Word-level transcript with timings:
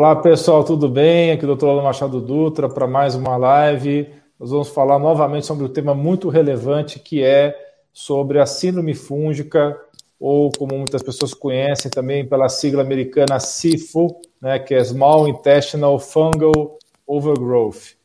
Olá 0.00 0.16
pessoal, 0.16 0.64
tudo 0.64 0.88
bem? 0.88 1.30
Aqui 1.30 1.44
é 1.44 1.48
o 1.48 1.54
Dr. 1.54 1.66
Alan 1.66 1.82
Machado 1.82 2.22
Dutra 2.22 2.70
para 2.70 2.86
mais 2.86 3.14
uma 3.14 3.36
live. 3.36 4.08
Nós 4.38 4.50
vamos 4.50 4.70
falar 4.70 4.98
novamente 4.98 5.44
sobre 5.44 5.66
um 5.66 5.68
tema 5.68 5.94
muito 5.94 6.30
relevante 6.30 6.98
que 6.98 7.22
é 7.22 7.54
sobre 7.92 8.40
a 8.40 8.46
síndrome 8.46 8.94
fúngica, 8.94 9.78
ou 10.18 10.50
como 10.52 10.74
muitas 10.74 11.02
pessoas 11.02 11.34
conhecem 11.34 11.90
também 11.90 12.26
pela 12.26 12.48
sigla 12.48 12.80
americana 12.80 13.38
SIFO, 13.38 14.18
né, 14.40 14.58
que 14.58 14.74
é 14.74 14.82
Small 14.82 15.28
Intestinal 15.28 15.98
Fungal 15.98 16.78
Overgrowth. 17.06 17.98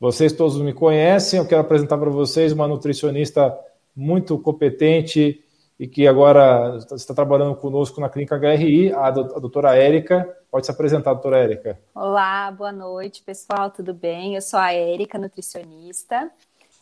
Vocês 0.00 0.32
todos 0.32 0.60
me 0.60 0.72
conhecem, 0.72 1.38
eu 1.38 1.46
quero 1.46 1.60
apresentar 1.60 1.96
para 1.96 2.10
vocês 2.10 2.50
uma 2.50 2.66
nutricionista 2.66 3.56
muito 3.94 4.36
competente 4.36 5.44
e 5.78 5.86
que 5.86 6.08
agora 6.08 6.76
está 6.92 7.14
trabalhando 7.14 7.54
conosco 7.54 8.00
na 8.00 8.08
clínica 8.08 8.36
HRI, 8.36 8.92
a 8.92 9.12
doutora 9.12 9.76
Érica. 9.76 10.28
Pode 10.50 10.66
se 10.66 10.72
apresentar, 10.72 11.12
doutora 11.12 11.38
Érica. 11.38 11.78
Olá, 11.94 12.50
boa 12.50 12.72
noite, 12.72 13.22
pessoal, 13.22 13.70
tudo 13.70 13.94
bem? 13.94 14.34
Eu 14.34 14.42
sou 14.42 14.58
a 14.58 14.72
Érica, 14.72 15.16
nutricionista. 15.16 16.28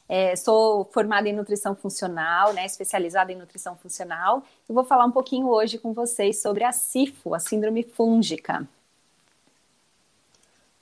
É, 0.08 0.34
sou 0.36 0.86
formada 0.86 1.28
em 1.28 1.34
nutrição 1.34 1.77
funcional, 1.77 2.55
né, 2.55 2.64
especializada 2.64 3.30
em 3.30 3.36
nutrição 3.36 3.77
funcional. 3.77 4.42
E 4.66 4.72
vou 4.72 4.84
falar 4.84 5.05
um 5.05 5.11
pouquinho 5.11 5.48
hoje 5.48 5.77
com 5.77 5.92
vocês 5.92 6.41
sobre 6.41 6.64
a 6.64 6.72
SIFO, 6.72 7.34
a 7.34 7.39
síndrome 7.39 7.83
fúngica. 7.83 8.66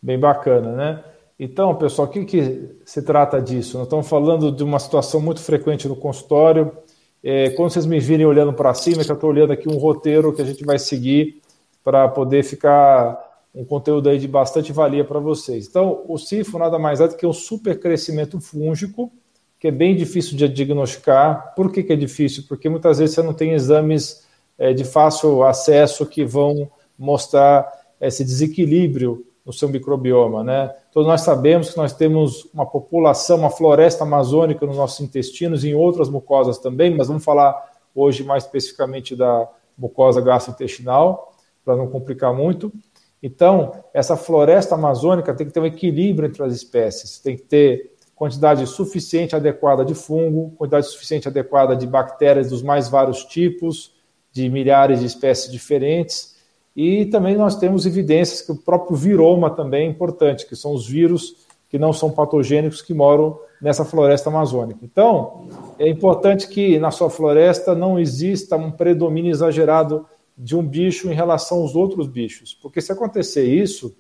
Bem 0.01 0.21
bacana, 0.21 0.71
né? 0.71 1.05
Então, 1.41 1.75
pessoal, 1.75 2.07
o 2.07 2.11
que, 2.11 2.25
que 2.25 2.79
se 2.85 3.03
trata 3.03 3.43
disso? 3.43 3.79
Nós 3.79 3.89
estamos 3.89 4.09
falando 4.09 4.53
de 4.53 4.63
uma 4.63 4.79
situação 4.79 5.21
muito 5.21 5.41
frequente 5.43 5.89
no 5.89 5.97
consultório. 5.97 6.73
É, 7.21 7.51
quando 7.51 7.71
vocês 7.71 7.85
me 7.85 7.99
virem 7.99 8.25
olhando 8.25 8.53
para 8.53 8.73
cima, 8.75 9.05
que 9.05 9.11
eu 9.11 9.17
estou 9.17 9.31
olhando 9.31 9.53
aqui 9.53 9.69
um 9.69 9.77
roteiro 9.77 10.33
que 10.33 10.41
a 10.41 10.45
gente 10.45 10.65
vai 10.65 10.79
seguir 10.79 11.43
para 11.87 12.09
poder 12.09 12.43
ficar 12.43 13.45
um 13.55 13.65
conteúdo 13.65 14.09
aí 14.09 14.19
de 14.19 14.27
bastante 14.27 14.73
valia 14.73 15.05
para 15.05 15.21
vocês. 15.21 15.69
Então, 15.69 16.03
o 16.09 16.19
CIFO 16.19 16.59
nada 16.59 16.81
mais 16.81 17.01
é 17.01 17.07
do 17.07 17.15
que 17.15 17.25
um 17.25 17.33
supercrescimento 17.33 18.41
fúngico, 18.41 19.13
que 19.61 19.69
é 19.69 19.71
bem 19.71 19.95
difícil 19.95 20.37
de 20.37 20.49
diagnosticar. 20.49 21.55
Por 21.55 21.71
que, 21.71 21.85
que 21.85 21.93
é 21.93 21.97
difícil? 21.97 22.43
Porque 22.49 22.69
muitas 22.69 22.99
vezes 22.99 23.15
você 23.15 23.23
não 23.23 23.33
tem 23.33 23.53
exames 23.53 24.27
é, 24.59 24.73
de 24.73 24.83
fácil 24.83 25.45
acesso 25.45 26.05
que 26.05 26.25
vão 26.25 26.69
mostrar 26.99 27.73
esse 28.01 28.25
desequilíbrio 28.25 29.25
no 29.45 29.53
seu 29.53 29.69
microbioma, 29.69 30.43
né? 30.43 30.75
Todos 30.91 31.07
nós 31.07 31.21
sabemos 31.21 31.71
que 31.71 31.77
nós 31.77 31.93
temos 31.93 32.49
uma 32.53 32.67
população, 32.67 33.39
uma 33.39 33.51
floresta 33.51 34.03
amazônica 34.03 34.67
nos 34.67 34.77
nossos 34.77 35.01
intestinos 35.01 35.63
e 35.63 35.69
em 35.69 35.75
outras 35.75 36.09
mucosas 36.09 36.59
também, 36.59 36.97
mas 36.97 37.07
vamos 37.07 37.23
falar 37.23 37.55
hoje 37.95 38.25
mais 38.25 38.43
especificamente 38.43 39.15
da 39.15 39.49
mucosa 39.79 40.21
gastrointestinal, 40.21 41.36
para 41.67 41.77
não 41.77 41.89
complicar 41.89 42.33
muito. 42.33 42.73
Então, 43.21 43.73
essa 43.93 44.17
floresta 44.17 44.77
amazônica 44.77 45.35
tem 45.35 45.49
que 45.49 45.53
ter 45.53 45.59
um 45.59 45.67
equilíbrio 45.67 46.29
entre 46.29 46.45
as 46.45 46.55
espécies, 46.55 47.19
tem 47.19 47.37
que 47.37 47.43
ter 47.43 47.97
quantidade 48.15 48.65
suficiente 48.67 49.35
adequada 49.35 49.85
de 49.85 49.95
fungo, 49.95 50.53
quantidade 50.57 50.87
suficiente 50.87 51.27
adequada 51.27 51.75
de 51.75 51.87
bactérias 51.87 52.49
dos 52.49 52.63
mais 52.63 52.89
vários 52.89 53.25
tipos, 53.25 53.95
de 54.33 54.49
milhares 54.49 55.01
de 55.01 55.07
espécies 55.07 55.51
diferentes, 55.51 56.37
e 56.75 57.07
também 57.07 57.37
nós 57.37 57.57
temos 57.57 57.85
evidências 57.85 58.43
que 58.43 58.53
o 58.53 58.57
próprio 58.57 58.97
viroma 58.97 59.51
também 59.51 59.87
é 59.87 59.91
importante, 59.91 60.47
que 60.47 60.55
são 60.55 60.73
os 60.73 60.87
vírus 60.87 61.47
que 61.69 61.79
não 61.79 61.93
são 61.93 62.11
patogênicos 62.11 62.81
que 62.81 62.95
moram 62.95 63.39
nessa 63.61 63.85
floresta 63.85 64.31
amazônica. 64.31 64.81
Então, 64.83 65.49
é 65.79 65.89
importante 65.89 66.47
que 66.47 66.79
na 66.79 66.91
sua 66.91 67.11
floresta 67.11 67.75
não 67.75 67.99
exista 67.99 68.57
um 68.57 68.71
predomínio 68.71 69.31
exagerado 69.31 70.07
de 70.37 70.57
um 70.57 70.67
bicho 70.67 71.11
em 71.11 71.15
relação 71.15 71.59
aos 71.59 71.75
outros 71.75 72.07
bichos, 72.07 72.55
porque 72.55 72.81
se 72.81 72.93
acontecer 72.93 73.45
isso, 73.45 73.97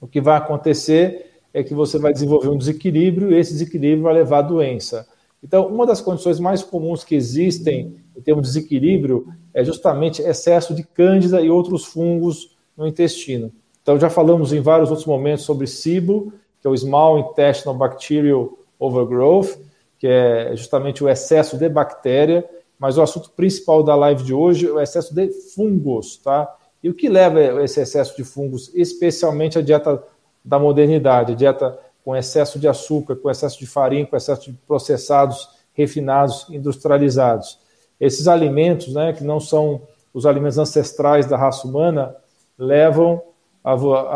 o 0.00 0.06
que 0.06 0.20
vai 0.20 0.36
acontecer 0.36 1.40
é 1.52 1.62
que 1.62 1.74
você 1.74 1.98
vai 1.98 2.12
desenvolver 2.12 2.48
um 2.48 2.56
desequilíbrio 2.56 3.32
e 3.32 3.38
esse 3.38 3.52
desequilíbrio 3.52 4.02
vai 4.02 4.14
levar 4.14 4.38
à 4.38 4.42
doença. 4.42 5.08
Então, 5.42 5.66
uma 5.66 5.86
das 5.86 6.00
condições 6.00 6.38
mais 6.40 6.62
comuns 6.62 7.04
que 7.04 7.14
existem 7.14 7.96
em 8.16 8.20
termos 8.20 8.46
de 8.46 8.54
desequilíbrio 8.54 9.26
é 9.54 9.64
justamente 9.64 10.22
excesso 10.22 10.74
de 10.74 10.82
cândida 10.82 11.40
e 11.40 11.50
outros 11.50 11.84
fungos 11.84 12.56
no 12.76 12.86
intestino. 12.86 13.52
Então, 13.82 13.98
já 13.98 14.10
falamos 14.10 14.52
em 14.52 14.60
vários 14.60 14.90
outros 14.90 15.06
momentos 15.06 15.44
sobre 15.44 15.66
SIBO, 15.66 16.32
que 16.60 16.66
é 16.66 16.70
o 16.70 16.76
Small 16.76 17.18
Intestinal 17.18 17.74
Bacterial 17.74 18.58
Overgrowth, 18.78 19.58
que 19.98 20.06
é 20.06 20.54
justamente 20.54 21.02
o 21.02 21.08
excesso 21.08 21.56
de 21.56 21.68
bactéria, 21.68 22.48
mas 22.78 22.96
o 22.96 23.02
assunto 23.02 23.30
principal 23.30 23.82
da 23.82 23.94
live 23.94 24.22
de 24.22 24.32
hoje 24.32 24.68
é 24.68 24.70
o 24.70 24.80
excesso 24.80 25.14
de 25.14 25.30
fungos, 25.54 26.16
tá? 26.18 26.54
E 26.82 26.88
o 26.88 26.94
que 26.94 27.08
leva 27.08 27.38
a 27.38 27.64
esse 27.64 27.80
excesso 27.80 28.16
de 28.16 28.22
fungos, 28.22 28.70
especialmente 28.74 29.58
a 29.58 29.62
dieta 29.62 30.02
da 30.44 30.58
modernidade, 30.58 31.32
a 31.32 31.36
dieta 31.36 31.78
com 32.04 32.16
excesso 32.16 32.58
de 32.58 32.68
açúcar, 32.68 33.16
com 33.16 33.30
excesso 33.30 33.58
de 33.58 33.66
farinha, 33.66 34.06
com 34.06 34.16
excesso 34.16 34.50
de 34.50 34.58
processados, 34.66 35.48
refinados, 35.74 36.46
industrializados. 36.50 37.58
Esses 38.00 38.28
alimentos, 38.28 38.94
né, 38.94 39.12
que 39.12 39.24
não 39.24 39.40
são 39.40 39.82
os 40.14 40.24
alimentos 40.24 40.58
ancestrais 40.58 41.26
da 41.26 41.36
raça 41.36 41.66
humana, 41.66 42.16
levam 42.56 43.22
a, 43.62 43.72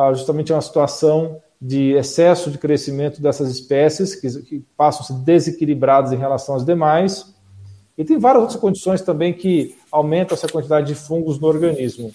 a 0.06 0.14
justamente 0.14 0.52
a 0.52 0.56
uma 0.56 0.62
situação 0.62 1.40
de 1.60 1.92
excesso 1.92 2.50
de 2.50 2.58
crescimento 2.58 3.22
dessas 3.22 3.50
espécies, 3.50 4.14
que, 4.14 4.42
que 4.42 4.64
passam 4.76 5.02
a 5.02 5.04
ser 5.04 5.24
desequilibradas 5.24 6.12
em 6.12 6.16
relação 6.16 6.56
às 6.56 6.64
demais. 6.64 7.31
E 8.02 8.04
tem 8.04 8.18
várias 8.18 8.42
outras 8.42 8.60
condições 8.60 9.00
também 9.00 9.32
que 9.32 9.76
aumentam 9.88 10.34
essa 10.34 10.48
quantidade 10.48 10.88
de 10.88 10.94
fungos 10.96 11.38
no 11.38 11.46
organismo. 11.46 12.12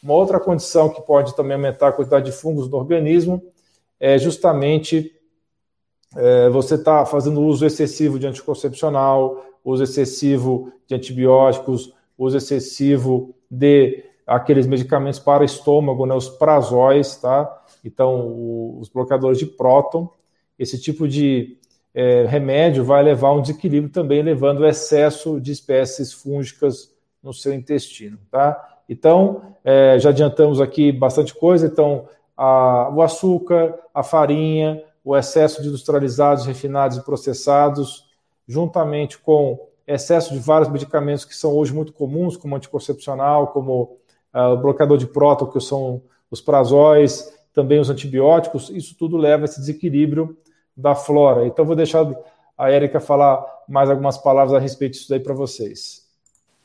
Uma 0.00 0.14
outra 0.14 0.38
condição 0.38 0.88
que 0.88 1.02
pode 1.02 1.34
também 1.34 1.54
aumentar 1.54 1.88
a 1.88 1.92
quantidade 1.92 2.26
de 2.26 2.30
fungos 2.30 2.68
no 2.70 2.76
organismo 2.76 3.42
é 3.98 4.16
justamente 4.16 5.12
é, 6.14 6.48
você 6.50 6.76
está 6.76 7.04
fazendo 7.04 7.42
uso 7.42 7.66
excessivo 7.66 8.16
de 8.16 8.28
anticoncepcional, 8.28 9.44
uso 9.64 9.82
excessivo 9.82 10.72
de 10.86 10.94
antibióticos, 10.94 11.92
uso 12.16 12.36
excessivo 12.36 13.34
de 13.50 14.04
aqueles 14.24 14.68
medicamentos 14.68 15.18
para 15.18 15.44
estômago, 15.44 16.06
né, 16.06 16.14
os 16.14 16.28
prazóis, 16.28 17.16
tá? 17.16 17.60
Então, 17.84 18.78
os 18.78 18.88
bloqueadores 18.88 19.38
de 19.38 19.46
próton, 19.46 20.08
esse 20.56 20.80
tipo 20.80 21.08
de 21.08 21.58
é, 21.94 22.26
remédio 22.26 22.84
vai 22.84 23.02
levar 23.02 23.28
a 23.28 23.34
um 23.34 23.40
desequilíbrio 23.40 23.92
também, 23.92 24.22
levando 24.22 24.64
ao 24.64 24.68
excesso 24.68 25.40
de 25.40 25.52
espécies 25.52 26.12
fúngicas 26.12 26.92
no 27.22 27.32
seu 27.32 27.54
intestino, 27.54 28.18
tá? 28.30 28.80
Então, 28.88 29.54
é, 29.64 29.98
já 29.98 30.10
adiantamos 30.10 30.60
aqui 30.60 30.90
bastante 30.90 31.32
coisa, 31.32 31.66
então, 31.66 32.06
a, 32.36 32.90
o 32.92 33.00
açúcar, 33.00 33.78
a 33.94 34.02
farinha, 34.02 34.82
o 35.04 35.16
excesso 35.16 35.62
de 35.62 35.68
industrializados, 35.68 36.44
refinados 36.44 36.96
e 36.96 37.04
processados, 37.04 38.04
juntamente 38.46 39.18
com 39.18 39.68
excesso 39.86 40.34
de 40.34 40.40
vários 40.40 40.70
medicamentos 40.70 41.24
que 41.24 41.36
são 41.36 41.54
hoje 41.54 41.72
muito 41.72 41.92
comuns, 41.92 42.36
como 42.36 42.56
anticoncepcional, 42.56 43.48
como 43.48 43.98
uh, 44.34 44.52
o 44.52 44.56
bloqueador 44.56 44.98
de 44.98 45.06
próton, 45.06 45.46
que 45.46 45.60
são 45.60 46.02
os 46.30 46.40
prazóis, 46.40 47.32
também 47.52 47.78
os 47.78 47.88
antibióticos, 47.88 48.68
isso 48.70 48.96
tudo 48.98 49.16
leva 49.16 49.44
a 49.44 49.46
esse 49.46 49.60
desequilíbrio 49.60 50.36
da 50.76 50.94
flora. 50.94 51.46
Então, 51.46 51.64
vou 51.64 51.76
deixar 51.76 52.06
a 52.56 52.70
Érica 52.70 53.00
falar 53.00 53.44
mais 53.68 53.90
algumas 53.90 54.18
palavras 54.18 54.54
a 54.54 54.58
respeito 54.58 54.92
disso 54.92 55.08
daí 55.08 55.20
para 55.20 55.34
vocês. 55.34 56.04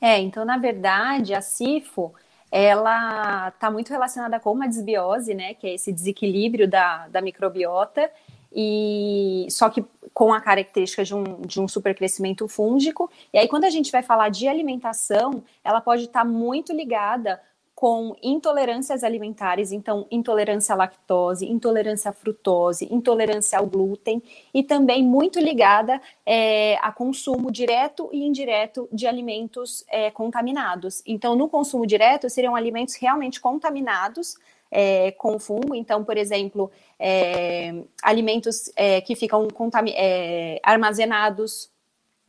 É, 0.02 0.20
então, 0.20 0.46
na 0.46 0.58
verdade, 0.58 1.34
a 1.34 1.42
CIFO, 1.42 2.14
ela 2.52 3.50
está 3.50 3.70
muito 3.70 3.90
relacionada 3.90 4.40
com 4.40 4.52
uma 4.52 4.68
desbiose, 4.68 5.34
né, 5.34 5.54
que 5.54 5.68
é 5.68 5.74
esse 5.76 5.92
desequilíbrio 5.92 6.68
da, 6.68 7.08
da 7.10 7.22
microbiota, 7.22 8.10
e 8.52 9.46
só 9.50 9.70
que 9.70 9.84
com 10.14 10.34
a 10.34 10.42
característica 10.42 11.04
de 11.04 11.14
um, 11.14 11.42
de 11.42 11.62
um 11.62 11.68
supercrescimento 11.68 12.48
fúngico. 12.48 13.10
E 13.32 13.38
aí, 13.38 13.48
quando 13.48 13.66
a 13.66 13.70
gente 13.70 13.92
vai 13.92 14.02
falar 14.02 14.30
de 14.30 14.48
alimentação, 14.48 15.44
ela 15.64 15.80
pode 15.80 16.06
estar 16.06 16.22
tá 16.22 16.26
muito 16.26 16.74
ligada 16.74 17.40
com 17.80 18.14
intolerâncias 18.22 19.06
alimentares, 19.06 19.72
então 19.72 20.06
intolerância 20.12 20.76
à 20.76 20.78
lactose, 20.78 21.50
intolerância 21.50 22.10
à 22.10 22.14
frutose, 22.14 22.86
intolerância 22.92 23.58
ao 23.58 23.66
glúten 23.66 24.22
e 24.54 24.62
também 24.62 25.02
muito 25.02 25.40
ligada 25.40 26.02
é, 26.26 26.76
a 26.82 26.92
consumo 26.92 27.50
direto 27.50 28.10
e 28.12 28.26
indireto 28.26 28.90
de 28.92 29.08
alimentos 29.08 29.86
é, 29.88 30.12
contaminados. 30.12 31.02
Então, 31.06 31.38
no 31.38 31.48
consumo 31.48 31.88
direto, 31.88 32.30
seriam 32.30 32.54
alimentos 32.54 32.96
realmente 32.96 33.40
contaminados 33.40 34.36
é, 34.70 35.12
com 35.12 35.40
fungo. 35.40 35.74
Então, 35.74 36.04
por 36.04 36.18
exemplo, 36.18 36.70
é, 37.00 37.74
alimentos 38.04 38.70
é, 38.76 39.00
que 39.00 39.16
ficam 39.16 39.48
é, 39.96 40.60
armazenados 40.64 41.72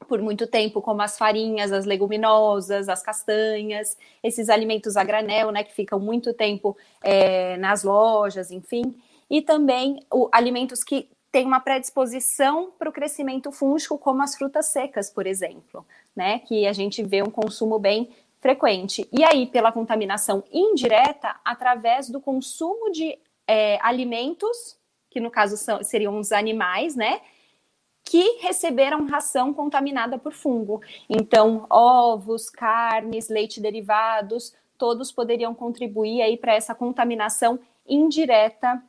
por 0.09 0.21
muito 0.21 0.47
tempo, 0.47 0.81
como 0.81 1.03
as 1.03 1.17
farinhas, 1.17 1.73
as 1.73 1.85
leguminosas, 1.85 2.89
as 2.89 3.03
castanhas, 3.03 3.97
esses 4.23 4.49
alimentos 4.49 4.97
a 4.97 5.05
granel, 5.05 5.51
né, 5.51 5.63
que 5.63 5.75
ficam 5.75 6.01
muito 6.01 6.33
tempo 6.35 6.77
é, 7.03 7.57
nas 7.59 7.85
lojas, 7.85 8.51
enfim, 8.51 8.95
e 9.29 9.41
também 9.41 10.01
o, 10.13 10.29
alimentos 10.33 10.83
que 10.83 11.09
têm 11.31 11.47
uma 11.47 11.61
predisposição 11.61 12.73
para 12.77 12.89
o 12.89 12.93
crescimento 12.93 13.53
fúngico, 13.53 13.97
como 13.99 14.23
as 14.23 14.37
frutas 14.37 14.67
secas, 14.67 15.11
por 15.11 15.27
exemplo, 15.27 15.87
né, 16.15 16.41
que 16.41 16.67
a 16.67 16.73
gente 16.73 17.03
vê 17.03 17.23
um 17.23 17.31
consumo 17.31 17.79
bem 17.79 18.11
frequente. 18.41 19.07
E 19.13 19.23
aí, 19.23 19.47
pela 19.47 19.71
contaminação 19.71 20.43
indireta, 20.51 21.37
através 21.45 22.09
do 22.09 22.21
consumo 22.21 22.91
de 22.91 23.17
é, 23.47 23.79
alimentos, 23.83 24.77
que 25.11 25.21
no 25.21 25.31
caso 25.31 25.57
são, 25.57 25.83
seriam 25.83 26.19
os 26.19 26.33
animais, 26.33 26.97
né? 26.97 27.21
Que 28.11 28.39
receberam 28.41 29.07
ração 29.07 29.55
contaminada 29.55 30.19
por 30.19 30.33
fungo. 30.33 30.81
Então, 31.09 31.65
ovos, 31.71 32.51
carnes, 32.51 33.29
leite 33.29 33.61
derivados, 33.61 34.53
todos 34.77 35.13
poderiam 35.13 35.55
contribuir 35.55 36.21
aí 36.21 36.37
para 36.37 36.53
essa 36.53 36.75
contaminação 36.75 37.61
indireta 37.87 38.83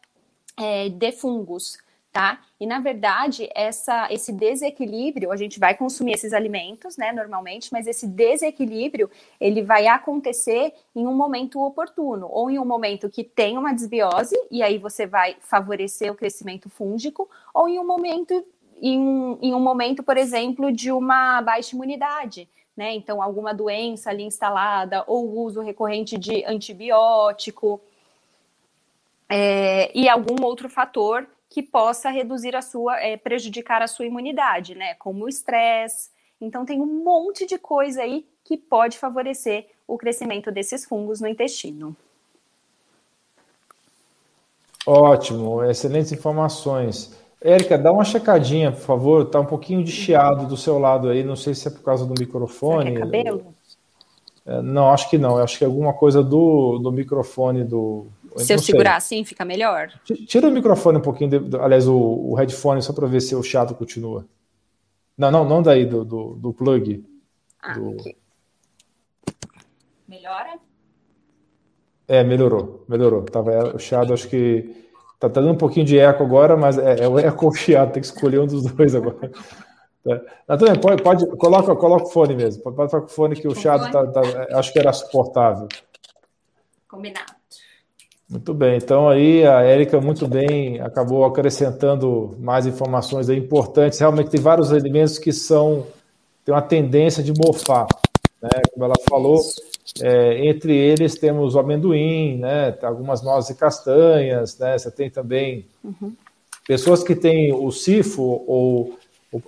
é, 0.58 0.90
de 0.90 1.12
fungos 1.12 1.78
tá? 2.12 2.42
E 2.60 2.66
na 2.66 2.80
verdade, 2.80 3.50
essa, 3.56 4.12
esse 4.12 4.34
desequilíbrio, 4.34 5.32
a 5.32 5.38
gente 5.38 5.60
vai 5.60 5.76
consumir 5.76 6.14
esses 6.14 6.34
alimentos, 6.34 6.98
né, 6.98 7.12
normalmente, 7.12 7.72
mas 7.72 7.88
esse 7.88 8.06
desequilíbrio, 8.06 9.10
ele 9.40 9.64
vai 9.64 9.88
acontecer 9.88 10.74
em 10.96 11.08
um 11.08 11.16
momento 11.16 11.60
oportuno, 11.60 12.28
ou 12.30 12.52
em 12.52 12.60
um 12.60 12.66
momento 12.66 13.10
que 13.10 13.24
tem 13.24 13.58
uma 13.58 13.74
desbiose, 13.74 14.36
e 14.52 14.62
aí 14.62 14.78
você 14.78 15.08
vai 15.08 15.38
favorecer 15.40 16.12
o 16.12 16.16
crescimento 16.16 16.70
fúngico, 16.70 17.30
ou 17.54 17.68
em 17.68 17.80
um 17.80 17.86
momento, 17.86 18.46
em, 18.82 19.38
em 19.42 19.54
um 19.54 19.60
momento, 19.60 20.02
por 20.02 20.18
exemplo, 20.18 20.72
de 20.72 20.92
uma 20.92 21.42
baixa 21.42 21.76
imunidade, 21.76 22.50
né? 22.76 22.94
Então, 22.96 23.22
alguma 23.22 23.54
doença 23.54 24.10
ali 24.10 24.24
instalada, 24.24 25.04
ou 25.06 25.38
uso 25.40 25.62
recorrente 25.62 26.18
de 26.18 26.44
antibiótico, 26.46 27.80
é, 29.30 29.92
e 29.98 30.10
algum 30.10 30.44
outro 30.44 30.68
fator 30.68 31.28
que 31.50 31.62
possa 31.62 32.10
reduzir 32.10 32.56
a 32.56 32.62
sua, 32.62 33.00
é, 33.00 33.16
prejudicar 33.16 33.82
a 33.82 33.88
sua 33.88 34.06
imunidade, 34.06 34.74
né? 34.74 34.96
Como 34.96 35.26
o 35.26 35.30
estresse. 35.30 36.10
Então 36.40 36.66
tem 36.66 36.82
um 36.82 37.04
monte 37.04 37.46
de 37.46 37.58
coisa 37.58 38.02
aí 38.02 38.26
que 38.44 38.58
pode 38.58 38.98
favorecer 38.98 39.68
o 39.88 39.98
crescimento 39.98 40.52
desses 40.52 40.86
fungos 40.86 41.22
no 41.22 41.28
intestino. 41.28 41.96
Ótimo, 44.86 45.64
excelentes 45.64 46.12
informações. 46.12 47.21
Érica, 47.44 47.78
dá 47.78 47.92
uma 47.92 48.04
checadinha, 48.04 48.72
por 48.72 48.82
favor. 48.82 49.26
Tá 49.26 49.40
um 49.40 49.46
pouquinho 49.46 49.84
de 49.84 49.92
chiado 49.92 50.48
do 50.48 50.56
seu 50.56 50.78
lado 50.78 51.10
aí. 51.10 51.24
Não 51.24 51.36
sei 51.36 51.56
se 51.56 51.68
é 51.68 51.72
por 51.72 51.82
causa 51.82 52.06
do 52.06 52.14
microfone. 52.20 52.92
Será 52.92 53.00
é 53.00 53.04
cabelo? 53.04 53.56
É, 54.46 54.62
não, 54.62 54.92
acho 54.92 55.10
que 55.10 55.18
não. 55.18 55.38
acho 55.38 55.58
que 55.58 55.64
é 55.64 55.68
alguma 55.68 55.94
coisa 55.94 56.24
do, 56.24 56.78
do 56.80 56.92
microfone 56.92 57.64
do, 57.64 58.08
se 58.38 58.54
eu 58.54 58.60
segurar 58.60 58.96
assim, 58.96 59.24
fica 59.24 59.44
melhor. 59.44 59.90
Tira 60.26 60.48
o 60.48 60.52
microfone 60.52 60.98
um 60.98 61.02
pouquinho, 61.02 61.40
de, 61.40 61.58
aliás, 61.58 61.88
o, 61.88 61.98
o 61.98 62.36
headphone, 62.36 62.82
só 62.82 62.94
para 62.94 63.08
ver 63.08 63.22
se 63.22 63.36
o 63.36 63.44
chato 63.44 63.76
continua. 63.76 64.26
Não, 65.18 65.30
não, 65.30 65.48
não 65.48 65.62
daí, 65.62 65.86
do, 65.86 66.06
do, 66.06 66.36
do 66.36 66.54
plug. 66.54 67.04
Ah, 67.62 67.74
do... 67.74 67.92
Okay. 67.92 68.16
Melhora? 70.08 70.60
É, 72.08 72.24
melhorou, 72.24 72.86
melhorou. 72.88 73.24
Tava, 73.24 73.76
o 73.76 73.80
chiado, 73.80 74.14
acho 74.14 74.28
que 74.28 74.90
tá, 75.22 75.30
tá, 75.30 75.40
dando 75.40 75.52
um 75.52 75.58
pouquinho 75.58 75.86
de 75.86 75.98
eco 75.98 76.24
agora, 76.24 76.58
mas 76.58 76.78
é, 76.78 77.04
é 77.04 77.08
o 77.08 77.20
eco 77.20 77.46
ou 77.46 77.54
chiado, 77.54 77.94
tem 77.94 78.02
que 78.02 78.08
escolher 78.08 78.40
um 78.40 78.48
dos 78.48 78.64
dois 78.64 78.96
agora. 78.96 79.32
É. 80.04 80.58
também 80.58 80.76
pode, 80.80 81.04
pode, 81.04 81.28
coloca, 81.38 81.76
coloca 81.76 82.06
o 82.06 82.10
fone 82.10 82.36
mesmo. 82.36 82.64
Pode, 82.64 82.76
pode 82.76 82.92
com 82.92 82.98
o 82.98 83.08
fone 83.08 83.36
que 83.36 83.48
o 83.48 83.54
chiado 83.54 83.92
tá, 83.92 84.08
tá, 84.08 84.22
acho 84.58 84.74
que 84.74 84.80
era 84.80 84.92
suportável. 84.92 85.68
Combinado. 86.90 87.40
Muito 88.28 88.54
bem, 88.54 88.78
então 88.78 89.10
aí 89.10 89.46
a 89.46 89.62
Érica 89.62 90.00
muito 90.00 90.26
bem 90.26 90.80
acabou 90.80 91.26
acrescentando 91.26 92.34
mais 92.40 92.66
informações 92.66 93.30
importantes. 93.30 94.00
Realmente 94.00 94.30
tem 94.30 94.40
vários 94.40 94.72
alimentos 94.72 95.20
que 95.20 95.34
são 95.34 95.86
tem 96.46 96.56
uma 96.56 96.62
tendência 96.62 97.22
de 97.22 97.34
mofar, 97.34 97.86
né? 98.42 98.50
Como 98.74 98.86
ela 98.86 98.96
falou, 99.08 99.40
é, 100.02 100.46
entre 100.48 100.76
eles 100.76 101.16
temos 101.16 101.56
o 101.56 101.60
amendoim, 101.60 102.38
né? 102.38 102.78
Algumas 102.82 103.22
nozes 103.22 103.50
e 103.50 103.56
castanhas, 103.56 104.58
né? 104.58 104.78
Você 104.78 104.92
tem 104.92 105.10
também 105.10 105.66
uhum. 105.84 106.14
pessoas 106.68 107.04
que 107.04 107.16
têm 107.16 107.54
o 107.54 107.72
sifo 107.72 108.44
ou 108.48 108.98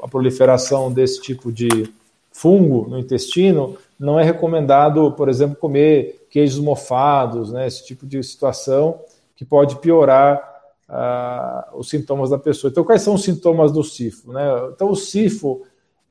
a 0.02 0.08
proliferação 0.08 0.92
desse 0.92 1.22
tipo 1.22 1.52
de 1.52 1.92
fungo 2.32 2.90
no 2.90 2.98
intestino. 2.98 3.78
Não 4.00 4.20
é 4.20 4.24
recomendado, 4.24 5.12
por 5.12 5.30
exemplo, 5.30 5.56
comer 5.56 6.28
queijos 6.30 6.60
mofados, 6.60 7.52
né, 7.52 7.68
esse 7.68 7.86
tipo 7.86 8.08
de 8.08 8.22
situação 8.24 9.00
que 9.36 9.46
pode 9.46 9.76
piorar 9.76 10.42
uh, 10.90 11.78
os 11.78 11.90
sintomas 11.90 12.32
da 12.32 12.40
pessoa. 12.40 12.72
Então, 12.72 12.84
quais 12.84 13.04
são 13.04 13.14
os 13.14 13.24
sintomas 13.24 13.72
do 13.72 13.84
sifo? 13.84 14.34
Né? 14.34 14.42
Então, 14.74 14.90
o 14.90 14.96
sifo 14.96 15.62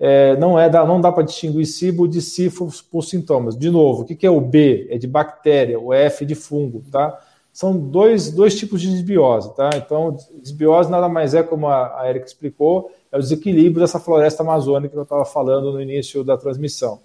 é, 0.04 0.36
não, 0.36 0.58
é 0.58 0.68
não 0.68 1.00
dá 1.00 1.12
para 1.12 1.22
distinguir 1.22 1.64
cibo 1.64 2.08
de 2.08 2.20
sifo 2.20 2.68
por 2.90 3.04
sintomas. 3.04 3.56
De 3.56 3.70
novo, 3.70 4.02
o 4.02 4.04
que, 4.04 4.16
que 4.16 4.26
é 4.26 4.30
o 4.30 4.40
B? 4.40 4.88
É 4.90 4.98
de 4.98 5.06
bactéria, 5.06 5.78
o 5.78 5.94
F 5.94 6.26
de 6.26 6.34
fungo, 6.34 6.82
tá? 6.90 7.20
São 7.52 7.78
dois, 7.78 8.32
dois 8.32 8.58
tipos 8.58 8.80
de 8.80 8.90
desbiose, 8.90 9.54
tá? 9.54 9.70
Então, 9.76 10.16
desbiose 10.42 10.90
nada 10.90 11.08
mais 11.08 11.34
é, 11.34 11.42
como 11.44 11.68
a, 11.68 12.00
a 12.00 12.10
Erika 12.10 12.26
explicou, 12.26 12.90
é 13.12 13.16
o 13.16 13.20
desequilíbrio 13.20 13.80
dessa 13.80 14.00
floresta 14.00 14.42
amazônica 14.42 14.92
que 14.92 14.98
eu 14.98 15.04
estava 15.04 15.24
falando 15.24 15.70
no 15.70 15.80
início 15.80 16.24
da 16.24 16.36
transmissão. 16.36 16.98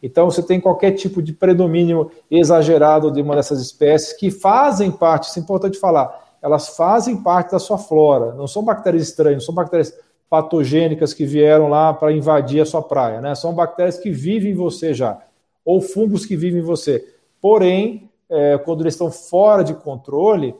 Então, 0.00 0.30
você 0.30 0.40
tem 0.40 0.60
qualquer 0.60 0.92
tipo 0.92 1.20
de 1.20 1.32
predomínio 1.32 2.08
exagerado 2.30 3.10
de 3.10 3.20
uma 3.20 3.34
dessas 3.34 3.60
espécies 3.60 4.12
que 4.12 4.30
fazem 4.30 4.92
parte, 4.92 5.28
isso 5.28 5.40
é 5.40 5.42
importante 5.42 5.76
falar, 5.76 6.36
elas 6.40 6.68
fazem 6.76 7.16
parte 7.16 7.50
da 7.50 7.58
sua 7.58 7.78
flora, 7.78 8.32
não 8.34 8.46
são 8.46 8.62
bactérias 8.62 9.08
estranhas, 9.08 9.38
não 9.38 9.46
são 9.46 9.54
bactérias 9.56 9.92
patogênicas 10.28 11.14
que 11.14 11.24
vieram 11.24 11.68
lá 11.68 11.92
para 11.92 12.12
invadir 12.12 12.60
a 12.60 12.66
sua 12.66 12.82
praia, 12.82 13.20
né? 13.20 13.34
São 13.34 13.54
bactérias 13.54 13.98
que 13.98 14.10
vivem 14.10 14.52
em 14.52 14.54
você 14.54 14.92
já, 14.92 15.18
ou 15.64 15.80
fungos 15.80 16.26
que 16.26 16.36
vivem 16.36 16.60
em 16.60 16.64
você. 16.64 17.06
Porém, 17.40 18.10
é, 18.28 18.58
quando 18.58 18.82
eles 18.82 18.94
estão 18.94 19.10
fora 19.10 19.62
de 19.62 19.74
controle, 19.74 20.54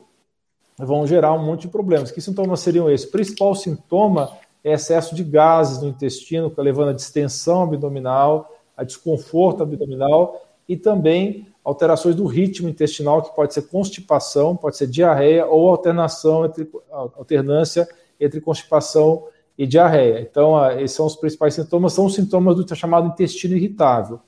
vão 0.77 1.05
gerar 1.05 1.33
um 1.33 1.43
monte 1.43 1.61
de 1.61 1.67
problemas. 1.67 2.09
Que 2.09 2.21
sintomas 2.21 2.61
seriam 2.61 2.89
esses? 2.89 3.07
O 3.07 3.11
principal 3.11 3.53
sintoma 3.53 4.31
é 4.63 4.73
excesso 4.73 5.13
de 5.13 5.23
gases 5.23 5.81
no 5.81 5.87
intestino, 5.87 6.51
levando 6.57 6.89
a 6.89 6.93
distensão 6.93 7.63
abdominal, 7.63 8.55
a 8.75 8.83
desconforto 8.83 9.61
abdominal 9.61 10.45
e 10.67 10.75
também 10.77 11.47
alterações 11.63 12.15
do 12.15 12.25
ritmo 12.25 12.69
intestinal, 12.69 13.21
que 13.21 13.35
pode 13.35 13.53
ser 13.53 13.63
constipação, 13.63 14.55
pode 14.55 14.77
ser 14.77 14.87
diarreia 14.87 15.45
ou 15.45 15.69
alternação 15.69 16.45
entre, 16.45 16.69
alternância 16.91 17.87
entre 18.19 18.41
constipação 18.41 19.25
e 19.59 19.67
diarreia. 19.67 20.21
Então, 20.21 20.57
esses 20.79 20.95
são 20.95 21.05
os 21.05 21.17
principais 21.17 21.53
sintomas, 21.53 21.91
são 21.91 22.05
os 22.05 22.15
sintomas 22.15 22.55
do 22.55 22.75
chamado 22.75 23.09
intestino 23.09 23.57
irritável. 23.57 24.21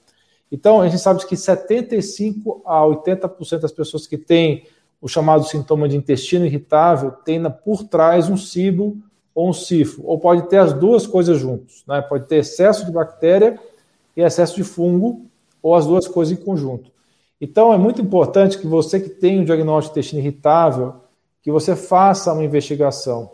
Então, 0.51 0.81
a 0.81 0.89
gente 0.89 1.01
sabe 1.01 1.25
que 1.25 1.37
75 1.37 2.61
a 2.65 2.81
80% 2.81 3.59
das 3.59 3.71
pessoas 3.71 4.05
que 4.05 4.17
têm 4.17 4.65
o 5.01 5.07
chamado 5.07 5.45
sintoma 5.45 5.87
de 5.87 5.95
intestino 5.95 6.45
irritável 6.45 7.11
têm 7.11 7.41
por 7.63 7.85
trás 7.85 8.29
um 8.29 8.35
cibo 8.35 8.97
ou 9.33 9.49
um 9.49 9.53
sifo, 9.53 10.03
ou 10.05 10.19
pode 10.19 10.49
ter 10.49 10.57
as 10.57 10.73
duas 10.73 11.07
coisas 11.07 11.39
juntos, 11.39 11.85
né? 11.87 12.01
Pode 12.01 12.27
ter 12.27 12.35
excesso 12.35 12.85
de 12.85 12.91
bactéria 12.91 13.57
e 14.17 14.21
excesso 14.21 14.57
de 14.57 14.65
fungo, 14.65 15.25
ou 15.63 15.73
as 15.73 15.87
duas 15.87 16.09
coisas 16.09 16.37
em 16.37 16.43
conjunto. 16.43 16.91
Então, 17.39 17.71
é 17.71 17.77
muito 17.77 18.01
importante 18.01 18.57
que 18.57 18.67
você 18.67 18.99
que 18.99 19.09
tem 19.09 19.39
um 19.39 19.45
diagnóstico 19.45 19.93
de 19.93 19.99
intestino 19.99 20.21
irritável, 20.21 20.95
que 21.41 21.49
você 21.49 21.73
faça 21.73 22.33
uma 22.33 22.43
investigação. 22.43 23.31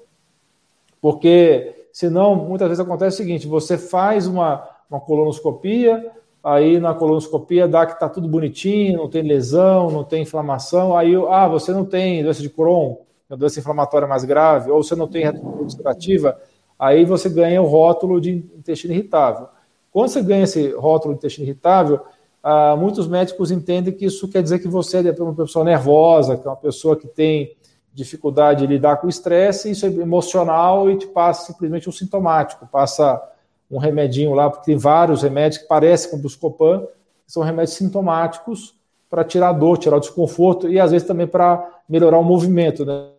Porque, 1.01 1.76
senão, 1.97 2.35
muitas 2.35 2.67
vezes 2.67 2.79
acontece 2.79 3.15
o 3.15 3.17
seguinte, 3.17 3.47
você 3.47 3.75
faz 3.75 4.27
uma, 4.27 4.63
uma 4.87 4.99
colonoscopia, 4.99 6.11
aí 6.43 6.79
na 6.79 6.93
colonoscopia 6.93 7.67
dá 7.67 7.87
que 7.87 7.93
está 7.93 8.07
tudo 8.07 8.27
bonitinho, 8.27 8.99
não 8.99 9.09
tem 9.09 9.23
lesão, 9.23 9.89
não 9.89 10.03
tem 10.03 10.21
inflamação, 10.21 10.95
aí, 10.95 11.15
ah, 11.27 11.47
você 11.47 11.71
não 11.71 11.83
tem 11.83 12.21
doença 12.21 12.39
de 12.43 12.51
Crohn, 12.51 12.97
a 13.27 13.35
doença 13.35 13.59
inflamatória 13.59 14.07
mais 14.07 14.23
grave, 14.23 14.69
ou 14.69 14.83
você 14.83 14.95
não 14.95 15.07
tem 15.07 15.23
retrospectiva, 15.23 16.39
aí 16.77 17.03
você 17.03 17.29
ganha 17.29 17.59
o 17.63 17.65
rótulo 17.65 18.21
de 18.21 18.45
intestino 18.55 18.93
irritável. 18.93 19.47
Quando 19.91 20.09
você 20.09 20.21
ganha 20.21 20.43
esse 20.43 20.69
rótulo 20.73 21.15
de 21.15 21.17
intestino 21.17 21.47
irritável, 21.47 22.01
ah, 22.43 22.75
muitos 22.77 23.07
médicos 23.07 23.49
entendem 23.49 23.91
que 23.91 24.05
isso 24.05 24.27
quer 24.27 24.43
dizer 24.43 24.59
que 24.59 24.67
você 24.67 24.99
é 24.99 25.15
uma 25.19 25.33
pessoa 25.33 25.65
nervosa, 25.65 26.37
que 26.37 26.45
é 26.45 26.49
uma 26.51 26.57
pessoa 26.57 26.95
que 26.95 27.07
tem 27.07 27.57
dificuldade 27.97 28.61
de 28.61 28.67
lidar 28.67 28.97
com 28.97 29.07
o 29.07 29.09
estresse, 29.09 29.71
isso 29.71 29.85
é 29.85 29.89
emocional 29.89 30.89
e 30.89 30.97
te 30.97 31.07
passa 31.07 31.51
simplesmente 31.51 31.89
um 31.89 31.91
sintomático, 31.91 32.67
passa 32.67 33.21
um 33.69 33.79
remedinho 33.79 34.33
lá, 34.33 34.49
porque 34.49 34.65
tem 34.65 34.77
vários 34.77 35.23
remédios 35.23 35.61
que 35.61 35.67
parecem 35.67 36.11
com 36.11 36.19
Buscopan, 36.19 36.85
que 37.25 37.31
são 37.31 37.41
remédios 37.41 37.75
sintomáticos 37.75 38.75
para 39.09 39.23
tirar 39.23 39.49
a 39.49 39.53
dor, 39.53 39.77
tirar 39.77 39.97
o 39.97 39.99
desconforto 39.99 40.69
e 40.69 40.79
às 40.79 40.91
vezes 40.91 41.07
também 41.07 41.25
para 41.25 41.81
melhorar 41.89 42.19
o 42.19 42.23
movimento, 42.23 42.85
né? 42.85 43.09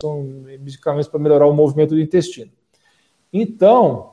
São 0.00 0.22
medicamentos 0.22 1.08
para 1.08 1.18
melhorar 1.18 1.46
o 1.46 1.54
movimento 1.54 1.94
do 1.94 2.00
intestino. 2.00 2.50
Então, 3.32 4.10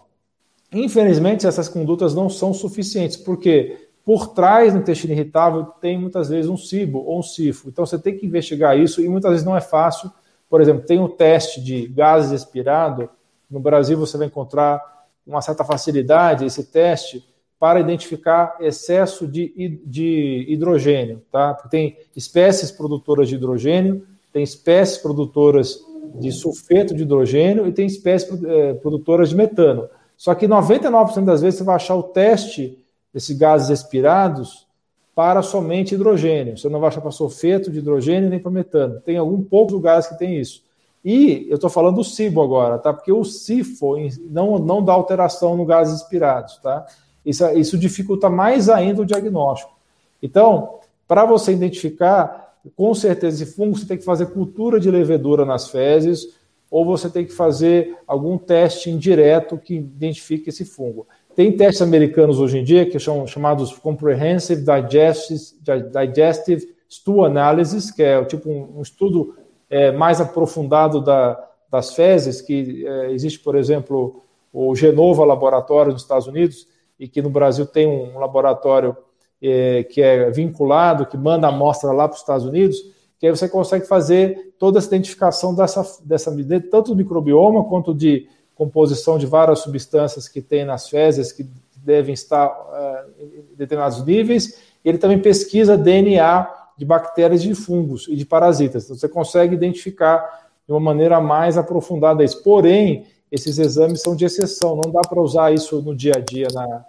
Infelizmente, 0.72 1.48
essas 1.48 1.70
condutas 1.70 2.14
não 2.14 2.30
são 2.30 2.54
suficientes, 2.54 3.16
porque 3.16 3.87
por 4.08 4.30
trás 4.30 4.72
do 4.72 4.80
intestino 4.80 5.12
irritável 5.12 5.66
tem 5.82 6.00
muitas 6.00 6.30
vezes 6.30 6.50
um 6.50 6.56
cibo 6.56 7.00
ou 7.00 7.20
um 7.20 7.22
sifo. 7.22 7.68
Então 7.68 7.86
você 7.86 8.00
tem 8.00 8.18
que 8.18 8.26
investigar 8.26 8.80
isso 8.80 9.02
e 9.02 9.10
muitas 9.10 9.32
vezes 9.32 9.46
não 9.46 9.54
é 9.54 9.60
fácil. 9.60 10.10
Por 10.50 10.62
exemplo, 10.62 10.86
tem 10.86 10.98
um 10.98 11.10
teste 11.10 11.62
de 11.62 11.90
gases 11.90 12.32
expirado. 12.32 13.10
No 13.52 13.60
Brasil 13.60 13.98
você 13.98 14.18
vai 14.18 14.28
encontrar 14.28 14.82
uma 15.26 15.42
certa 15.42 15.66
facilidade 15.66 16.46
esse 16.46 16.64
teste, 16.72 17.22
para 17.60 17.82
identificar 17.82 18.56
excesso 18.62 19.28
de, 19.28 19.82
de 19.84 20.46
hidrogênio, 20.48 21.22
tá? 21.30 21.54
Tem 21.70 21.98
espécies 22.16 22.72
produtoras 22.72 23.28
de 23.28 23.36
hidrogênio, 23.36 24.08
tem 24.32 24.42
espécies 24.42 25.00
produtoras 25.00 25.80
de 26.16 26.32
sulfeto 26.32 26.96
de 26.96 27.02
hidrogênio 27.04 27.68
e 27.68 27.74
tem 27.74 27.86
espécies 27.88 28.42
é, 28.42 28.74
produtoras 28.76 29.30
de 29.30 29.36
metano. 29.36 29.90
Só 30.16 30.34
que 30.34 30.48
99% 30.48 31.26
das 31.26 31.42
vezes 31.42 31.58
você 31.58 31.66
vai 31.66 31.76
achar 31.76 31.96
o 31.96 32.04
teste 32.04 32.87
desses 33.18 33.36
gases 33.36 33.70
expirados 33.72 34.68
para 35.16 35.42
somente 35.42 35.96
hidrogênio. 35.96 36.56
Você 36.56 36.70
não 36.70 36.80
vai 36.80 36.90
achar 36.90 37.02
para 37.02 37.10
sulfeto 37.10 37.72
de 37.72 37.80
hidrogênio 37.80 38.30
nem 38.30 38.38
para 38.38 38.52
metano. 38.52 39.02
Tem 39.02 39.18
algum 39.18 39.42
poucos 39.42 39.74
lugares 39.74 40.06
que 40.06 40.20
tem 40.20 40.40
isso. 40.40 40.64
E 41.04 41.48
eu 41.50 41.56
estou 41.56 41.68
falando 41.68 41.96
do 41.96 42.04
CIBO 42.04 42.44
agora, 42.44 42.78
tá? 42.78 42.94
Porque 42.94 43.12
o 43.12 43.24
CIFO 43.24 43.96
não, 44.30 44.60
não 44.60 44.84
dá 44.84 44.94
alteração 44.94 45.58
no 45.58 45.66
gases 45.66 46.02
expirados, 46.02 46.58
tá? 46.58 46.86
Isso, 47.26 47.44
isso 47.58 47.76
dificulta 47.76 48.30
mais 48.30 48.70
ainda 48.70 49.02
o 49.02 49.06
diagnóstico. 49.06 49.76
Então, 50.22 50.76
para 51.08 51.26
você 51.26 51.52
identificar, 51.52 52.56
com 52.76 52.94
certeza, 52.94 53.44
esse 53.44 53.56
fungo, 53.56 53.80
você 53.80 53.88
tem 53.88 53.98
que 53.98 54.06
fazer 54.06 54.28
cultura 54.28 54.80
de 54.80 54.92
levedura 54.92 55.44
nas 55.44 55.70
fezes, 55.70 56.38
ou 56.70 56.86
você 56.86 57.10
tem 57.10 57.26
que 57.26 57.34
fazer 57.34 57.98
algum 58.06 58.38
teste 58.38 58.92
indireto 58.92 59.58
que 59.58 59.74
identifique 59.74 60.50
esse 60.50 60.64
fungo. 60.64 61.08
Tem 61.38 61.56
testes 61.56 61.84
americanos 61.84 62.40
hoje 62.40 62.58
em 62.58 62.64
dia 62.64 62.90
que 62.90 63.00
são 63.00 63.28
chamados 63.28 63.72
Comprehensive 63.72 64.66
Digestive, 64.66 66.76
Stool 66.90 67.26
Analysis, 67.26 67.92
que 67.92 68.02
é 68.02 68.26
tipo 68.26 68.50
um, 68.50 68.82
estudo 68.82 69.36
é, 69.70 69.92
mais 69.92 70.20
aprofundado 70.20 71.00
da, 71.00 71.40
das 71.70 71.94
fezes, 71.94 72.42
que 72.42 72.84
é, 72.88 73.12
existe, 73.12 73.38
por 73.38 73.56
exemplo, 73.56 74.24
o 74.52 74.76
Genova 74.76 75.24
Laboratório 75.24 75.94
nos 75.94 76.02
Estados 76.02 76.26
Unidos, 76.26 76.68
e 77.00 77.08
que 77.08 77.22
no 77.22 77.30
Brasil 77.30 77.68
tem 77.68 77.86
um 77.86 78.18
laboratório 78.18 78.98
é, 79.40 79.84
que 79.84 80.02
é 80.02 80.32
vinculado, 80.32 81.06
que 81.06 81.18
manda 81.18 81.50
amostra 81.50 81.92
lá 81.92 82.08
para 82.08 82.16
os 82.16 82.22
Estados 82.22 82.48
Unidos, 82.48 82.78
que 83.20 83.28
aí 83.28 83.32
você 83.32 83.48
consegue 83.48 83.86
fazer 83.86 84.56
toda 84.58 84.80
essa 84.80 84.88
identificação 84.88 85.54
dessa, 85.54 85.86
dessa 86.04 86.36
tanto 86.72 86.94
do 86.94 86.96
microbioma 86.96 87.64
quanto 87.66 87.94
de 87.94 88.28
composição 88.58 89.18
de 89.18 89.26
várias 89.26 89.60
substâncias 89.60 90.28
que 90.28 90.42
tem 90.42 90.66
nas 90.66 90.90
fezes 90.90 91.32
que 91.32 91.46
devem 91.76 92.14
estar 92.14 92.48
é, 92.74 93.06
em 93.24 93.56
determinados 93.56 94.04
níveis. 94.04 94.60
Ele 94.84 94.98
também 94.98 95.20
pesquisa 95.20 95.78
DNA 95.78 96.50
de 96.78 96.86
bactérias, 96.86 97.42
de 97.42 97.54
fungos 97.54 98.08
e 98.08 98.16
de 98.16 98.26
parasitas. 98.26 98.86
Então, 98.86 98.98
você 98.98 99.08
consegue 99.08 99.56
identificar 99.56 100.50
de 100.66 100.74
uma 100.74 100.80
maneira 100.80 101.22
mais 101.22 101.58
aprofundada 101.58 102.24
isso. 102.24 102.44
Porém, 102.44 103.06
esses 103.32 103.58
exames 103.58 104.02
são 104.02 104.16
de 104.16 104.26
exceção, 104.26 104.76
não 104.76 104.92
dá 104.92 105.02
para 105.02 105.22
usar 105.22 105.54
isso 105.54 105.82
no 105.82 105.96
dia 105.96 106.14
a 106.16 106.20
dia 106.20 106.48
na, 106.54 106.86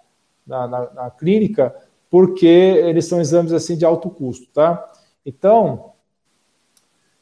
na, 0.47 0.69
na, 0.69 0.91
na, 0.93 1.11
clínica, 1.11 1.75
porque 2.11 2.47
eles 2.47 3.05
são 3.05 3.21
exames 3.21 3.53
assim 3.53 3.77
de 3.77 3.85
alto 3.85 4.09
custo, 4.09 4.47
tá? 4.53 4.85
Então, 5.25 5.93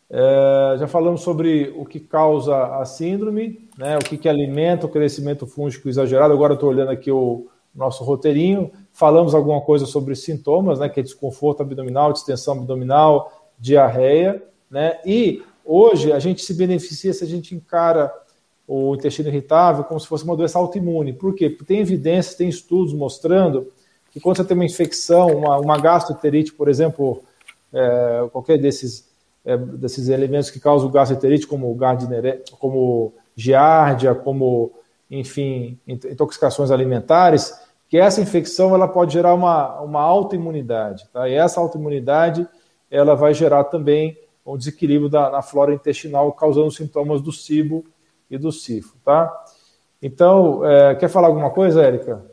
é, 0.08 0.76
já 0.78 0.86
falamos 0.86 1.22
sobre 1.22 1.74
o 1.76 1.84
que 1.84 1.98
causa 1.98 2.78
a 2.78 2.84
síndrome, 2.84 3.68
né, 3.76 3.96
o 3.96 4.04
que, 4.04 4.16
que 4.16 4.28
alimenta 4.28 4.86
o 4.86 4.88
crescimento 4.88 5.46
fúngico 5.46 5.88
exagerado. 5.88 6.32
Agora 6.32 6.54
estou 6.54 6.68
olhando 6.68 6.90
aqui 6.90 7.10
o 7.10 7.48
nosso 7.74 8.04
roteirinho. 8.04 8.70
Falamos 8.92 9.34
alguma 9.34 9.60
coisa 9.60 9.84
sobre 9.84 10.14
sintomas, 10.14 10.78
né, 10.78 10.88
que 10.88 11.00
é 11.00 11.02
desconforto 11.02 11.60
abdominal, 11.60 12.12
distensão 12.12 12.54
abdominal, 12.54 13.50
diarreia, 13.58 14.42
né? 14.70 14.98
E 15.04 15.42
hoje 15.64 16.12
a 16.12 16.18
gente 16.18 16.42
se 16.42 16.54
beneficia 16.54 17.12
se 17.12 17.24
a 17.24 17.26
gente 17.26 17.54
encara 17.54 18.12
o 18.66 18.94
intestino 18.94 19.28
irritável 19.28 19.84
como 19.84 20.00
se 20.00 20.06
fosse 20.06 20.24
uma 20.24 20.36
doença 20.36 20.58
autoimune. 20.58 21.12
Por 21.12 21.34
quê? 21.34 21.48
Porque 21.48 21.64
tem 21.64 21.80
evidências, 21.80 22.34
tem 22.34 22.48
estudos 22.48 22.92
mostrando 22.92 23.72
que 24.10 24.20
quando 24.20 24.36
você 24.36 24.44
tem 24.44 24.56
uma 24.56 24.64
infecção, 24.64 25.28
uma, 25.28 25.58
uma 25.58 25.78
gastroenterite, 25.78 26.52
por 26.52 26.68
exemplo, 26.68 27.22
é, 27.72 28.28
qualquer 28.32 28.58
desses, 28.58 29.08
é, 29.46 29.56
desses 29.56 30.08
elementos 30.08 30.50
que 30.50 30.58
causam 30.58 30.90
gastroenterite, 30.90 31.46
como 31.46 31.72
Gardner, 31.74 32.42
como 32.58 33.14
giardia, 33.36 34.14
como, 34.14 34.72
enfim, 35.08 35.78
intoxicações 35.86 36.72
alimentares, 36.72 37.54
que 37.88 37.96
essa 37.96 38.20
infecção 38.20 38.74
ela 38.74 38.88
pode 38.88 39.12
gerar 39.12 39.32
uma, 39.34 39.80
uma 39.80 40.02
autoimunidade. 40.02 41.08
Tá? 41.12 41.28
E 41.28 41.34
essa 41.34 41.60
autoimunidade 41.60 42.46
ela 42.90 43.14
vai 43.14 43.32
gerar 43.32 43.64
também 43.64 44.18
um 44.44 44.56
desequilíbrio 44.56 45.08
da, 45.08 45.30
na 45.30 45.42
flora 45.42 45.72
intestinal, 45.72 46.32
causando 46.32 46.70
sintomas 46.70 47.22
do 47.22 47.32
cibo 47.32 47.84
e 48.28 48.36
do 48.36 48.50
CIFO, 48.50 48.96
tá? 49.04 49.32
Então, 50.02 50.64
é, 50.64 50.94
quer 50.94 51.08
falar 51.08 51.28
alguma 51.28 51.50
coisa, 51.50 51.82
Érica? 51.82 52.24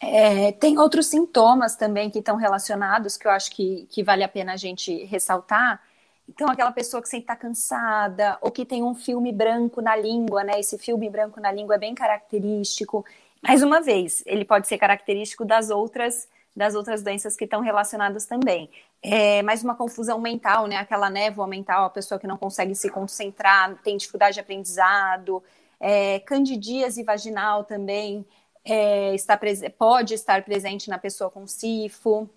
É, 0.00 0.52
tem 0.52 0.78
outros 0.78 1.06
sintomas 1.06 1.76
também 1.76 2.10
que 2.10 2.18
estão 2.18 2.36
relacionados 2.36 3.16
que 3.16 3.26
eu 3.26 3.30
acho 3.30 3.50
que, 3.50 3.86
que 3.90 4.02
vale 4.02 4.22
a 4.22 4.28
pena 4.28 4.52
a 4.52 4.56
gente 4.56 5.04
ressaltar. 5.04 5.80
Então, 6.28 6.48
aquela 6.48 6.72
pessoa 6.72 7.02
que 7.02 7.08
sempre 7.08 7.24
está 7.24 7.36
cansada, 7.36 8.38
ou 8.40 8.50
que 8.50 8.64
tem 8.64 8.82
um 8.82 8.94
filme 8.94 9.32
branco 9.32 9.80
na 9.82 9.94
língua, 9.94 10.42
né? 10.42 10.58
Esse 10.58 10.78
filme 10.78 11.08
branco 11.10 11.40
na 11.40 11.52
língua 11.52 11.74
é 11.74 11.78
bem 11.78 11.94
característico. 11.94 13.04
Mais 13.42 13.62
uma 13.62 13.80
vez, 13.80 14.22
ele 14.26 14.44
pode 14.44 14.66
ser 14.66 14.78
característico 14.78 15.44
das 15.44 15.70
outras 15.70 16.28
das 16.56 16.74
outras 16.76 17.02
doenças 17.02 17.36
que 17.36 17.44
estão 17.44 17.60
relacionadas 17.60 18.26
também. 18.26 18.70
É, 19.02 19.42
mais 19.42 19.64
uma 19.64 19.74
confusão 19.74 20.20
mental, 20.20 20.66
né? 20.68 20.76
Aquela 20.76 21.10
névoa 21.10 21.46
mental, 21.46 21.84
a 21.84 21.90
pessoa 21.90 22.18
que 22.18 22.26
não 22.28 22.36
consegue 22.36 22.74
se 22.76 22.88
concentrar, 22.90 23.76
tem 23.82 23.96
dificuldade 23.96 24.34
de 24.34 24.40
aprendizado, 24.40 25.42
é, 25.80 26.20
candidíase 26.20 27.02
vaginal 27.02 27.64
também 27.64 28.24
é, 28.64 29.14
está 29.14 29.38
pode 29.76 30.14
estar 30.14 30.42
presente 30.44 30.88
na 30.88 30.98
pessoa 30.98 31.30
com 31.30 31.46
sifo. 31.46 32.28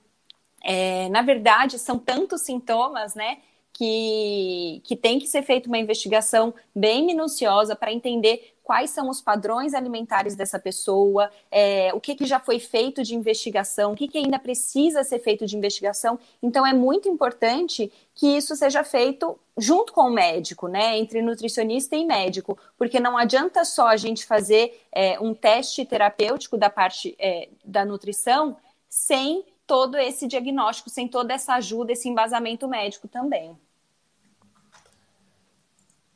É, 0.64 1.08
na 1.10 1.22
verdade, 1.22 1.80
são 1.80 1.98
tantos 1.98 2.42
sintomas, 2.42 3.16
né? 3.16 3.38
Que, 3.78 4.82
que 4.84 4.96
tem 4.96 5.20
que 5.20 5.28
ser 5.28 5.44
feita 5.44 5.68
uma 5.68 5.78
investigação 5.78 6.52
bem 6.74 7.06
minuciosa 7.06 7.76
para 7.76 7.94
entender 7.94 8.56
quais 8.68 8.90
são 8.90 9.10
os 9.10 9.22
padrões 9.22 9.74
alimentares 9.74 10.36
dessa 10.36 10.60
pessoa, 10.60 11.32
é, 11.50 11.94
o 11.94 12.02
que, 12.02 12.16
que 12.16 12.26
já 12.26 12.38
foi 12.38 12.60
feito 12.60 13.02
de 13.02 13.16
investigação, 13.16 13.94
o 13.94 13.96
que, 13.96 14.10
que 14.10 14.18
ainda 14.18 14.38
precisa 14.38 15.06
ser 15.06 15.20
feito 15.20 15.46
de 15.46 15.56
investigação. 15.56 16.20
Então, 16.44 16.68
é 16.68 16.74
muito 16.74 17.08
importante 17.08 17.90
que 18.14 18.36
isso 18.36 18.58
seja 18.58 18.84
feito 18.84 19.40
junto 19.58 19.94
com 19.94 20.02
o 20.02 20.12
médico, 20.12 20.68
né? 20.68 20.98
Entre 20.98 21.22
nutricionista 21.22 21.96
e 21.96 22.04
médico, 22.04 22.58
porque 22.78 23.00
não 23.00 23.18
adianta 23.18 23.64
só 23.64 23.88
a 23.88 23.96
gente 23.96 24.26
fazer 24.26 24.82
é, 24.92 25.18
um 25.18 25.34
teste 25.34 25.86
terapêutico 25.86 26.58
da 26.58 26.70
parte 26.70 27.16
é, 27.18 27.48
da 27.64 27.86
nutrição 27.86 28.58
sem 28.90 29.46
todo 29.66 29.98
esse 29.98 30.28
diagnóstico, 30.28 30.90
sem 30.90 31.08
toda 31.08 31.34
essa 31.34 31.54
ajuda, 31.54 31.94
esse 31.94 32.10
embasamento 32.10 32.68
médico 32.68 33.08
também. 33.08 33.58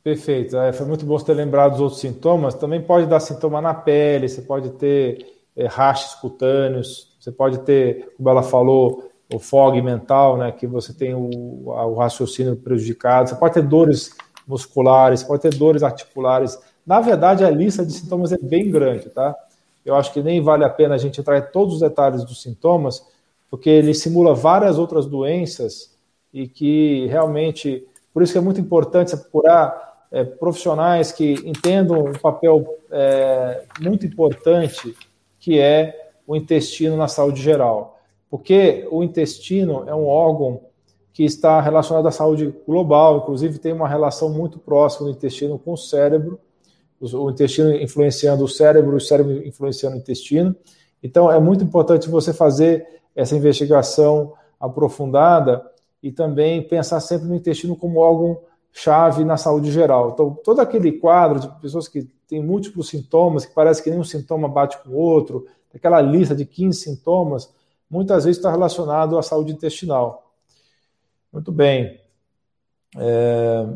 Perfeito. 0.02 0.56
É, 0.56 0.72
foi 0.72 0.84
muito 0.86 1.06
bom 1.06 1.16
você 1.16 1.26
ter 1.26 1.34
lembrado 1.34 1.72
dos 1.72 1.80
outros 1.80 2.00
sintomas. 2.00 2.54
Também 2.54 2.80
pode 2.82 3.06
dar 3.06 3.20
sintoma 3.20 3.60
na 3.60 3.72
pele, 3.72 4.28
você 4.28 4.42
pode 4.42 4.70
ter 4.70 5.24
é, 5.54 5.66
rachas 5.66 6.14
cutâneos, 6.16 7.16
você 7.20 7.30
pode 7.30 7.58
ter, 7.58 8.12
como 8.16 8.28
ela 8.28 8.42
falou, 8.42 9.10
o 9.32 9.38
fog 9.38 9.80
mental, 9.80 10.36
né, 10.36 10.50
que 10.52 10.66
você 10.66 10.92
tem 10.92 11.14
o, 11.14 11.30
o 11.68 11.94
raciocínio 11.94 12.56
prejudicado, 12.56 13.28
você 13.28 13.36
pode 13.36 13.54
ter 13.54 13.62
dores 13.62 14.10
musculares, 14.46 15.22
pode 15.22 15.40
ter 15.42 15.54
dores 15.54 15.82
articulares. 15.84 16.58
Na 16.84 17.00
verdade, 17.00 17.44
a 17.44 17.50
lista 17.50 17.86
de 17.86 17.92
sintomas 17.92 18.32
é 18.32 18.38
bem 18.38 18.70
grande, 18.70 19.08
tá? 19.08 19.34
Eu 19.84 19.94
acho 19.94 20.12
que 20.12 20.20
nem 20.22 20.40
vale 20.42 20.64
a 20.64 20.68
pena 20.68 20.96
a 20.96 20.98
gente 20.98 21.20
entrar 21.20 21.38
em 21.38 21.52
todos 21.52 21.74
os 21.74 21.80
detalhes 21.80 22.24
dos 22.24 22.42
sintomas, 22.42 23.06
porque 23.48 23.70
ele 23.70 23.94
simula 23.94 24.34
várias 24.34 24.78
outras 24.78 25.06
doenças 25.06 25.96
e 26.32 26.48
que 26.48 27.06
realmente, 27.06 27.86
por 28.12 28.22
isso 28.22 28.32
que 28.32 28.38
é 28.38 28.42
muito 28.42 28.60
importante 28.60 29.10
você 29.10 29.16
procurar 29.16 29.91
é, 30.12 30.22
profissionais 30.22 31.10
que 31.10 31.32
entendam 31.44 32.04
um 32.04 32.12
papel 32.12 32.78
é, 32.90 33.64
muito 33.80 34.06
importante 34.06 34.94
que 35.40 35.58
é 35.58 36.12
o 36.26 36.36
intestino 36.36 36.96
na 36.96 37.08
saúde 37.08 37.42
geral. 37.42 37.98
Porque 38.30 38.86
o 38.90 39.02
intestino 39.02 39.84
é 39.88 39.94
um 39.94 40.06
órgão 40.06 40.60
que 41.12 41.24
está 41.24 41.60
relacionado 41.60 42.06
à 42.06 42.10
saúde 42.10 42.54
global, 42.66 43.18
inclusive 43.18 43.58
tem 43.58 43.72
uma 43.72 43.88
relação 43.88 44.30
muito 44.30 44.58
próxima 44.58 45.08
do 45.08 45.16
intestino 45.16 45.58
com 45.58 45.72
o 45.72 45.76
cérebro, 45.76 46.38
o 47.00 47.30
intestino 47.30 47.74
influenciando 47.74 48.44
o 48.44 48.48
cérebro, 48.48 48.96
o 48.96 49.00
cérebro 49.00 49.46
influenciando 49.46 49.96
o 49.96 49.98
intestino. 49.98 50.54
Então, 51.02 51.30
é 51.30 51.40
muito 51.40 51.64
importante 51.64 52.08
você 52.08 52.32
fazer 52.32 52.86
essa 53.16 53.34
investigação 53.34 54.34
aprofundada 54.60 55.68
e 56.02 56.12
também 56.12 56.62
pensar 56.62 57.00
sempre 57.00 57.26
no 57.26 57.34
intestino 57.34 57.74
como 57.74 57.98
órgão 57.98 58.38
chave 58.72 59.24
na 59.24 59.36
saúde 59.36 59.70
geral. 59.70 60.10
Então, 60.12 60.34
todo 60.42 60.60
aquele 60.60 60.92
quadro 60.92 61.38
de 61.38 61.48
pessoas 61.60 61.86
que 61.86 62.04
têm 62.26 62.42
múltiplos 62.42 62.88
sintomas, 62.88 63.44
que 63.44 63.54
parece 63.54 63.82
que 63.82 63.90
nenhum 63.90 64.04
sintoma 64.04 64.48
bate 64.48 64.78
com 64.78 64.90
o 64.90 64.96
outro, 64.96 65.46
aquela 65.74 66.00
lista 66.00 66.34
de 66.34 66.44
15 66.44 66.78
sintomas, 66.78 67.52
muitas 67.88 68.24
vezes 68.24 68.38
está 68.38 68.50
relacionado 68.50 69.18
à 69.18 69.22
saúde 69.22 69.52
intestinal. 69.52 70.32
Muito 71.32 71.52
bem. 71.52 72.00
É... 72.96 73.66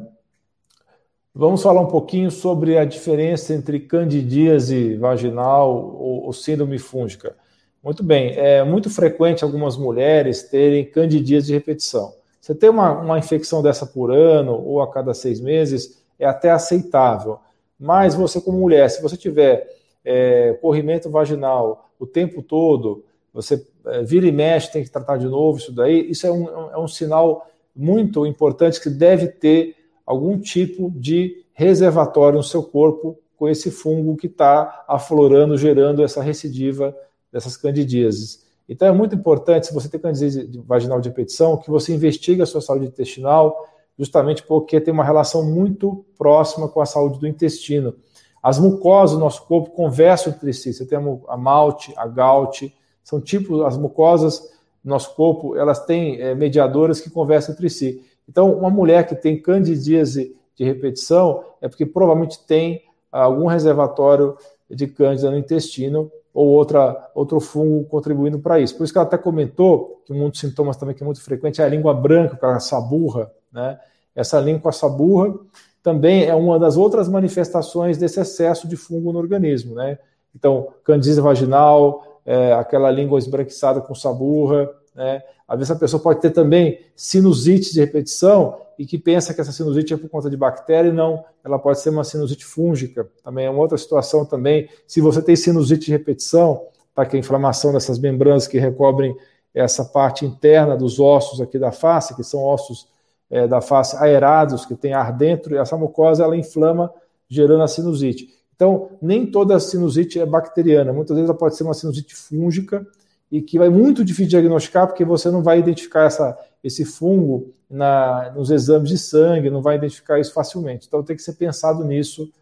Vamos 1.35 1.62
falar 1.62 1.83
um 1.83 1.87
pouquinho 1.87 2.31
sobre 2.31 2.79
a 2.79 2.85
diferença 2.87 3.53
entre 3.53 3.81
candidíase 3.81 4.97
vaginal 4.97 5.71
ou, 5.71 6.25
ou 6.25 6.33
síndrome 6.33 6.79
fúngica. 6.79 7.37
Muito 7.83 8.03
bem. 8.03 8.33
É 8.37 8.65
muito 8.65 8.88
frequente 8.88 9.45
algumas 9.45 9.76
mulheres 9.76 10.45
terem 10.45 10.85
candidíase 10.85 11.49
de 11.49 11.53
repetição. 11.53 12.15
Você 12.47 12.55
tem 12.55 12.71
uma, 12.71 12.93
uma 13.00 13.19
infecção 13.19 13.61
dessa 13.61 13.85
por 13.85 14.09
ano 14.09 14.53
ou 14.53 14.81
a 14.81 14.88
cada 14.88 15.12
seis 15.12 15.41
meses, 15.41 16.00
é 16.17 16.25
até 16.25 16.53
aceitável. 16.53 17.41
Mas 17.76 18.15
você, 18.15 18.41
como 18.41 18.61
mulher, 18.61 18.88
se 18.88 19.03
você 19.03 19.17
tiver 19.17 19.69
é, 20.05 20.57
corrimento 20.62 21.11
vaginal 21.11 21.91
o 21.99 22.07
tempo 22.07 22.41
todo, 22.45 23.05
você 23.35 23.67
é, 23.87 24.05
vira 24.05 24.29
e 24.29 24.31
mexe, 24.31 24.71
tem 24.71 24.85
que 24.85 24.91
tratar 24.91 25.17
de 25.17 25.26
novo 25.26 25.59
isso 25.59 25.73
daí, 25.73 26.09
isso 26.09 26.25
é 26.25 26.31
um, 26.31 26.71
é 26.71 26.79
um 26.79 26.87
sinal 26.87 27.50
muito 27.75 28.25
importante 28.25 28.81
que 28.81 28.91
deve 28.91 29.26
ter 29.26 29.75
algum 30.07 30.38
tipo 30.38 30.93
de 30.95 31.45
reservatório 31.53 32.37
no 32.37 32.45
seu 32.45 32.62
corpo 32.62 33.19
com 33.37 33.49
esse 33.49 33.73
fungo 33.73 34.17
que 34.17 34.29
está 34.29 34.85
aflorando, 34.87 35.59
gerando 35.59 36.00
essa 36.00 36.23
recidiva 36.23 36.97
dessas 37.33 37.57
candidíases. 37.57 38.46
Então 38.69 38.89
é 38.89 38.93
muito 38.93 39.15
importante, 39.15 39.69
se 39.69 39.75
você 39.75 39.89
tem 39.89 40.01
candidíase 40.01 40.51
vaginal 40.67 41.01
de 41.01 41.09
repetição, 41.09 41.57
que 41.57 41.71
você 41.71 41.95
investigue 41.95 42.43
a 42.43 42.47
sua 42.47 42.61
saúde 42.61 42.87
intestinal, 42.87 43.67
justamente 43.99 44.43
porque 44.43 44.81
tem 44.81 44.93
uma 44.93 45.05
relação 45.05 45.45
muito 45.45 46.05
próxima 46.19 46.69
com 46.69 46.81
a 46.81 46.87
saúde 46.87 47.19
do 47.19 47.27
intestino. 47.27 47.95
As 48.43 48.59
mucosas 48.59 49.17
do 49.17 49.21
nosso 49.21 49.47
corpo 49.47 49.71
conversam 49.71 50.33
entre 50.33 50.53
si. 50.53 50.73
Você 50.73 50.85
tem 50.85 50.99
a 51.29 51.37
malte, 51.37 51.93
a 51.97 52.07
gout, 52.07 52.73
são 53.03 53.21
tipos, 53.21 53.63
as 53.63 53.77
mucosas 53.77 54.41
do 54.85 54.91
nosso 54.91 55.15
corpo, 55.15 55.57
elas 55.57 55.85
têm 55.85 56.21
é, 56.21 56.35
mediadoras 56.35 57.01
que 57.01 57.11
conversam 57.11 57.55
entre 57.55 57.71
si. 57.71 58.05
Então, 58.29 58.53
uma 58.53 58.71
mulher 58.71 59.07
que 59.07 59.15
tem 59.15 59.41
candidíase 59.41 60.37
de 60.57 60.65
repetição 60.65 61.45
é 61.61 61.69
porque 61.69 61.87
provavelmente 61.87 62.45
tem 62.47 62.83
algum 63.11 63.47
reservatório 63.47 64.37
de 64.69 64.87
cândida 64.87 65.31
no 65.31 65.39
intestino 65.39 66.11
ou 66.37 66.49
outra, 66.49 67.11
outro 67.14 67.40
fungo 67.40 67.85
contribuindo 67.87 68.38
para 68.38 68.61
isso. 68.61 68.76
Por 68.76 68.85
isso 68.85 68.93
que 68.93 68.99
ela 68.99 69.07
até 69.07 69.16
comentou 69.16 70.02
que 70.05 70.12
um 70.12 70.28
dos 70.28 70.38
sintomas 70.38 70.76
também 70.76 70.95
que 70.95 71.02
é 71.02 71.07
muito 71.07 71.23
frequente 71.23 71.62
é 71.62 71.64
a 71.64 71.69
língua 71.69 71.95
branca, 71.95 72.35
aquela 72.35 72.61
saburra, 72.61 73.33
né? 73.50 73.81
Essa 74.14 74.38
língua 74.38 74.71
saburra 74.71 75.35
também 75.83 76.26
é 76.26 76.35
uma 76.35 76.59
das 76.59 76.76
outras 76.76 77.09
manifestações 77.09 77.97
desse 77.97 78.21
excesso 78.21 78.69
de 78.69 78.76
fungo 78.76 79.14
no 79.14 79.19
organismo, 79.19 79.75
né? 79.75 79.99
Então, 80.35 80.69
candidíase 80.85 81.23
vaginal, 81.23 82.21
é, 82.26 82.52
aquela 82.52 82.90
língua 82.90 83.19
esbranquiçada 83.19 83.81
com 83.81 83.95
saburra, 83.95 84.69
né? 84.97 85.23
Às 85.47 85.59
vezes 85.59 85.71
a 85.71 85.76
pessoa 85.76 86.03
pode 86.03 86.21
ter 86.21 86.31
também 86.31 86.81
sinusite 86.97 87.73
de 87.73 87.81
repetição 87.81 88.59
e 88.79 88.85
que 88.85 88.99
pensa 88.99 89.33
que 89.33 89.41
essa 89.41 89.53
sinusite 89.53 89.95
é 89.95 89.97
por 89.97 90.09
conta 90.09 90.29
de 90.29 90.37
bactéria, 90.37 90.88
e 90.88 90.93
não, 90.93 91.25
ela 91.45 91.59
pode 91.59 91.81
ser 91.81 91.91
uma 91.91 92.05
sinusite 92.05 92.45
fúngica, 92.45 93.09
também 93.23 93.47
é 93.47 93.50
uma 93.50 93.61
outra 93.61 93.79
situação 93.79 94.25
também. 94.25 94.69
Se 94.87 95.00
você 95.00 95.23
tem 95.23 95.37
sinusite 95.37 95.87
de 95.87 95.93
repetição, 95.93 96.67
tá, 96.95 97.07
que 97.07 97.17
é 97.17 97.19
a 97.19 97.21
inflamação 97.21 97.73
dessas 97.73 97.99
membranas 97.99 98.47
que 98.47 98.59
recobrem 98.59 99.17
essa 99.55 99.85
parte 99.85 100.26
interna 100.26 100.76
dos 100.76 101.00
ossos 101.00 101.41
aqui 101.41 101.59
da 101.59 101.73
face, 101.73 102.15
que 102.15 102.23
são 102.23 102.43
ossos 102.43 102.88
é, 103.31 103.47
da 103.47 103.61
face 103.61 103.97
aerados, 103.97 104.67
que 104.67 104.75
tem 104.75 104.93
ar 104.93 105.12
dentro, 105.12 105.55
e 105.55 105.59
essa 105.59 105.76
mucosa 105.76 106.25
ela 106.25 106.37
inflama, 106.37 106.93
gerando 107.29 107.62
a 107.62 107.69
sinusite. 107.69 108.29
Então, 108.55 108.91
nem 109.00 109.31
toda 109.31 109.59
sinusite 109.59 110.21
é 110.21 110.26
bacteriana, 110.26 110.93
muitas 110.93 111.17
vezes 111.17 111.30
ela 111.30 111.39
pode 111.39 111.56
ser 111.56 111.63
uma 111.63 111.75
sinusite 111.75 112.15
fúngica, 112.15 112.87
e 113.30 113.43
que 113.43 113.58
vai 113.58 113.69
muito 113.69 114.04
difícil 114.04 114.30
diagnosticar, 114.30 114.86
porque 114.86 115.04
você 115.04 115.30
não 115.30 115.43
vai 115.43 115.58
identificar 115.58 116.04
essa, 116.04 116.39
esse 116.62 116.84
fungo 116.84 117.52
na, 117.69 118.30
nos 118.30 118.50
exames 118.50 118.89
de 118.89 118.99
sangue, 118.99 119.50
não 119.50 119.62
vai 119.62 119.76
identificar 119.76 120.21
isso 120.21 120.32
facilmente. 120.32 120.86
Então 120.86 121.02
tem 121.02 121.17
que 121.17 121.23
ser 121.23 121.34
pensado 121.34 121.84
nisso, 121.84 122.32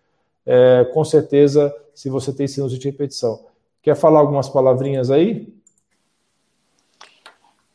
é, 0.44 0.85
com 0.92 1.05
certeza, 1.05 1.75
se 1.94 2.11
você 2.11 2.33
tem 2.33 2.47
sinusite 2.47 2.83
de 2.83 2.90
repetição. 2.90 3.47
Quer 3.83 3.97
falar 3.97 4.20
algumas 4.20 4.49
palavrinhas 4.49 5.11
aí? 5.11 5.55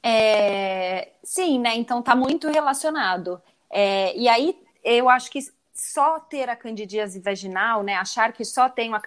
É, 0.04 1.10
sim, 1.24 1.60
né? 1.60 1.76
Então 1.76 2.02
tá 2.02 2.15
muito 2.15 2.48
relacionado. 2.50 3.41
É, 3.72 4.15
e 4.17 4.28
aí 4.28 4.56
eu 4.84 5.10
acho 5.10 5.32
que 5.32 5.39
só 5.74 6.19
ter 6.19 6.50
a 6.50 6.56
candidíase 6.56 7.19
vaginal, 7.19 7.84
né? 7.84 7.95
Achar 7.95 8.34
que 8.34 8.43
só 8.43 8.69
tem 8.69 8.89
uma 8.89 9.02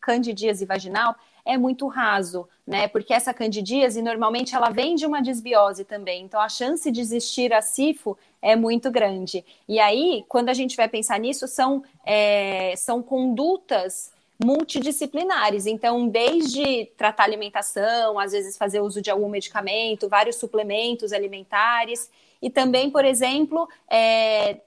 candidíase 0.00 0.66
vaginal 0.66 1.14
é 1.48 1.56
muito 1.56 1.86
raso, 1.86 2.46
né? 2.66 2.86
Porque 2.86 3.14
essa 3.14 3.32
candidíase 3.32 4.02
normalmente 4.02 4.54
ela 4.54 4.68
vem 4.68 4.94
de 4.94 5.06
uma 5.06 5.22
desbiose 5.22 5.82
também, 5.82 6.22
então 6.22 6.38
a 6.38 6.48
chance 6.48 6.90
de 6.90 7.00
existir 7.00 7.54
a 7.54 7.62
CIFO 7.62 8.18
é 8.42 8.54
muito 8.54 8.90
grande. 8.90 9.42
E 9.66 9.80
aí, 9.80 10.26
quando 10.28 10.50
a 10.50 10.54
gente 10.54 10.76
vai 10.76 10.88
pensar 10.88 11.18
nisso, 11.18 11.48
são, 11.48 11.82
é, 12.04 12.74
são 12.76 13.02
condutas 13.02 14.12
multidisciplinares. 14.44 15.64
Então, 15.64 16.06
desde 16.06 16.84
tratar 16.98 17.24
alimentação, 17.24 18.18
às 18.18 18.32
vezes 18.32 18.58
fazer 18.58 18.80
uso 18.80 19.00
de 19.00 19.10
algum 19.10 19.28
medicamento, 19.30 20.06
vários 20.06 20.36
suplementos 20.36 21.14
alimentares, 21.14 22.10
e 22.42 22.50
também, 22.50 22.90
por 22.90 23.06
exemplo, 23.06 23.66
é, 23.90 24.58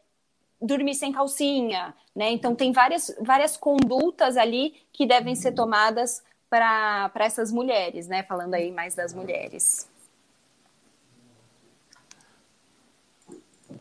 dormir 0.60 0.96
sem 0.96 1.12
calcinha, 1.14 1.94
né? 2.14 2.32
Então, 2.32 2.56
tem 2.56 2.72
várias, 2.72 3.16
várias 3.22 3.56
condutas 3.56 4.36
ali 4.36 4.74
que 4.92 5.06
devem 5.06 5.36
ser 5.36 5.54
tomadas 5.54 6.24
para 6.52 7.10
essas 7.22 7.50
mulheres, 7.50 8.10
né? 8.10 8.24
Falando 8.24 8.56
aí 8.56 8.72
mais 8.72 8.94
das 8.94 9.14
mulheres. 9.14 9.90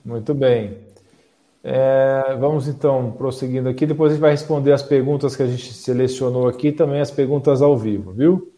Muito 0.04 0.32
bem. 0.32 0.78
É, 1.64 2.36
vamos 2.38 2.68
então 2.68 3.10
prosseguindo 3.10 3.68
aqui. 3.68 3.84
Depois 3.86 4.12
a 4.12 4.14
gente 4.14 4.22
vai 4.22 4.30
responder 4.30 4.72
as 4.72 4.84
perguntas 4.84 5.34
que 5.34 5.42
a 5.42 5.46
gente 5.46 5.74
selecionou 5.74 6.46
aqui, 6.46 6.70
também 6.70 7.00
as 7.00 7.10
perguntas 7.10 7.60
ao 7.60 7.76
vivo, 7.76 8.12
viu? 8.12 8.52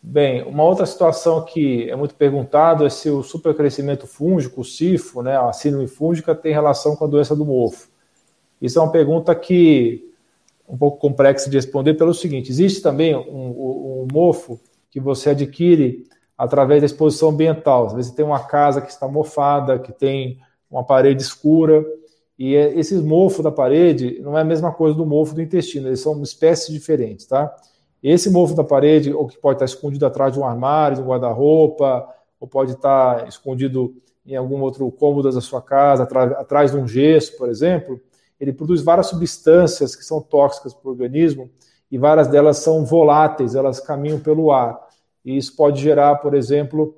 Bem, 0.00 0.44
uma 0.44 0.62
outra 0.62 0.86
situação 0.86 1.44
que 1.44 1.90
é 1.90 1.96
muito 1.96 2.14
perguntado 2.14 2.86
é 2.86 2.88
se 2.88 3.10
o 3.10 3.24
supercrescimento 3.24 4.06
fúngico, 4.06 4.60
o 4.60 4.64
SIFO, 4.64 5.20
né, 5.20 5.36
a 5.36 5.52
síndrome 5.52 5.88
fúngica, 5.88 6.32
tem 6.32 6.52
relação 6.52 6.94
com 6.94 7.04
a 7.04 7.08
doença 7.08 7.34
do 7.34 7.44
mofo. 7.44 7.88
Isso 8.62 8.78
é 8.78 8.82
uma 8.82 8.92
pergunta 8.92 9.34
que 9.34 10.05
um 10.68 10.76
pouco 10.76 10.98
complexa 10.98 11.48
de 11.48 11.56
responder 11.56 11.94
pelo 11.94 12.14
seguinte: 12.14 12.50
existe 12.50 12.82
também 12.82 13.14
um, 13.14 13.22
um, 13.22 14.08
mofo 14.12 14.60
que 14.90 15.00
você 15.00 15.30
adquire 15.30 16.04
através 16.36 16.80
da 16.80 16.86
exposição 16.86 17.30
ambiental. 17.30 17.86
Às 17.86 17.94
vezes 17.94 18.12
tem 18.12 18.24
uma 18.24 18.40
casa 18.40 18.80
que 18.80 18.90
está 18.90 19.08
mofada, 19.08 19.78
que 19.78 19.92
tem 19.92 20.38
uma 20.70 20.84
parede 20.84 21.22
escura, 21.22 21.84
e 22.38 22.54
é, 22.54 22.78
esses 22.78 23.00
mofos 23.00 23.42
da 23.42 23.50
parede 23.50 24.20
não 24.20 24.36
é 24.36 24.42
a 24.42 24.44
mesma 24.44 24.72
coisa 24.72 24.96
do 24.96 25.06
mofo 25.06 25.34
do 25.34 25.40
intestino, 25.40 25.88
eles 25.88 26.00
são 26.00 26.22
espécies 26.22 26.72
diferentes, 26.72 27.26
tá? 27.26 27.54
Esse 28.02 28.30
mofo 28.30 28.54
da 28.54 28.62
parede, 28.62 29.12
ou 29.12 29.26
que 29.26 29.38
pode 29.38 29.56
estar 29.56 29.64
escondido 29.64 30.04
atrás 30.04 30.32
de 30.32 30.38
um 30.38 30.44
armário, 30.44 30.98
de 30.98 31.02
um 31.02 31.06
guarda-roupa, 31.06 32.06
ou 32.38 32.46
pode 32.46 32.72
estar 32.72 33.26
escondido 33.26 33.94
em 34.26 34.36
algum 34.36 34.60
outro 34.60 34.90
cômodo 34.90 35.32
da 35.32 35.40
sua 35.40 35.62
casa, 35.62 36.02
atrás 36.02 36.72
de 36.72 36.76
um 36.76 36.86
gesso, 36.86 37.36
por 37.36 37.48
exemplo, 37.48 38.00
ele 38.38 38.52
produz 38.52 38.82
várias 38.82 39.06
substâncias 39.06 39.96
que 39.96 40.04
são 40.04 40.20
tóxicas 40.20 40.74
para 40.74 40.88
o 40.88 40.90
organismo 40.92 41.50
e 41.90 41.98
várias 41.98 42.28
delas 42.28 42.58
são 42.58 42.84
voláteis, 42.84 43.54
elas 43.54 43.80
caminham 43.80 44.18
pelo 44.18 44.52
ar. 44.52 44.78
E 45.24 45.36
isso 45.36 45.56
pode 45.56 45.80
gerar, 45.80 46.16
por 46.16 46.34
exemplo, 46.34 46.94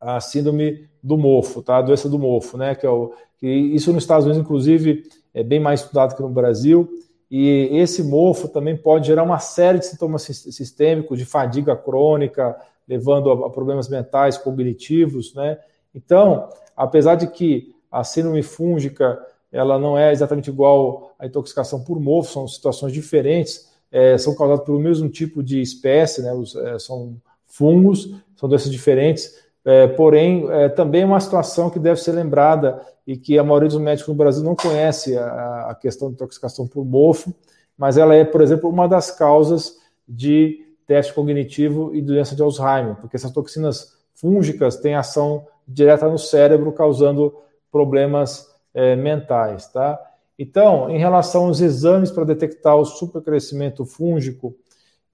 a 0.00 0.20
síndrome 0.20 0.88
do 1.02 1.16
mofo, 1.16 1.62
tá? 1.62 1.78
A 1.78 1.82
doença 1.82 2.08
do 2.08 2.18
mofo, 2.18 2.56
né? 2.56 2.74
Que, 2.74 2.86
é 2.86 2.90
o, 2.90 3.12
que 3.38 3.46
isso 3.46 3.92
nos 3.92 4.02
Estados 4.02 4.24
Unidos, 4.24 4.42
inclusive, 4.42 5.04
é 5.32 5.42
bem 5.42 5.60
mais 5.60 5.80
estudado 5.80 6.14
que 6.14 6.22
no 6.22 6.28
Brasil. 6.28 6.88
E 7.30 7.68
esse 7.72 8.02
mofo 8.02 8.48
também 8.48 8.76
pode 8.76 9.06
gerar 9.08 9.22
uma 9.22 9.38
série 9.38 9.78
de 9.78 9.86
sintomas 9.86 10.22
sistêmicos, 10.22 11.18
de 11.18 11.24
fadiga 11.24 11.76
crônica, 11.76 12.56
levando 12.86 13.30
a, 13.30 13.50
problemas 13.50 13.88
mentais, 13.88 14.38
cognitivos, 14.38 15.34
né? 15.34 15.58
Então, 15.94 16.48
apesar 16.76 17.14
de 17.14 17.26
que 17.28 17.74
a 17.90 18.04
síndrome 18.04 18.42
fúngica 18.42 19.18
ela 19.56 19.78
não 19.78 19.96
é 19.96 20.12
exatamente 20.12 20.50
igual 20.50 21.14
à 21.18 21.26
intoxicação 21.26 21.82
por 21.82 21.98
mofo, 21.98 22.32
são 22.32 22.48
situações 22.48 22.92
diferentes, 22.92 23.68
é, 23.90 24.18
são 24.18 24.34
causadas 24.34 24.64
pelo 24.64 24.78
mesmo 24.78 25.08
tipo 25.08 25.42
de 25.42 25.60
espécie, 25.60 26.22
né, 26.22 26.32
os, 26.32 26.54
é, 26.54 26.78
são 26.78 27.16
fungos, 27.46 28.14
são 28.36 28.48
doenças 28.48 28.70
diferentes, 28.70 29.34
é, 29.64 29.86
porém, 29.86 30.46
é, 30.50 30.68
também 30.68 31.02
é 31.02 31.06
uma 31.06 31.18
situação 31.18 31.70
que 31.70 31.78
deve 31.78 32.00
ser 32.00 32.12
lembrada 32.12 32.80
e 33.06 33.16
que 33.16 33.38
a 33.38 33.42
maioria 33.42 33.68
dos 33.68 33.80
médicos 33.80 34.08
no 34.08 34.14
Brasil 34.14 34.44
não 34.44 34.54
conhece 34.54 35.16
a, 35.16 35.70
a 35.70 35.74
questão 35.74 36.08
de 36.08 36.14
intoxicação 36.14 36.68
por 36.68 36.84
mofo, 36.84 37.34
mas 37.76 37.96
ela 37.96 38.14
é, 38.14 38.24
por 38.24 38.40
exemplo, 38.40 38.70
uma 38.70 38.86
das 38.86 39.10
causas 39.10 39.76
de 40.08 40.64
déficit 40.86 41.14
cognitivo 41.14 41.94
e 41.94 42.00
doença 42.00 42.36
de 42.36 42.42
Alzheimer, 42.42 42.96
porque 42.96 43.16
essas 43.16 43.32
toxinas 43.32 43.96
fúngicas 44.14 44.76
têm 44.76 44.94
ação 44.94 45.46
direta 45.66 46.08
no 46.08 46.18
cérebro, 46.18 46.72
causando 46.72 47.34
problemas 47.70 48.46
é, 48.76 48.94
mentais, 48.94 49.66
tá? 49.72 49.98
Então, 50.38 50.90
em 50.90 50.98
relação 50.98 51.46
aos 51.46 51.62
exames 51.62 52.10
para 52.10 52.24
detectar 52.24 52.76
o 52.76 52.84
supercrescimento 52.84 53.86
fúngico, 53.86 54.54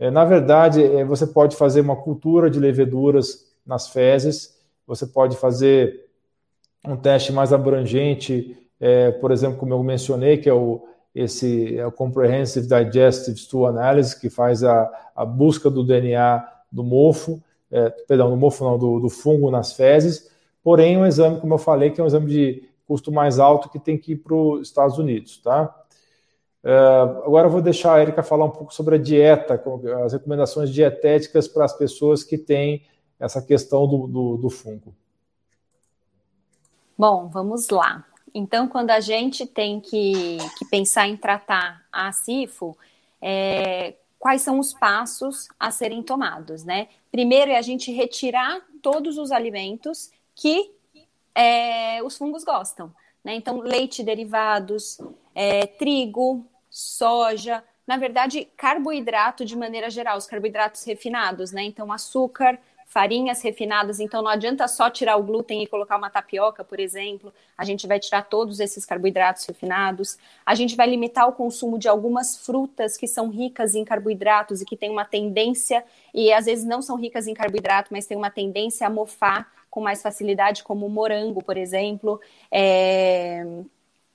é, 0.01 0.11
na 0.11 0.25
verdade, 0.25 0.83
é, 0.83 1.05
você 1.05 1.25
pode 1.25 1.55
fazer 1.55 1.81
uma 1.81 1.95
cultura 1.95 2.51
de 2.51 2.59
leveduras 2.59 3.47
nas 3.65 3.89
fezes, 3.89 4.59
você 4.85 5.07
pode 5.07 5.37
fazer 5.37 6.07
um 6.85 6.97
teste 6.97 7.33
mais 7.33 7.53
abrangente, 7.53 8.59
por 9.21 9.31
exemplo, 9.31 9.57
como 9.59 9.73
eu 9.73 9.81
mencionei, 9.85 10.39
que 10.39 10.49
é 10.49 10.53
o, 10.53 10.83
esse 11.15 11.79
é 11.79 11.87
o 11.87 11.93
Comprehensive 11.93 12.67
Digestive 12.67 13.39
Stool 13.39 13.67
Analysis, 13.67 14.15
que 14.15 14.29
faz 14.29 14.65
a, 14.65 14.91
a 15.15 15.25
busca 15.25 15.71
do 15.71 15.85
DNA 15.85 16.45
do 16.73 16.83
mofo, 16.83 17.41
é, 17.71 17.91
perdão, 17.91 18.31
do 18.31 18.37
mofo 18.37 18.65
não, 18.65 18.77
do, 18.77 18.99
do 18.99 19.09
fungo 19.09 19.53
nas 19.53 19.73
fezes, 19.73 20.29
porém 20.65 20.99
um 20.99 21.07
exame, 21.07 21.41
como 21.41 21.55
eu 21.55 21.59
falei, 21.59 21.91
que 21.91 22.01
é 22.01 22.05
um 22.05 22.09
exame 22.09 22.27
de 22.27 22.72
custo 22.93 23.11
mais 23.11 23.39
alto 23.39 23.71
que 23.71 23.79
tem 23.79 23.97
que 23.97 24.13
ir 24.13 24.17
para 24.17 24.35
os 24.35 24.69
Estados 24.69 24.99
Unidos, 24.99 25.39
tá? 25.39 25.75
Uh, 26.63 27.25
agora 27.25 27.47
eu 27.47 27.51
vou 27.51 27.63
deixar 27.63 27.95
a 27.95 28.03
Erika 28.03 28.23
falar 28.23 28.45
um 28.45 28.51
pouco 28.51 28.73
sobre 28.75 28.97
a 28.97 28.99
dieta, 28.99 29.61
as 30.05 30.13
recomendações 30.13 30.69
dietéticas 30.69 31.49
para 31.49 31.65
as 31.65 31.73
pessoas 31.73 32.23
que 32.23 32.37
têm 32.37 32.85
essa 33.19 33.41
questão 33.41 33.89
do, 33.89 34.07
do, 34.07 34.37
do 34.37 34.51
fungo. 34.51 34.95
Bom, 36.99 37.29
vamos 37.29 37.71
lá. 37.71 38.05
Então, 38.35 38.69
quando 38.69 38.91
a 38.91 39.01
gente 39.01 39.47
tem 39.47 39.81
que, 39.81 40.37
que 40.59 40.67
pensar 40.67 41.09
em 41.09 41.17
tratar 41.17 41.83
a 41.91 42.13
CIFO, 42.13 42.77
é, 43.23 43.95
quais 44.19 44.43
são 44.43 44.59
os 44.59 44.75
passos 44.75 45.49
a 45.59 45.71
serem 45.71 46.03
tomados, 46.03 46.63
né? 46.63 46.89
Primeiro 47.11 47.51
é 47.51 47.57
a 47.57 47.63
gente 47.63 47.91
retirar 47.91 48.61
todos 48.83 49.17
os 49.17 49.33
alimentos 49.33 50.11
que 50.35 50.71
é, 51.35 52.03
os 52.03 52.17
fungos 52.17 52.45
gostam, 52.45 52.93
né? 53.25 53.35
Então, 53.35 53.61
leite 53.61 54.03
derivados, 54.03 54.99
é, 55.35 55.67
trigo, 55.67 56.47
soja, 56.71 57.63
na 57.87 57.97
verdade, 57.97 58.49
carboidrato 58.57 59.45
de 59.45 59.57
maneira 59.57 59.91
geral, 59.91 60.17
os 60.17 60.27
carboidratos 60.27 60.85
refinados, 60.85 61.53
né? 61.53 61.63
Então, 61.63 61.93
açúcar, 61.93 62.59
farinhas 62.87 63.41
refinadas, 63.41 64.01
então 64.01 64.21
não 64.21 64.31
adianta 64.31 64.69
só 64.69 64.91
tirar 64.91 65.17
o 65.17 65.23
glúten 65.23 65.63
e 65.63 65.67
colocar 65.67 65.97
uma 65.97 66.11
tapioca, 66.11 66.63
por 66.63 66.79
exemplo. 66.79 67.33
A 67.57 67.65
gente 67.65 67.87
vai 67.87 67.99
tirar 67.99 68.23
todos 68.23 68.61
esses 68.61 68.85
carboidratos 68.85 69.47
refinados. 69.47 70.19
A 70.45 70.55
gente 70.55 70.77
vai 70.77 70.87
limitar 70.91 71.27
o 71.27 71.33
consumo 71.33 71.79
de 71.79 71.89
algumas 71.89 72.37
frutas 72.37 72.97
que 72.99 73.07
são 73.07 73.31
ricas 73.31 73.75
em 73.75 73.83
carboidratos 73.83 74.61
e 74.61 74.67
que 74.67 74.77
têm 74.77 74.91
uma 74.91 75.07
tendência, 75.07 75.83
e 76.13 76.31
às 76.33 76.45
vezes 76.45 76.67
não 76.67 76.83
são 76.83 76.97
ricas 76.97 77.27
em 77.27 77.33
carboidrato, 77.33 77.89
mas 77.91 78.05
têm 78.05 78.17
uma 78.17 78.31
tendência 78.31 78.87
a 78.87 78.91
mofar 78.91 79.51
com 79.73 79.81
mais 79.81 80.01
facilidade, 80.01 80.63
como 80.63 80.87
o 80.87 80.91
morango, 80.91 81.43
por 81.43 81.57
exemplo. 81.57 82.21
É 82.53 83.45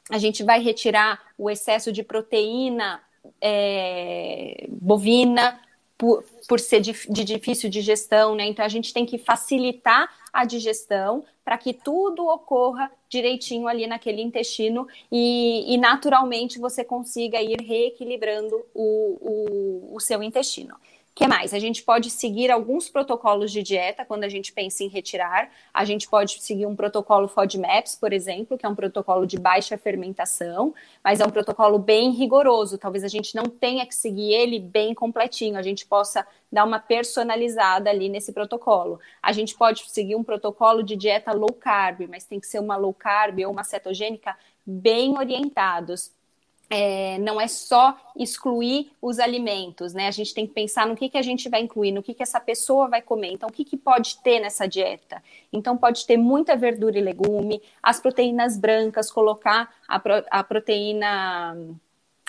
a 0.10 0.18
gente 0.18 0.44
vai 0.44 0.62
retirar 0.62 1.22
o 1.38 1.50
excesso 1.50 1.92
de 1.92 2.04
proteína 2.04 3.02
é, 3.42 4.66
bovina 4.70 5.60
por, 5.98 6.24
por 6.48 6.60
ser 6.60 6.80
de, 6.80 6.94
de, 7.10 7.24
difícil 7.24 7.70
digestão, 7.70 8.36
né? 8.36 8.46
Então 8.46 8.64
a 8.64 8.70
gente 8.70 8.94
tem 8.94 9.06
que 9.06 9.18
facilitar 9.18 10.10
a 10.32 10.46
digestão 10.46 11.26
para 11.44 11.58
que 11.58 11.74
tudo 11.74 12.26
ocorra 12.28 12.92
direitinho 13.10 13.68
ali 13.68 13.88
naquele 13.88 14.22
intestino 14.22 14.88
e, 15.12 15.74
e 15.74 15.78
naturalmente 15.78 16.60
você 16.60 16.84
consiga 16.84 17.42
ir 17.42 17.60
reequilibrando 17.62 18.64
o, 18.74 19.90
o, 19.92 19.96
o 19.96 20.00
seu 20.00 20.22
intestino 20.22 20.76
que 21.18 21.28
mais? 21.28 21.52
A 21.52 21.58
gente 21.58 21.82
pode 21.82 22.12
seguir 22.12 22.52
alguns 22.52 22.90
protocolos 22.90 23.52
de 23.52 23.64
dieta 23.64 24.06
quando 24.06 24.24
a 24.24 24.30
gente 24.30 24.54
pensa 24.54 24.84
em 24.84 24.88
retirar. 24.88 25.50
A 25.74 25.84
gente 25.84 26.08
pode 26.08 26.40
seguir 26.44 26.68
um 26.68 26.76
protocolo 26.76 27.28
FODMAPS, 27.28 27.96
por 27.96 28.14
exemplo, 28.14 28.56
que 28.56 28.68
é 28.68 28.70
um 28.70 28.76
protocolo 28.76 29.26
de 29.26 29.36
baixa 29.36 29.80
fermentação, 29.80 30.76
mas 31.04 31.20
é 31.20 31.26
um 31.26 31.32
protocolo 31.32 31.80
bem 31.80 32.12
rigoroso. 32.12 32.78
Talvez 32.78 33.04
a 33.04 33.08
gente 33.08 33.36
não 33.36 33.46
tenha 33.46 33.84
que 33.88 33.96
seguir 33.96 34.32
ele 34.32 34.60
bem 34.60 34.94
completinho, 34.94 35.58
a 35.58 35.64
gente 35.64 35.88
possa 35.88 36.26
dar 36.52 36.64
uma 36.64 36.80
personalizada 36.80 37.90
ali 37.90 38.10
nesse 38.10 38.32
protocolo. 38.32 39.00
A 39.20 39.32
gente 39.32 39.58
pode 39.58 39.90
seguir 39.90 40.16
um 40.16 40.24
protocolo 40.24 40.84
de 40.84 40.96
dieta 40.96 41.34
low 41.34 41.52
carb, 41.52 42.08
mas 42.08 42.26
tem 42.26 42.40
que 42.40 42.46
ser 42.46 42.60
uma 42.60 42.78
low 42.78 42.94
carb 42.94 43.40
ou 43.40 43.52
uma 43.52 43.64
cetogênica 43.64 44.38
bem 44.64 45.18
orientados 45.18 46.12
é, 46.70 47.18
não 47.20 47.40
é 47.40 47.48
só 47.48 47.98
excluir 48.16 48.92
os 49.02 49.20
alimentos, 49.20 49.94
né? 49.94 50.08
A 50.08 50.12
gente 50.12 50.34
tem 50.34 50.46
que 50.46 50.54
pensar 50.54 50.86
no 50.86 50.96
que, 50.96 51.10
que 51.10 51.18
a 51.18 51.22
gente 51.22 51.48
vai 51.48 51.62
incluir, 51.62 51.92
no 51.92 52.04
que, 52.04 52.14
que 52.14 52.24
essa 52.24 52.40
pessoa 52.40 52.90
vai 52.90 53.02
comer. 53.02 53.32
Então, 53.32 53.48
o 53.48 53.52
que, 53.52 53.64
que 53.64 53.78
pode 53.78 54.18
ter 54.20 54.40
nessa 54.40 54.68
dieta? 54.68 55.24
Então, 55.52 55.78
pode 55.78 56.06
ter 56.06 56.18
muita 56.18 56.56
verdura 56.56 56.98
e 56.98 57.02
legume, 57.02 57.62
as 57.82 58.00
proteínas 58.00 58.58
brancas, 58.58 59.10
colocar 59.10 59.74
a, 59.88 60.00
pro, 60.00 60.24
a 60.30 60.44
proteína, 60.44 61.58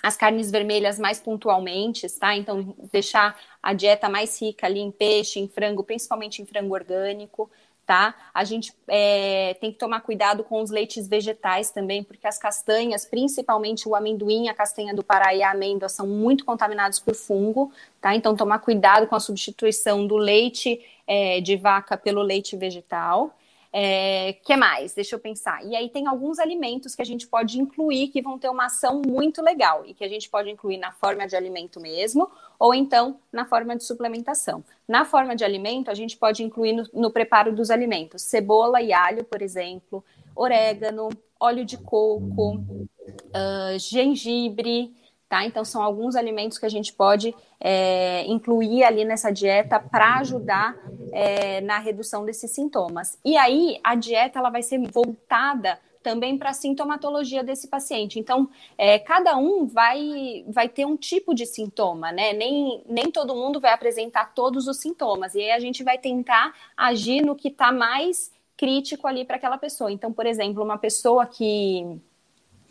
as 0.02 0.16
carnes 0.16 0.50
vermelhas 0.50 0.98
mais 1.00 1.18
pontualmente, 1.18 2.08
tá? 2.18 2.36
Então, 2.36 2.76
deixar 2.92 3.36
a 3.60 3.72
dieta 3.72 4.08
mais 4.08 4.40
rica 4.40 4.66
ali 4.66 4.78
em 4.78 4.92
peixe, 4.92 5.40
em 5.40 5.48
frango, 5.48 5.82
principalmente 5.82 6.40
em 6.40 6.46
frango 6.46 6.74
orgânico 6.74 7.50
tá? 7.88 8.14
A 8.34 8.44
gente 8.44 8.74
é, 8.86 9.54
tem 9.62 9.72
que 9.72 9.78
tomar 9.78 10.02
cuidado 10.02 10.44
com 10.44 10.60
os 10.60 10.70
leites 10.70 11.08
vegetais 11.08 11.70
também, 11.70 12.04
porque 12.04 12.26
as 12.26 12.36
castanhas, 12.36 13.06
principalmente 13.06 13.88
o 13.88 13.96
amendoim, 13.96 14.46
a 14.50 14.52
castanha 14.52 14.94
do 14.94 15.02
Pará 15.02 15.34
e 15.34 15.42
a 15.42 15.52
amêndoa, 15.52 15.88
são 15.88 16.06
muito 16.06 16.44
contaminados 16.44 17.00
por 17.00 17.14
fungo, 17.14 17.72
tá? 17.98 18.14
Então, 18.14 18.36
tomar 18.36 18.58
cuidado 18.58 19.06
com 19.06 19.16
a 19.16 19.20
substituição 19.20 20.06
do 20.06 20.18
leite 20.18 20.78
é, 21.06 21.40
de 21.40 21.56
vaca 21.56 21.96
pelo 21.96 22.20
leite 22.20 22.58
vegetal. 22.58 23.34
É, 23.80 24.32
que 24.32 24.56
mais? 24.56 24.92
Deixa 24.92 25.14
eu 25.14 25.20
pensar. 25.20 25.64
E 25.64 25.76
aí 25.76 25.88
tem 25.88 26.08
alguns 26.08 26.40
alimentos 26.40 26.96
que 26.96 27.02
a 27.02 27.04
gente 27.04 27.28
pode 27.28 27.60
incluir 27.60 28.08
que 28.08 28.20
vão 28.20 28.36
ter 28.36 28.48
uma 28.48 28.66
ação 28.66 29.00
muito 29.06 29.40
legal 29.40 29.84
e 29.86 29.94
que 29.94 30.02
a 30.02 30.08
gente 30.08 30.28
pode 30.28 30.50
incluir 30.50 30.78
na 30.78 30.90
forma 30.90 31.28
de 31.28 31.36
alimento 31.36 31.78
mesmo 31.78 32.28
ou 32.58 32.74
então 32.74 33.20
na 33.32 33.44
forma 33.44 33.76
de 33.76 33.84
suplementação. 33.84 34.64
Na 34.88 35.04
forma 35.04 35.36
de 35.36 35.44
alimento, 35.44 35.92
a 35.92 35.94
gente 35.94 36.16
pode 36.16 36.42
incluir 36.42 36.72
no, 36.72 36.88
no 36.92 37.10
preparo 37.12 37.54
dos 37.54 37.70
alimentos 37.70 38.22
cebola 38.22 38.82
e 38.82 38.92
alho, 38.92 39.22
por 39.22 39.42
exemplo, 39.42 40.04
orégano, 40.34 41.08
óleo 41.38 41.64
de 41.64 41.78
coco, 41.78 42.56
uh, 42.56 43.78
gengibre, 43.78 44.92
tá? 45.28 45.44
Então 45.44 45.64
são 45.64 45.82
alguns 45.82 46.16
alimentos 46.16 46.58
que 46.58 46.66
a 46.66 46.70
gente 46.70 46.92
pode 46.92 47.34
é, 47.60 48.24
incluir 48.26 48.84
ali 48.84 49.04
nessa 49.04 49.30
dieta 49.30 49.78
para 49.78 50.18
ajudar 50.18 50.76
é, 51.12 51.60
na 51.60 51.78
redução 51.78 52.24
desses 52.24 52.50
sintomas. 52.50 53.18
E 53.24 53.36
aí 53.36 53.78
a 53.84 53.94
dieta 53.94 54.38
ela 54.38 54.50
vai 54.50 54.62
ser 54.62 54.78
voltada 54.90 55.78
também 56.02 56.38
para 56.38 56.50
a 56.50 56.54
sintomatologia 56.54 57.42
desse 57.42 57.68
paciente. 57.68 58.18
Então, 58.18 58.48
é, 58.78 58.98
cada 58.98 59.36
um 59.36 59.66
vai, 59.66 60.44
vai 60.48 60.68
ter 60.68 60.86
um 60.86 60.96
tipo 60.96 61.34
de 61.34 61.44
sintoma, 61.44 62.10
né? 62.10 62.32
Nem, 62.32 62.82
nem 62.88 63.10
todo 63.10 63.34
mundo 63.34 63.60
vai 63.60 63.72
apresentar 63.72 64.32
todos 64.32 64.66
os 64.66 64.78
sintomas. 64.78 65.34
E 65.34 65.40
aí 65.40 65.50
a 65.50 65.58
gente 65.58 65.82
vai 65.84 65.98
tentar 65.98 66.54
agir 66.76 67.20
no 67.20 67.34
que 67.34 67.48
está 67.48 67.72
mais 67.72 68.30
crítico 68.56 69.06
ali 69.06 69.24
para 69.24 69.36
aquela 69.36 69.58
pessoa. 69.58 69.92
Então, 69.92 70.12
por 70.12 70.24
exemplo, 70.24 70.64
uma 70.64 70.78
pessoa 70.78 71.26
que 71.26 72.00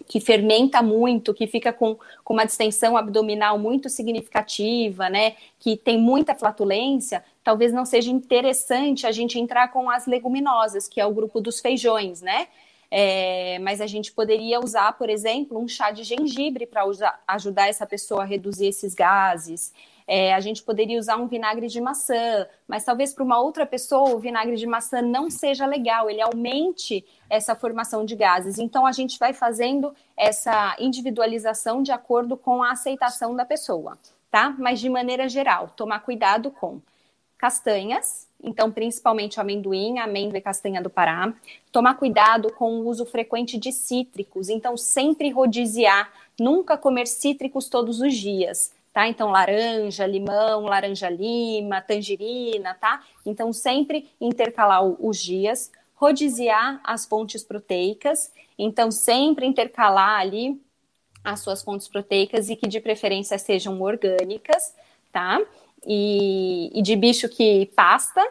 que 0.07 0.19
fermenta 0.19 0.81
muito, 0.81 1.33
que 1.33 1.45
fica 1.45 1.73
com, 1.73 1.97
com 2.23 2.33
uma 2.33 2.45
distensão 2.45 2.95
abdominal 2.95 3.59
muito 3.59 3.89
significativa, 3.89 5.09
né? 5.09 5.35
Que 5.59 5.75
tem 5.75 5.97
muita 5.99 6.33
flatulência, 6.33 7.23
talvez 7.43 7.73
não 7.73 7.85
seja 7.85 8.09
interessante 8.09 9.05
a 9.05 9.11
gente 9.11 9.37
entrar 9.37 9.67
com 9.67 9.89
as 9.89 10.07
leguminosas, 10.07 10.87
que 10.87 11.01
é 11.01 11.05
o 11.05 11.13
grupo 11.13 11.41
dos 11.41 11.59
feijões, 11.59 12.21
né? 12.21 12.47
É, 12.89 13.59
mas 13.59 13.81
a 13.81 13.87
gente 13.87 14.13
poderia 14.13 14.61
usar, 14.61 14.93
por 14.93 15.09
exemplo, 15.09 15.59
um 15.59 15.67
chá 15.67 15.91
de 15.91 16.03
gengibre 16.03 16.65
para 16.65 16.83
ajudar 17.27 17.67
essa 17.67 17.85
pessoa 17.85 18.23
a 18.23 18.25
reduzir 18.25 18.67
esses 18.67 18.95
gases. 18.95 19.73
É, 20.07 20.33
a 20.33 20.39
gente 20.39 20.63
poderia 20.63 20.97
usar 20.97 21.17
um 21.17 21.27
vinagre 21.27 21.67
de 21.67 21.81
maçã, 21.81 22.47
mas 22.65 22.85
talvez 22.85 23.13
para 23.13 23.25
uma 23.25 23.41
outra 23.41 23.65
pessoa 23.65 24.15
o 24.15 24.19
vinagre 24.19 24.55
de 24.55 24.65
maçã 24.65 25.01
não 25.01 25.29
seja 25.29 25.65
legal, 25.65 26.09
ele 26.09 26.21
aumente 26.21 27.05
essa 27.29 27.53
formação 27.55 28.05
de 28.05 28.15
gases. 28.15 28.57
Então 28.57 28.85
a 28.85 28.93
gente 28.93 29.19
vai 29.19 29.33
fazendo 29.33 29.93
essa 30.15 30.77
individualização 30.79 31.83
de 31.83 31.91
acordo 31.91 32.37
com 32.37 32.63
a 32.63 32.71
aceitação 32.71 33.35
da 33.35 33.43
pessoa, 33.43 33.97
tá? 34.31 34.55
Mas 34.57 34.79
de 34.79 34.87
maneira 34.87 35.27
geral, 35.27 35.73
tomar 35.75 35.99
cuidado 35.99 36.51
com 36.51 36.79
castanhas, 37.37 38.27
então 38.41 38.71
principalmente 38.71 39.41
amendoim, 39.41 39.99
amêndoa 39.99 40.37
e 40.37 40.41
castanha 40.41 40.81
do 40.81 40.89
Pará. 40.89 41.33
Tomar 41.69 41.95
cuidado 41.95 42.51
com 42.53 42.79
o 42.79 42.87
uso 42.87 43.05
frequente 43.05 43.57
de 43.57 43.73
cítricos, 43.73 44.47
então 44.47 44.77
sempre 44.77 45.29
rodiziar, 45.29 46.11
nunca 46.39 46.77
comer 46.77 47.07
cítricos 47.07 47.67
todos 47.67 47.99
os 47.99 48.15
dias. 48.15 48.71
Tá? 48.97 49.07
Então, 49.07 49.29
laranja, 49.29 50.07
limão, 50.07 50.63
laranja-lima, 50.63 51.79
tangerina, 51.81 52.73
tá? 52.73 53.03
Então, 53.23 53.53
sempre 53.53 54.09
intercalar 54.19 54.83
os 54.83 55.21
dias, 55.21 55.71
rodiziar 55.93 56.81
as 56.83 57.05
fontes 57.05 57.43
proteicas, 57.43 58.33
então, 58.57 58.89
sempre 58.89 59.45
intercalar 59.45 60.19
ali 60.19 60.59
as 61.23 61.41
suas 61.41 61.61
fontes 61.61 61.87
proteicas 61.87 62.49
e 62.49 62.55
que 62.55 62.67
de 62.67 62.79
preferência 62.79 63.37
sejam 63.37 63.79
orgânicas, 63.79 64.73
tá? 65.11 65.45
e, 65.85 66.71
e 66.73 66.81
de 66.81 66.95
bicho 66.95 67.29
que 67.29 67.67
pasta, 67.75 68.21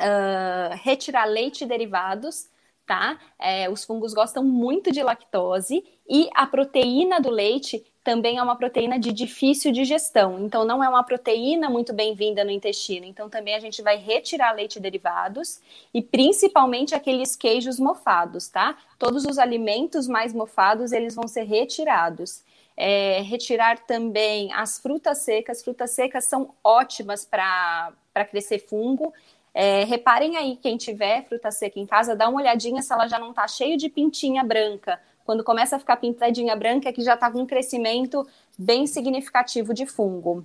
uh, 0.00 0.74
retirar 0.82 1.26
leite 1.26 1.64
e 1.64 1.66
derivados, 1.66 2.48
tá? 2.86 3.18
É, 3.38 3.68
os 3.68 3.84
fungos 3.84 4.14
gostam 4.14 4.42
muito 4.42 4.90
de 4.90 5.02
lactose 5.02 5.84
e 6.08 6.30
a 6.34 6.46
proteína 6.46 7.20
do 7.20 7.30
leite 7.30 7.84
também 8.10 8.38
é 8.38 8.42
uma 8.42 8.56
proteína 8.56 8.98
de 8.98 9.12
difícil 9.12 9.70
digestão, 9.70 10.44
então 10.44 10.64
não 10.64 10.82
é 10.82 10.88
uma 10.88 11.04
proteína 11.04 11.70
muito 11.70 11.92
bem-vinda 11.92 12.42
no 12.42 12.50
intestino. 12.50 13.06
Então 13.06 13.30
também 13.30 13.54
a 13.54 13.60
gente 13.60 13.80
vai 13.82 13.96
retirar 13.96 14.50
leite 14.50 14.76
e 14.76 14.80
derivados 14.80 15.60
e 15.94 16.02
principalmente 16.02 16.92
aqueles 16.92 17.36
queijos 17.36 17.78
mofados, 17.78 18.48
tá? 18.48 18.76
Todos 18.98 19.24
os 19.24 19.38
alimentos 19.38 20.08
mais 20.08 20.32
mofados 20.32 20.90
eles 20.90 21.14
vão 21.14 21.28
ser 21.28 21.44
retirados 21.44 22.42
é, 22.76 23.20
retirar 23.20 23.78
também 23.78 24.52
as 24.54 24.80
frutas 24.80 25.18
secas. 25.18 25.62
Frutas 25.62 25.90
secas 25.90 26.24
são 26.24 26.52
ótimas 26.64 27.24
para 27.24 27.92
crescer 28.28 28.58
fungo. 28.58 29.12
É, 29.52 29.84
reparem 29.84 30.36
aí, 30.36 30.56
quem 30.56 30.76
tiver 30.76 31.24
fruta 31.26 31.50
seca 31.50 31.78
em 31.78 31.86
casa, 31.86 32.16
dá 32.16 32.28
uma 32.28 32.40
olhadinha 32.40 32.82
se 32.82 32.92
ela 32.92 33.06
já 33.06 33.18
não 33.18 33.30
está 33.30 33.46
cheio 33.46 33.76
de 33.76 33.88
pintinha 33.88 34.42
branca. 34.42 34.98
Quando 35.30 35.44
começa 35.44 35.76
a 35.76 35.78
ficar 35.78 35.94
pintadinha 35.94 36.56
branca, 36.56 36.88
é 36.88 36.92
que 36.92 37.04
já 37.04 37.14
está 37.14 37.30
com 37.30 37.42
um 37.42 37.46
crescimento 37.46 38.26
bem 38.58 38.84
significativo 38.84 39.72
de 39.72 39.86
fungo. 39.86 40.44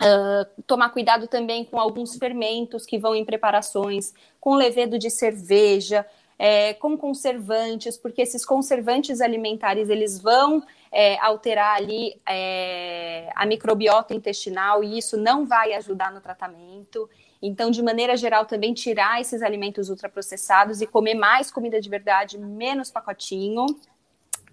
Uh, 0.00 0.62
tomar 0.66 0.88
cuidado 0.88 1.28
também 1.28 1.66
com 1.66 1.78
alguns 1.78 2.16
fermentos 2.16 2.86
que 2.86 2.98
vão 2.98 3.14
em 3.14 3.26
preparações, 3.26 4.14
com 4.40 4.54
levedo 4.54 4.98
de 4.98 5.10
cerveja, 5.10 6.06
é, 6.38 6.72
com 6.72 6.96
conservantes, 6.96 7.98
porque 7.98 8.22
esses 8.22 8.42
conservantes 8.42 9.20
alimentares 9.20 9.90
eles 9.90 10.18
vão 10.18 10.62
é, 10.90 11.18
alterar 11.18 11.76
ali 11.76 12.18
é, 12.26 13.30
a 13.34 13.44
microbiota 13.44 14.14
intestinal 14.14 14.82
e 14.82 14.96
isso 14.96 15.18
não 15.18 15.44
vai 15.44 15.74
ajudar 15.74 16.10
no 16.10 16.22
tratamento. 16.22 17.06
Então, 17.42 17.70
de 17.70 17.82
maneira 17.82 18.16
geral, 18.16 18.46
também 18.46 18.72
tirar 18.72 19.20
esses 19.20 19.42
alimentos 19.42 19.90
ultraprocessados 19.90 20.80
e 20.80 20.86
comer 20.86 21.14
mais 21.14 21.50
comida 21.50 21.78
de 21.78 21.90
verdade, 21.90 22.38
menos 22.38 22.90
pacotinho. 22.90 23.66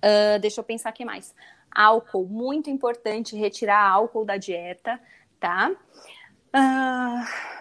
Uh, 0.03 0.39
deixa 0.39 0.59
eu 0.59 0.63
pensar 0.63 0.89
aqui 0.89 1.05
mais. 1.05 1.33
Álcool, 1.71 2.25
muito 2.25 2.69
importante 2.69 3.35
retirar 3.35 3.81
álcool 3.81 4.25
da 4.25 4.37
dieta, 4.37 4.99
tá? 5.39 5.71
Uh 6.53 7.53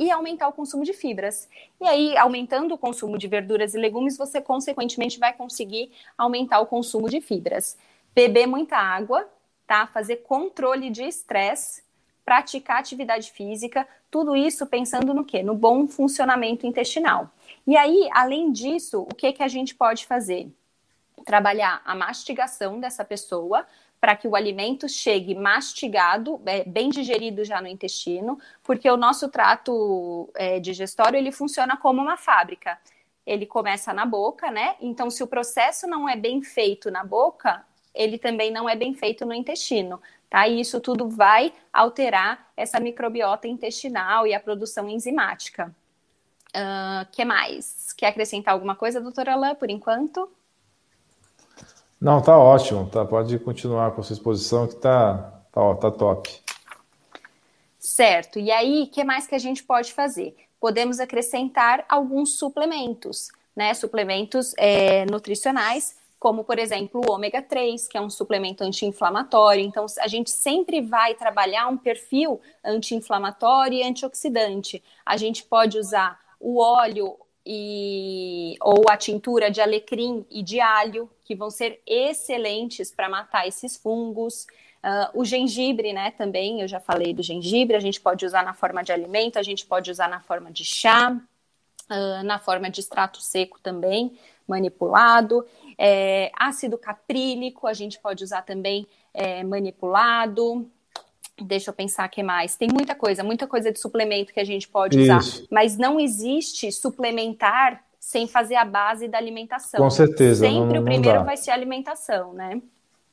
e 0.00 0.10
aumentar 0.10 0.48
o 0.48 0.52
consumo 0.52 0.82
de 0.82 0.94
fibras. 0.94 1.46
E 1.78 1.86
aí, 1.86 2.16
aumentando 2.16 2.74
o 2.74 2.78
consumo 2.78 3.18
de 3.18 3.28
verduras 3.28 3.74
e 3.74 3.78
legumes, 3.78 4.16
você 4.16 4.40
consequentemente 4.40 5.18
vai 5.18 5.34
conseguir 5.34 5.92
aumentar 6.16 6.58
o 6.60 6.66
consumo 6.66 7.06
de 7.10 7.20
fibras. 7.20 7.76
Beber 8.14 8.46
muita 8.46 8.78
água, 8.78 9.28
tá? 9.66 9.86
Fazer 9.86 10.16
controle 10.22 10.88
de 10.88 11.04
estresse, 11.04 11.82
praticar 12.24 12.78
atividade 12.78 13.30
física, 13.30 13.86
tudo 14.10 14.34
isso 14.34 14.66
pensando 14.66 15.12
no 15.12 15.22
quê? 15.22 15.42
No 15.42 15.54
bom 15.54 15.86
funcionamento 15.86 16.66
intestinal. 16.66 17.30
E 17.66 17.76
aí, 17.76 18.08
além 18.14 18.50
disso, 18.50 19.02
o 19.02 19.14
que 19.14 19.34
que 19.34 19.42
a 19.42 19.48
gente 19.48 19.74
pode 19.74 20.06
fazer? 20.06 20.50
Trabalhar 21.24 21.82
a 21.84 21.94
mastigação 21.94 22.80
dessa 22.80 23.04
pessoa, 23.04 23.66
para 24.00 24.16
que 24.16 24.26
o 24.26 24.34
alimento 24.34 24.88
chegue 24.88 25.34
mastigado, 25.34 26.40
é, 26.46 26.64
bem 26.64 26.88
digerido 26.88 27.44
já 27.44 27.60
no 27.60 27.68
intestino, 27.68 28.38
porque 28.62 28.90
o 28.90 28.96
nosso 28.96 29.28
trato 29.28 30.30
é, 30.34 30.58
digestório 30.58 31.18
ele 31.18 31.30
funciona 31.30 31.76
como 31.76 32.00
uma 32.00 32.16
fábrica. 32.16 32.78
Ele 33.26 33.44
começa 33.44 33.92
na 33.92 34.06
boca, 34.06 34.50
né? 34.50 34.76
Então, 34.80 35.10
se 35.10 35.22
o 35.22 35.26
processo 35.26 35.86
não 35.86 36.08
é 36.08 36.16
bem 36.16 36.40
feito 36.40 36.90
na 36.90 37.04
boca, 37.04 37.62
ele 37.94 38.18
também 38.18 38.50
não 38.50 38.68
é 38.68 38.74
bem 38.74 38.94
feito 38.94 39.26
no 39.26 39.34
intestino, 39.34 40.00
tá? 40.30 40.48
E 40.48 40.60
isso 40.60 40.80
tudo 40.80 41.08
vai 41.08 41.52
alterar 41.72 42.50
essa 42.56 42.80
microbiota 42.80 43.46
intestinal 43.46 44.26
e 44.26 44.32
a 44.32 44.40
produção 44.40 44.88
enzimática. 44.88 45.74
Uh, 46.48 47.06
que 47.12 47.24
mais? 47.24 47.92
Quer 47.92 48.08
acrescentar 48.08 48.54
alguma 48.54 48.74
coisa, 48.74 49.00
doutora 49.00 49.34
Alain, 49.34 49.54
por 49.54 49.70
enquanto? 49.70 50.28
Não, 52.00 52.22
tá 52.22 52.38
ótimo. 52.38 52.88
Tá, 52.88 53.04
pode 53.04 53.38
continuar 53.40 53.90
com 53.90 54.00
a 54.00 54.04
sua 54.04 54.14
exposição 54.14 54.66
que 54.66 54.76
tá, 54.76 55.42
tá, 55.52 55.74
tá 55.74 55.90
top. 55.90 56.30
Certo. 57.78 58.38
E 58.38 58.50
aí, 58.50 58.84
o 58.84 58.86
que 58.86 59.04
mais 59.04 59.26
que 59.26 59.34
a 59.34 59.38
gente 59.38 59.62
pode 59.62 59.92
fazer? 59.92 60.34
Podemos 60.58 60.98
acrescentar 60.98 61.84
alguns 61.88 62.34
suplementos, 62.38 63.28
né? 63.54 63.74
Suplementos 63.74 64.54
é, 64.56 65.04
nutricionais, 65.06 65.96
como, 66.18 66.44
por 66.44 66.58
exemplo, 66.58 67.02
o 67.06 67.12
ômega 67.12 67.42
3, 67.42 67.88
que 67.88 67.96
é 67.96 68.00
um 68.00 68.10
suplemento 68.10 68.64
anti-inflamatório. 68.64 69.64
Então, 69.64 69.84
a 70.00 70.08
gente 70.08 70.30
sempre 70.30 70.80
vai 70.80 71.14
trabalhar 71.14 71.68
um 71.68 71.76
perfil 71.76 72.40
anti-inflamatório 72.64 73.78
e 73.78 73.82
antioxidante. 73.82 74.82
A 75.04 75.16
gente 75.16 75.44
pode 75.44 75.78
usar 75.78 76.18
o 76.38 76.60
óleo 76.60 77.16
e, 77.44 78.56
ou 78.60 78.84
a 78.90 78.96
tintura 78.96 79.50
de 79.50 79.60
alecrim 79.60 80.24
e 80.30 80.42
de 80.42 80.60
alho, 80.60 81.10
que 81.24 81.34
vão 81.34 81.50
ser 81.50 81.80
excelentes 81.86 82.90
para 82.90 83.08
matar 83.08 83.46
esses 83.46 83.76
fungos. 83.76 84.46
Uh, 84.82 85.20
o 85.20 85.24
gengibre, 85.24 85.92
né, 85.92 86.10
também, 86.12 86.60
eu 86.60 86.68
já 86.68 86.80
falei 86.80 87.12
do 87.12 87.22
gengibre, 87.22 87.76
a 87.76 87.80
gente 87.80 88.00
pode 88.00 88.24
usar 88.24 88.42
na 88.42 88.54
forma 88.54 88.82
de 88.82 88.92
alimento, 88.92 89.38
a 89.38 89.42
gente 89.42 89.66
pode 89.66 89.90
usar 89.90 90.08
na 90.08 90.20
forma 90.20 90.50
de 90.50 90.64
chá, 90.64 91.10
uh, 91.90 92.24
na 92.24 92.38
forma 92.38 92.70
de 92.70 92.80
extrato 92.80 93.20
seco 93.20 93.58
também, 93.60 94.18
manipulado. 94.46 95.46
É, 95.78 96.30
ácido 96.34 96.76
caprílico, 96.76 97.66
a 97.66 97.72
gente 97.72 97.98
pode 97.98 98.24
usar 98.24 98.42
também 98.42 98.86
é, 99.14 99.44
manipulado. 99.44 100.70
Deixa 101.42 101.70
eu 101.70 101.74
pensar 101.74 102.06
o 102.06 102.10
que 102.10 102.22
mais. 102.22 102.56
Tem 102.56 102.68
muita 102.72 102.94
coisa, 102.94 103.22
muita 103.22 103.46
coisa 103.46 103.72
de 103.72 103.78
suplemento 103.78 104.32
que 104.32 104.40
a 104.40 104.44
gente 104.44 104.68
pode 104.68 105.00
Isso. 105.00 105.16
usar, 105.16 105.46
mas 105.50 105.76
não 105.76 105.98
existe 105.98 106.70
suplementar 106.72 107.82
sem 107.98 108.26
fazer 108.26 108.56
a 108.56 108.64
base 108.64 109.06
da 109.08 109.18
alimentação. 109.18 109.80
Com 109.80 109.90
certeza. 109.90 110.46
Sempre 110.46 110.60
não, 110.60 110.66
não 110.66 110.80
o 110.80 110.84
primeiro 110.84 111.18
dá. 111.18 111.22
vai 111.22 111.36
ser 111.36 111.50
a 111.50 111.54
alimentação, 111.54 112.32
né? 112.32 112.60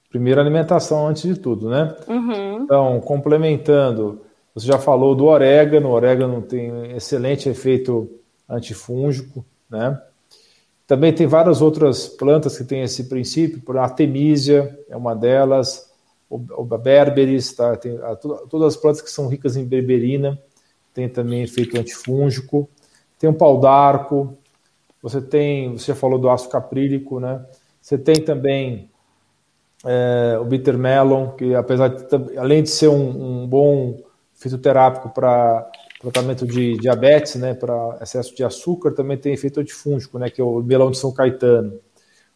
Primeiro 0.10 0.40
alimentação 0.40 1.08
antes 1.08 1.24
de 1.24 1.40
tudo, 1.40 1.70
né? 1.70 1.96
Uhum. 2.08 2.64
Então, 2.64 3.00
complementando, 3.02 4.22
você 4.56 4.66
já 4.66 4.80
falou 4.80 5.14
do 5.14 5.26
orégano, 5.26 5.90
o 5.90 5.92
orégano 5.92 6.42
tem 6.42 6.96
excelente 6.96 7.50
efeito 7.50 8.10
antifúngico, 8.50 9.46
né? 9.70 10.02
Também 10.88 11.12
tem 11.14 11.28
várias 11.28 11.62
outras 11.62 12.08
plantas 12.08 12.58
que 12.58 12.64
têm 12.64 12.82
esse 12.82 13.10
princípio, 13.10 13.62
por 13.62 13.78
a 13.78 13.84
artemisia 13.84 14.80
é 14.90 14.96
uma 14.96 15.14
delas, 15.14 15.92
o 16.30 16.64
berberis, 16.66 17.54
tá? 17.54 17.76
Tem 17.76 17.98
a, 18.02 18.16
todas 18.16 18.76
as 18.76 18.78
plantas 18.78 19.02
que 19.02 19.10
são 19.10 19.28
ricas 19.28 19.56
em 19.56 19.66
berberina, 19.66 20.40
tem 20.94 21.08
também 21.08 21.44
efeito 21.44 21.80
antifúngico. 21.80 22.70
Tem 23.20 23.30
o 23.30 23.34
pau 23.34 23.60
d'arco, 23.60 24.38
você 25.02 25.22
tem, 25.22 25.78
você 25.78 25.88
já 25.88 25.96
falou 25.96 26.20
do 26.20 26.30
ácido 26.30 26.52
caprílico, 26.52 27.20
né? 27.20 27.46
Você 27.82 27.98
tem 27.98 28.16
também 28.16 28.90
é, 29.86 30.38
o 30.40 30.46
bitter 30.46 30.78
melon, 30.78 31.32
que 31.32 31.56
apesar 31.56 31.88
de, 31.88 32.38
além 32.38 32.64
de 32.64 32.70
ser 32.70 32.90
um, 32.90 33.44
um 33.44 33.48
bom 33.48 33.98
fitoterápico 34.34 35.10
para 35.10 35.70
tratamento 36.00 36.46
de 36.46 36.78
diabetes, 36.78 37.36
né, 37.36 37.54
para 37.54 37.98
excesso 38.02 38.36
de 38.36 38.44
açúcar, 38.44 38.92
também 38.92 39.18
tem 39.18 39.34
efeito 39.34 39.60
antifúngico, 39.60 40.20
né, 40.20 40.30
que 40.30 40.40
é 40.40 40.44
o 40.44 40.62
melão 40.62 40.92
de 40.92 40.98
São 40.98 41.12
Caetano. 41.12 41.80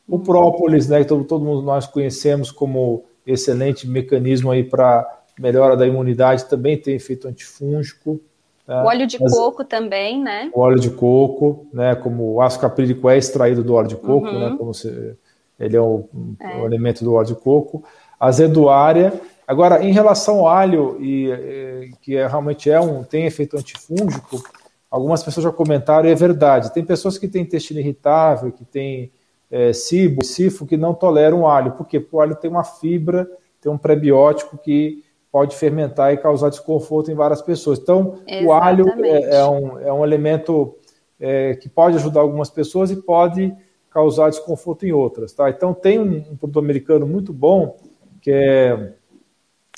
O 0.08 0.20
própolis, 0.20 0.88
né, 0.88 1.00
que 1.00 1.06
todo, 1.06 1.24
todo 1.24 1.46
mundo 1.46 1.62
nós 1.62 1.86
conhecemos 1.86 2.52
como 2.52 3.06
excelente 3.32 3.88
mecanismo 3.88 4.52
aí 4.52 4.64
para 4.64 5.22
melhora 5.40 5.76
da 5.76 5.88
imunidade, 5.88 6.46
também 6.46 6.78
tem 6.78 6.96
efeito 6.96 7.28
antifúngico. 7.28 8.22
Né? 8.68 8.82
O 8.82 8.86
óleo 8.86 9.08
de 9.08 9.20
Mas, 9.20 9.34
coco 9.34 9.64
também, 9.66 10.22
né? 10.22 10.52
O 10.54 10.60
óleo 10.60 10.80
de 10.80 10.90
coco, 10.90 11.68
né? 11.74 11.96
Como 11.96 12.34
o 12.34 12.42
ácido 12.42 12.62
caprílico 12.62 13.10
é 13.10 13.18
extraído 13.18 13.64
do 13.64 13.74
óleo 13.74 13.88
de 13.88 13.96
coco, 13.96 14.26
né? 14.26 14.32
uhum. 14.32 14.50
né? 14.52 14.56
Como 14.58 14.74
se, 14.74 15.18
ele 15.60 15.76
é 15.76 15.82
o, 15.82 16.06
é. 16.40 16.62
o 16.62 16.66
elemento 16.66 17.04
do 17.04 17.14
óleo 17.14 17.28
de 17.28 17.36
coco. 17.36 17.84
Azeduária. 18.20 19.14
Agora, 19.48 19.84
em 19.84 19.92
relação 19.92 20.40
ao 20.40 20.48
alho, 20.48 20.98
e, 21.00 21.30
e 21.30 21.92
que 22.02 22.16
é, 22.16 22.28
realmente 22.28 22.70
é 22.70 22.80
um, 22.80 23.04
tem 23.04 23.26
efeito 23.26 23.58
antifúngico, 23.58 24.42
algumas 24.90 25.24
pessoas 25.24 25.44
já 25.44 25.52
comentaram, 25.52 26.08
e 26.08 26.12
é 26.12 26.16
verdade. 26.16 26.74
Tem 26.74 26.86
pessoas 26.86 27.18
que 27.18 27.28
têm 27.28 27.42
intestino 27.42 27.80
irritável, 27.80 28.52
que 28.52 28.64
têm 28.64 29.12
é, 29.52 29.74
cibo, 29.74 30.24
sifo, 30.24 30.66
que 30.66 30.78
não 30.78 30.94
toleram 30.94 31.46
alho. 31.46 31.74
Por 31.74 31.86
quê? 31.86 32.00
Porque 32.00 32.16
o 32.16 32.22
alho 32.22 32.36
tem 32.36 32.50
uma 32.50 32.64
fibra, 32.64 33.30
tem 33.60 33.70
um 33.70 33.78
prebiótico 33.78 34.58
que 34.58 35.04
pode 35.30 35.56
fermentar 35.56 36.14
e 36.14 36.18
causar 36.18 36.50
desconforto 36.50 37.12
em 37.12 37.16
várias 37.16 37.42
pessoas. 37.42 37.78
Então, 37.78 38.16
Exatamente. 38.26 38.46
o 38.46 38.54
alho 38.54 38.86
é, 39.04 39.36
é, 39.38 39.46
um, 39.46 39.80
é 39.80 39.94
um 39.94 40.04
elemento 40.04 40.76
é, 41.20 41.56
que 41.56 41.70
pode 41.70 41.98
ajudar 41.98 42.22
algumas 42.22 42.50
pessoas 42.50 42.92
e 42.92 42.96
pode 42.96 43.54
causar 43.90 44.30
desconforto 44.30 44.86
em 44.86 44.92
outras. 44.92 45.34
Tá? 45.34 45.50
Então, 45.50 45.74
tem 45.74 46.00
um, 46.00 46.18
um 46.32 46.36
produto 46.38 46.60
americano 46.60 47.06
muito 47.06 47.34
bom, 47.34 47.78
que 48.22 48.32
é, 48.32 48.94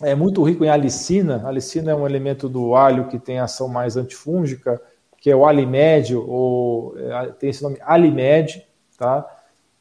é 0.01 0.15
muito 0.15 0.41
rico 0.43 0.63
em 0.63 0.69
alicina. 0.69 1.41
A 1.43 1.49
alicina 1.49 1.91
é 1.91 1.95
um 1.95 2.07
elemento 2.07 2.47
do 2.47 2.75
alho 2.75 3.07
que 3.07 3.19
tem 3.19 3.39
ação 3.39 3.67
mais 3.67 3.97
antifúngica, 3.97 4.81
que 5.17 5.31
é 5.31 5.35
o 5.35 5.45
Alimed, 5.45 6.15
ou 6.15 6.95
é, 6.97 7.27
tem 7.27 7.49
esse 7.49 7.63
nome 7.63 7.77
Alimed, 7.81 8.65
tá? 8.97 9.25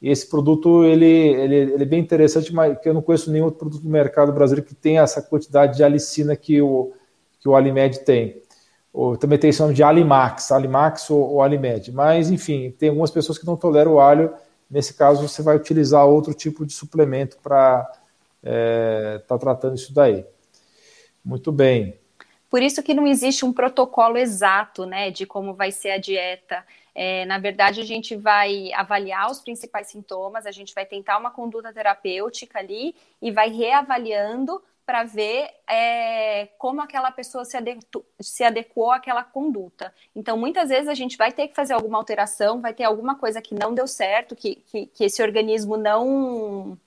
E 0.03 0.09
esse 0.09 0.29
produto 0.29 0.83
ele, 0.83 1.05
ele, 1.05 1.55
ele, 1.55 1.83
é 1.83 1.85
bem 1.85 2.01
interessante, 2.01 2.53
mas 2.53 2.77
que 2.77 2.89
eu 2.89 2.93
não 2.93 3.01
conheço 3.01 3.31
nenhum 3.31 3.45
outro 3.45 3.59
produto 3.59 3.85
no 3.85 3.89
mercado 3.89 4.33
brasileiro 4.33 4.67
que 4.67 4.75
tenha 4.75 5.01
essa 5.01 5.21
quantidade 5.21 5.77
de 5.77 5.83
alicina 5.83 6.35
que 6.35 6.61
o, 6.61 6.91
que 7.39 7.47
o 7.47 7.55
Alimed 7.55 8.01
tem. 8.01 8.43
Ou, 8.91 9.15
também 9.15 9.39
tem 9.39 9.49
esse 9.49 9.61
nome 9.61 9.73
de 9.73 9.81
Alimax, 9.81 10.51
Alimax 10.51 11.09
ou, 11.09 11.35
ou 11.35 11.41
Alimed. 11.41 11.89
Mas, 11.93 12.29
enfim, 12.29 12.69
tem 12.77 12.89
algumas 12.89 13.11
pessoas 13.11 13.37
que 13.37 13.45
não 13.45 13.55
toleram 13.55 13.93
o 13.93 13.99
alho. 14.01 14.33
Nesse 14.69 14.93
caso, 14.93 15.25
você 15.25 15.41
vai 15.41 15.55
utilizar 15.55 16.05
outro 16.05 16.33
tipo 16.33 16.65
de 16.65 16.73
suplemento 16.73 17.37
para 17.41 17.89
estar 17.89 18.01
é, 18.43 19.19
tá 19.25 19.37
tratando 19.37 19.77
isso 19.77 19.93
daí. 19.93 20.25
Muito 21.23 21.49
bem. 21.49 21.97
Por 22.49 22.61
isso 22.61 22.83
que 22.83 22.93
não 22.93 23.07
existe 23.07 23.45
um 23.45 23.53
protocolo 23.53 24.17
exato, 24.17 24.85
né, 24.85 25.09
de 25.09 25.25
como 25.25 25.53
vai 25.53 25.71
ser 25.71 25.91
a 25.91 25.97
dieta. 25.97 26.61
É, 26.95 27.25
na 27.25 27.39
verdade, 27.39 27.81
a 27.81 27.83
gente 27.83 28.15
vai 28.15 28.71
avaliar 28.73 29.29
os 29.31 29.39
principais 29.39 29.87
sintomas, 29.87 30.45
a 30.45 30.51
gente 30.51 30.73
vai 30.73 30.85
tentar 30.85 31.17
uma 31.17 31.31
conduta 31.31 31.73
terapêutica 31.73 32.59
ali 32.59 32.95
e 33.21 33.31
vai 33.31 33.49
reavaliando 33.49 34.61
para 34.85 35.03
ver 35.03 35.49
é, 35.67 36.47
como 36.57 36.81
aquela 36.81 37.09
pessoa 37.09 37.45
se, 37.45 37.55
adequ 37.55 38.03
se 38.19 38.43
adequou 38.43 38.91
àquela 38.91 39.23
conduta. 39.23 39.93
Então, 40.15 40.37
muitas 40.37 40.69
vezes 40.69 40.87
a 40.89 40.93
gente 40.93 41.17
vai 41.17 41.31
ter 41.31 41.47
que 41.47 41.55
fazer 41.55 41.73
alguma 41.73 41.97
alteração, 41.97 42.61
vai 42.61 42.73
ter 42.73 42.83
alguma 42.83 43.15
coisa 43.15 43.41
que 43.41 43.55
não 43.55 43.73
deu 43.73 43.87
certo, 43.87 44.35
que, 44.35 44.55
que, 44.55 44.85
que 44.87 45.03
esse 45.05 45.21
organismo 45.23 45.77
não 45.77 46.77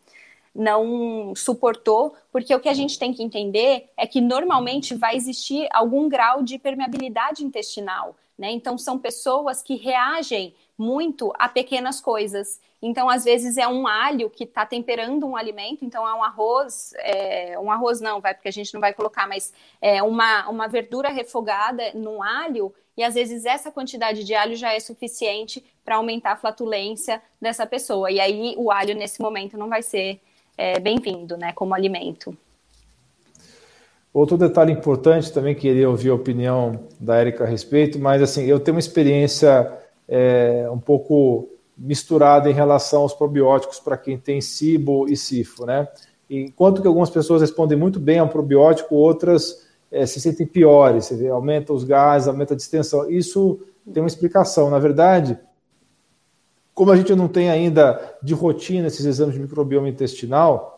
não 0.54 1.34
suportou, 1.36 2.16
porque 2.32 2.54
o 2.54 2.58
que 2.58 2.68
a 2.70 2.72
gente 2.72 2.98
tem 2.98 3.12
que 3.12 3.22
entender 3.22 3.90
é 3.94 4.06
que 4.06 4.22
normalmente 4.22 4.94
vai 4.94 5.14
existir 5.14 5.68
algum 5.70 6.08
grau 6.08 6.42
de 6.42 6.58
permeabilidade 6.58 7.44
intestinal, 7.44 8.16
né? 8.38 8.50
Então 8.50 8.76
são 8.76 8.98
pessoas 8.98 9.62
que 9.62 9.76
reagem 9.76 10.54
muito 10.76 11.32
a 11.38 11.48
pequenas 11.48 12.00
coisas. 12.00 12.60
Então, 12.82 13.08
às 13.08 13.24
vezes, 13.24 13.56
é 13.56 13.66
um 13.66 13.86
alho 13.86 14.28
que 14.28 14.44
está 14.44 14.66
temperando 14.66 15.26
um 15.26 15.34
alimento, 15.34 15.84
então 15.84 16.06
é 16.06 16.14
um 16.14 16.22
arroz, 16.22 16.92
é, 16.98 17.58
um 17.58 17.70
arroz 17.70 18.00
não, 18.00 18.20
vai, 18.20 18.34
porque 18.34 18.48
a 18.48 18.52
gente 18.52 18.72
não 18.74 18.80
vai 18.80 18.92
colocar, 18.92 19.26
mas 19.26 19.52
é 19.80 20.02
uma, 20.02 20.48
uma 20.48 20.68
verdura 20.68 21.08
refogada 21.08 21.92
num 21.94 22.22
alho, 22.22 22.74
e 22.96 23.02
às 23.02 23.14
vezes 23.14 23.44
essa 23.44 23.70
quantidade 23.70 24.24
de 24.24 24.34
alho 24.34 24.54
já 24.54 24.72
é 24.72 24.80
suficiente 24.80 25.64
para 25.84 25.96
aumentar 25.96 26.32
a 26.32 26.36
flatulência 26.36 27.22
dessa 27.40 27.66
pessoa. 27.66 28.10
E 28.10 28.20
aí 28.20 28.54
o 28.56 28.70
alho, 28.70 28.94
nesse 28.94 29.20
momento, 29.20 29.56
não 29.56 29.68
vai 29.68 29.82
ser 29.82 30.20
é, 30.56 30.78
bem-vindo, 30.78 31.36
né, 31.36 31.52
como 31.52 31.74
alimento. 31.74 32.36
Outro 34.16 34.38
detalhe 34.38 34.72
importante, 34.72 35.30
também 35.30 35.54
queria 35.54 35.90
ouvir 35.90 36.08
a 36.08 36.14
opinião 36.14 36.86
da 36.98 37.16
Érica 37.16 37.44
a 37.44 37.46
respeito, 37.46 37.98
mas 37.98 38.22
assim, 38.22 38.46
eu 38.46 38.58
tenho 38.58 38.74
uma 38.74 38.80
experiência 38.80 39.70
é, 40.08 40.66
um 40.72 40.78
pouco 40.78 41.50
misturada 41.76 42.48
em 42.48 42.54
relação 42.54 43.02
aos 43.02 43.12
probióticos 43.12 43.78
para 43.78 43.94
quem 43.98 44.16
tem 44.16 44.40
SIBO 44.40 45.06
e 45.06 45.14
SIFO, 45.18 45.66
né? 45.66 45.86
Enquanto 46.30 46.80
que 46.80 46.88
algumas 46.88 47.10
pessoas 47.10 47.42
respondem 47.42 47.76
muito 47.76 48.00
bem 48.00 48.18
ao 48.18 48.26
probiótico, 48.26 48.94
outras 48.94 49.68
é, 49.92 50.06
se 50.06 50.18
sentem 50.18 50.46
piores, 50.46 51.04
você 51.04 51.14
vê, 51.14 51.28
aumenta 51.28 51.74
os 51.74 51.84
gases, 51.84 52.26
aumenta 52.26 52.54
a 52.54 52.56
distensão. 52.56 53.10
Isso 53.10 53.60
tem 53.92 54.02
uma 54.02 54.08
explicação. 54.08 54.70
Na 54.70 54.78
verdade, 54.78 55.38
como 56.72 56.90
a 56.90 56.96
gente 56.96 57.14
não 57.14 57.28
tem 57.28 57.50
ainda 57.50 58.16
de 58.22 58.32
rotina 58.32 58.86
esses 58.86 59.04
exames 59.04 59.34
de 59.34 59.40
microbioma 59.40 59.90
intestinal, 59.90 60.75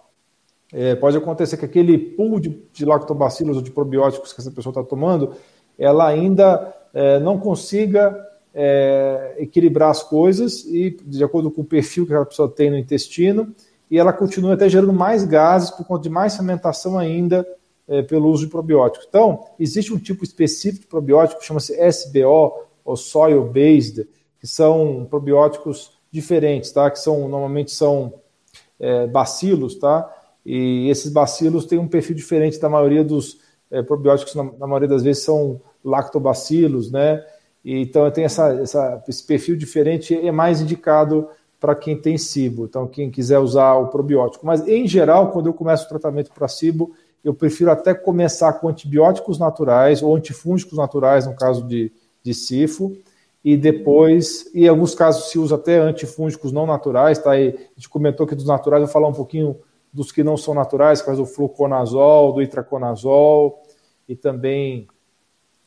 é, 0.73 0.95
pode 0.95 1.17
acontecer 1.17 1.57
que 1.57 1.65
aquele 1.65 1.99
pool 1.99 2.39
de, 2.39 2.63
de 2.73 2.85
lactobacilos 2.85 3.57
ou 3.57 3.63
de 3.63 3.71
probióticos 3.71 4.33
que 4.33 4.41
essa 4.41 4.51
pessoa 4.51 4.71
está 4.71 4.83
tomando, 4.83 5.35
ela 5.79 6.07
ainda 6.07 6.75
é, 6.93 7.19
não 7.21 7.39
consiga 7.39 8.17
é, 8.55 9.37
equilibrar 9.39 9.91
as 9.91 10.03
coisas 10.03 10.65
e 10.65 10.97
de 11.05 11.23
acordo 11.23 11.51
com 11.51 11.63
o 11.63 11.65
perfil 11.65 12.05
que 12.05 12.13
aquela 12.13 12.27
pessoa 12.27 12.49
tem 12.49 12.71
no 12.71 12.79
intestino, 12.79 13.55
e 13.91 13.99
ela 13.99 14.13
continua 14.13 14.55
até 14.55 14.69
gerando 14.69 14.93
mais 14.93 15.25
gases 15.25 15.71
por 15.71 15.87
conta 15.87 16.03
de 16.03 16.11
mais 16.11 16.37
fermentação 16.37 16.99
ainda 16.99 17.47
é, 17.87 18.03
pelo 18.03 18.29
uso 18.29 18.45
de 18.45 18.51
probióticos. 18.51 19.07
Então, 19.09 19.47
existe 19.59 19.95
um 19.95 19.99
tipo 19.99 20.23
específico 20.23 20.83
de 20.83 20.89
probiótico, 20.89 21.43
chama-se 21.43 21.75
SBO, 21.91 22.69
ou 22.85 22.97
Soil 22.97 23.45
Based, 23.45 24.09
que 24.41 24.47
são 24.47 25.07
probióticos 25.09 25.99
diferentes, 26.11 26.71
tá? 26.71 26.91
Que 26.91 26.99
são 26.99 27.29
normalmente 27.29 27.71
são 27.71 28.15
é, 28.79 29.07
bacilos, 29.07 29.75
tá? 29.75 30.11
E 30.51 30.89
esses 30.89 31.13
bacilos 31.13 31.67
têm 31.67 31.79
um 31.79 31.87
perfil 31.87 32.17
diferente 32.17 32.59
da 32.59 32.71
maioria 32.71 33.05
dos 33.05 33.39
é, 33.71 33.83
probióticos, 33.83 34.35
na, 34.35 34.45
na, 34.45 34.67
maioria 34.67 34.89
das 34.89 35.03
vezes 35.03 35.23
são 35.23 35.61
lactobacilos, 35.85 36.91
né? 36.91 37.23
E, 37.63 37.83
então 37.83 38.11
tem 38.11 38.25
essa, 38.25 38.55
essa, 38.55 39.05
esse 39.07 39.23
perfil 39.27 39.57
diferente 39.57 40.15
é 40.15 40.33
mais 40.33 40.63
indicado 40.63 41.29
para 41.61 41.75
quem 41.75 42.01
tem 42.01 42.17
SIBO, 42.17 42.65
então 42.65 42.87
quem 42.87 43.11
quiser 43.11 43.39
usar 43.39 43.75
o 43.75 43.89
probiótico. 43.89 44.47
Mas 44.47 44.67
em 44.67 44.89
geral, 44.89 45.33
quando 45.33 45.49
eu 45.49 45.53
começo 45.53 45.85
o 45.85 45.89
tratamento 45.89 46.33
para 46.33 46.49
SIBO, 46.49 46.93
eu 47.23 47.35
prefiro 47.35 47.71
até 47.71 47.93
começar 47.93 48.55
com 48.55 48.71
antibióticos 48.71 49.39
naturais 49.39 50.03
ou 50.03 50.17
antifúngicos 50.17 50.79
naturais, 50.79 51.27
no 51.27 51.37
caso 51.37 51.63
de, 51.63 51.93
de 52.23 52.33
SIFO, 52.33 52.97
e 53.45 53.55
depois, 53.55 54.51
e 54.55 54.65
em 54.65 54.69
alguns 54.69 54.95
casos 54.95 55.31
se 55.31 55.39
usa 55.39 55.57
até 55.57 55.77
antifúngicos 55.79 56.53
não 56.53 56.65
naturais, 56.65 57.19
tá? 57.19 57.39
E 57.39 57.49
a 57.49 57.53
gente 57.77 57.89
comentou 57.91 58.27
que 58.27 58.35
dos 58.35 58.47
naturais, 58.47 58.81
eu 58.81 58.87
vou 58.87 58.93
falar 58.95 59.09
um 59.09 59.13
pouquinho 59.13 59.55
dos 59.93 60.13
que 60.13 60.23
não 60.23 60.37
são 60.37 60.55
naturais, 60.55 61.03
caso 61.03 61.23
do 61.23 61.27
fluconazol, 61.27 62.33
do 62.33 62.43
itraconazol 62.43 63.63
e 64.09 64.15
também 64.15 64.87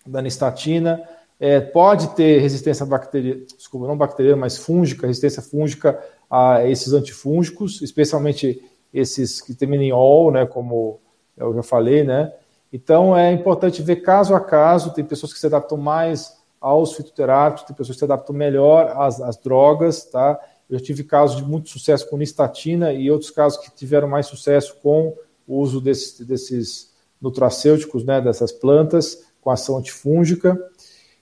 da 0.05 0.21
nistatina. 0.21 1.01
É, 1.39 1.59
pode 1.59 2.09
ter 2.15 2.39
resistência 2.39 2.85
bacteriana, 2.85 3.45
desculpa, 3.45 3.87
não 3.87 3.97
bacteriana, 3.97 4.37
mas 4.37 4.57
fúngica, 4.57 5.07
resistência 5.07 5.41
fúngica 5.41 5.99
a 6.29 6.67
esses 6.67 6.93
antifúngicos, 6.93 7.81
especialmente 7.81 8.63
esses 8.93 9.41
que 9.41 9.55
terminam 9.55 9.83
em 9.83 9.91
ol, 9.91 10.31
né, 10.31 10.45
como 10.45 10.99
eu 11.35 11.53
já 11.55 11.63
falei, 11.63 12.03
né? 12.03 12.31
Então 12.71 13.17
é 13.17 13.31
importante 13.31 13.81
ver 13.81 13.97
caso 13.97 14.35
a 14.35 14.39
caso, 14.39 14.93
tem 14.93 15.03
pessoas 15.03 15.33
que 15.33 15.39
se 15.39 15.45
adaptam 15.47 15.77
mais 15.77 16.39
aos 16.59 16.93
fitoterápicos, 16.93 17.63
tem 17.63 17.75
pessoas 17.75 17.95
que 17.95 17.99
se 17.99 18.05
adaptam 18.05 18.35
melhor 18.35 18.93
às, 18.95 19.19
às 19.19 19.35
drogas, 19.37 20.05
tá? 20.05 20.39
Eu 20.71 20.79
já 20.79 20.85
tive 20.85 21.03
casos 21.03 21.35
de 21.35 21.43
muito 21.43 21.69
sucesso 21.69 22.09
com 22.09 22.15
nistatina 22.15 22.93
e 22.93 23.11
outros 23.11 23.29
casos 23.29 23.59
que 23.59 23.69
tiveram 23.75 24.07
mais 24.07 24.27
sucesso 24.27 24.77
com 24.81 25.13
o 25.45 25.57
uso 25.57 25.81
desses, 25.81 26.25
desses 26.25 26.93
nutracêuticos, 27.21 28.05
né, 28.05 28.21
dessas 28.21 28.53
plantas, 28.53 29.27
com 29.41 29.51
ação 29.51 29.77
antifúngica. 29.77 30.57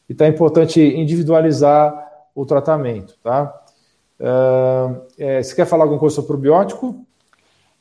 Então 0.08 0.28
é 0.28 0.30
importante 0.30 0.80
individualizar 0.80 2.08
o 2.36 2.46
tratamento, 2.46 3.18
tá? 3.24 3.66
Uh, 4.20 5.02
é, 5.18 5.42
você 5.42 5.56
quer 5.56 5.66
falar 5.66 5.86
alguma 5.86 6.00
coisa 6.00 6.16
sobre 6.16 6.28
probiótico? 6.28 7.04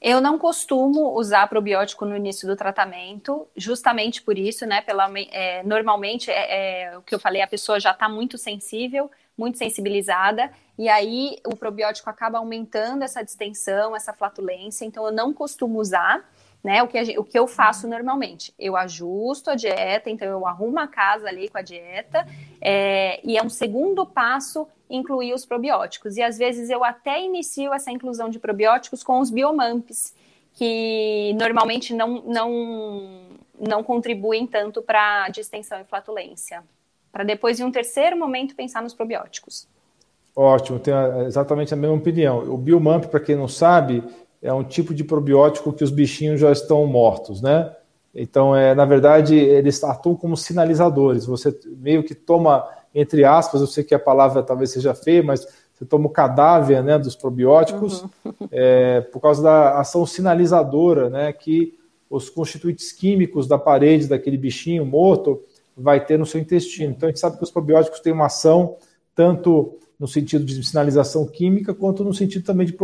Eu 0.00 0.20
não 0.20 0.38
costumo 0.38 1.18
usar 1.18 1.48
probiótico 1.48 2.04
no 2.04 2.16
início 2.16 2.46
do 2.46 2.54
tratamento, 2.54 3.46
justamente 3.56 4.22
por 4.22 4.38
isso, 4.38 4.64
né? 4.64 4.80
Pela, 4.80 5.10
é, 5.32 5.62
normalmente, 5.64 6.30
é, 6.30 6.84
é, 6.84 6.96
o 6.98 7.02
que 7.02 7.14
eu 7.14 7.18
falei, 7.18 7.42
a 7.42 7.46
pessoa 7.48 7.80
já 7.80 7.90
está 7.90 8.08
muito 8.08 8.38
sensível, 8.38 9.10
muito 9.38 9.56
sensibilizada, 9.56 10.50
e 10.76 10.88
aí 10.88 11.38
o 11.46 11.56
probiótico 11.56 12.10
acaba 12.10 12.38
aumentando 12.38 13.04
essa 13.04 13.22
distensão, 13.22 13.94
essa 13.96 14.12
flatulência, 14.12 14.84
então 14.84 15.06
eu 15.06 15.12
não 15.12 15.32
costumo 15.32 15.80
usar 15.80 16.28
né? 16.62 16.82
O 16.82 16.88
que, 16.88 17.02
gente, 17.04 17.18
o 17.18 17.24
que 17.24 17.38
eu 17.38 17.46
faço 17.46 17.86
normalmente? 17.86 18.52
Eu 18.58 18.76
ajusto 18.76 19.50
a 19.50 19.54
dieta, 19.54 20.10
então 20.10 20.28
eu 20.28 20.46
arrumo 20.46 20.78
a 20.78 20.88
casa 20.88 21.28
ali 21.28 21.48
com 21.48 21.58
a 21.58 21.62
dieta, 21.62 22.26
é, 22.60 23.20
e 23.24 23.36
é 23.36 23.42
um 23.42 23.48
segundo 23.48 24.04
passo 24.04 24.66
incluir 24.90 25.34
os 25.34 25.44
probióticos. 25.44 26.16
E 26.16 26.22
às 26.22 26.36
vezes 26.36 26.68
eu 26.70 26.82
até 26.82 27.22
inicio 27.22 27.72
essa 27.72 27.90
inclusão 27.90 28.28
de 28.28 28.38
probióticos 28.38 29.02
com 29.02 29.20
os 29.20 29.30
biomamps, 29.30 30.14
que 30.54 31.34
normalmente 31.38 31.94
não, 31.94 32.22
não, 32.22 33.28
não 33.58 33.84
contribuem 33.84 34.46
tanto 34.46 34.82
para 34.82 35.28
distensão 35.28 35.80
e 35.80 35.84
flatulência. 35.84 36.64
Para 37.12 37.24
depois, 37.24 37.58
em 37.58 37.64
um 37.64 37.70
terceiro 37.70 38.16
momento, 38.16 38.54
pensar 38.54 38.82
nos 38.82 38.94
probióticos. 38.94 39.66
Ótimo, 40.34 40.78
tenho 40.78 41.22
exatamente 41.26 41.74
a 41.74 41.76
mesma 41.76 41.96
opinião. 41.96 42.38
O 42.52 42.56
biomamp, 42.56 43.06
para 43.06 43.18
quem 43.18 43.34
não 43.34 43.48
sabe, 43.48 44.04
é 44.40 44.52
um 44.52 44.62
tipo 44.62 44.94
de 44.94 45.02
probiótico 45.02 45.72
que 45.72 45.82
os 45.82 45.90
bichinhos 45.90 46.40
já 46.40 46.52
estão 46.52 46.86
mortos, 46.86 47.42
né? 47.42 47.74
Então, 48.14 48.54
é, 48.54 48.74
na 48.74 48.84
verdade, 48.84 49.34
eles 49.36 49.82
atuam 49.82 50.16
como 50.16 50.36
sinalizadores. 50.36 51.26
Você 51.26 51.58
meio 51.66 52.02
que 52.02 52.14
toma, 52.14 52.66
entre 52.94 53.24
aspas, 53.24 53.60
eu 53.60 53.66
sei 53.66 53.84
que 53.84 53.94
a 53.94 53.98
palavra 53.98 54.42
talvez 54.42 54.70
seja 54.70 54.94
feia, 54.94 55.22
mas 55.22 55.46
você 55.74 55.84
toma 55.84 56.06
o 56.06 56.10
cadáver 56.10 56.82
né, 56.82 56.98
dos 56.98 57.14
probióticos 57.14 58.04
uhum. 58.24 58.32
é, 58.50 59.00
por 59.00 59.20
causa 59.20 59.42
da 59.42 59.78
ação 59.78 60.04
sinalizadora 60.04 61.08
né, 61.08 61.32
que 61.32 61.78
os 62.10 62.28
constituintes 62.28 62.90
químicos 62.90 63.46
da 63.46 63.58
parede 63.58 64.08
daquele 64.08 64.36
bichinho 64.36 64.84
morto 64.84 65.40
vai 65.78 66.04
ter 66.04 66.18
no 66.18 66.26
seu 66.26 66.40
intestino. 66.40 66.92
Então, 66.92 67.08
a 67.08 67.10
gente 67.10 67.20
sabe 67.20 67.36
que 67.36 67.44
os 67.44 67.50
probióticos 67.50 68.00
têm 68.00 68.12
uma 68.12 68.26
ação 68.26 68.76
tanto 69.14 69.78
no 69.98 70.06
sentido 70.06 70.44
de 70.44 70.62
sinalização 70.64 71.26
química, 71.26 71.74
quanto 71.74 72.04
no 72.04 72.14
sentido 72.14 72.44
também 72.44 72.66
de 72.66 72.76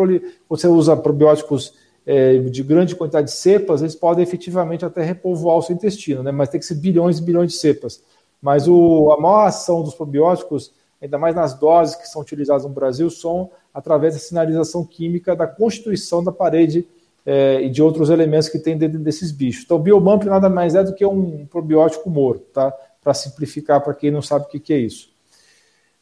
você 0.49 0.67
usa 0.67 0.97
probióticos 0.97 1.75
é, 2.05 2.39
de 2.39 2.63
grande 2.63 2.97
quantidade 2.97 3.29
de 3.29 3.33
cepas, 3.35 3.81
eles 3.81 3.95
podem 3.95 4.23
efetivamente 4.23 4.85
até 4.85 5.03
repovoar 5.03 5.57
o 5.57 5.63
seu 5.63 5.75
intestino, 5.75 6.23
né? 6.23 6.33
mas 6.33 6.49
tem 6.49 6.59
que 6.59 6.67
ser 6.67 6.75
bilhões 6.75 7.19
e 7.19 7.23
bilhões 7.23 7.53
de 7.53 7.59
cepas. 7.59 8.03
Mas 8.43 8.69
o, 8.69 9.11
a 9.13 9.21
maior 9.21 9.47
ação 9.47 9.83
dos 9.83 9.95
probióticos, 9.95 10.75
ainda 11.01 11.17
mais 11.17 11.35
nas 11.35 11.55
doses 11.55 11.95
que 11.95 12.07
são 12.07 12.21
utilizadas 12.21 12.65
no 12.65 12.71
Brasil, 12.71 13.09
são 13.09 13.51
através 13.73 14.15
da 14.15 14.21
sinalização 14.21 14.85
química 14.85 15.35
da 15.35 15.47
constituição 15.47 16.23
da 16.23 16.33
parede 16.33 16.87
é, 17.27 17.63
e 17.63 17.71
de 17.71 17.83
outros 17.83 18.11
elementos 18.11 18.49
que 18.49 18.59
tem 18.59 18.77
dentro 18.77 18.99
desses 18.99 19.33
bichos. 19.33 19.65
Então, 19.65 19.77
o 19.77 19.81
biomamp 19.81 20.25
nada 20.25 20.49
mais 20.49 20.75
é 20.75 20.83
do 20.83 20.95
que 20.95 21.05
um 21.05 21.47
probiótico 21.47 22.11
morto, 22.11 22.45
tá? 22.53 22.73
Para 23.03 23.15
simplificar 23.15 23.81
para 23.83 23.95
quem 23.95 24.11
não 24.11 24.23
sabe 24.23 24.45
o 24.45 24.49
que, 24.49 24.61
que 24.61 24.73
é 24.73 24.79
isso. 24.79 25.15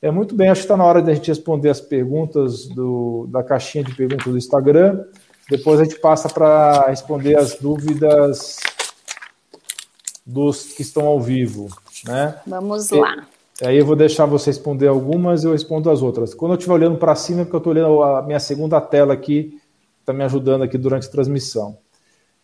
É 0.00 0.10
muito 0.10 0.34
bem, 0.34 0.48
acho 0.48 0.62
que 0.62 0.64
está 0.64 0.76
na 0.76 0.84
hora 0.84 1.00
da 1.00 1.14
gente 1.14 1.28
responder 1.28 1.68
as 1.68 1.80
perguntas 1.80 2.66
do, 2.66 3.28
da 3.30 3.42
caixinha 3.42 3.84
de 3.84 3.94
perguntas 3.94 4.26
do 4.26 4.36
Instagram. 4.36 5.04
Depois 5.48 5.78
a 5.78 5.84
gente 5.84 6.00
passa 6.00 6.28
para 6.28 6.88
responder 6.88 7.36
as 7.36 7.54
dúvidas 7.54 8.58
dos 10.26 10.72
que 10.72 10.82
estão 10.82 11.06
ao 11.06 11.20
vivo, 11.20 11.68
né? 12.04 12.36
Vamos 12.46 12.90
lá. 12.90 13.26
E, 13.60 13.66
aí 13.66 13.78
eu 13.78 13.86
vou 13.86 13.94
deixar 13.94 14.26
você 14.26 14.50
responder 14.50 14.88
algumas 14.88 15.44
e 15.44 15.46
eu 15.46 15.52
respondo 15.52 15.88
as 15.88 16.02
outras. 16.02 16.34
Quando 16.34 16.52
eu 16.52 16.58
estiver 16.58 16.74
olhando 16.74 16.98
para 16.98 17.14
cima, 17.14 17.42
é 17.42 17.44
porque 17.44 17.56
eu 17.56 17.58
estou 17.58 17.72
olhando 17.72 18.02
a 18.02 18.22
minha 18.22 18.40
segunda 18.40 18.80
tela 18.80 19.14
aqui, 19.14 19.60
está 20.02 20.12
me 20.12 20.24
ajudando 20.24 20.62
aqui 20.62 20.76
durante 20.76 21.08
a 21.08 21.10
transmissão. 21.10 21.78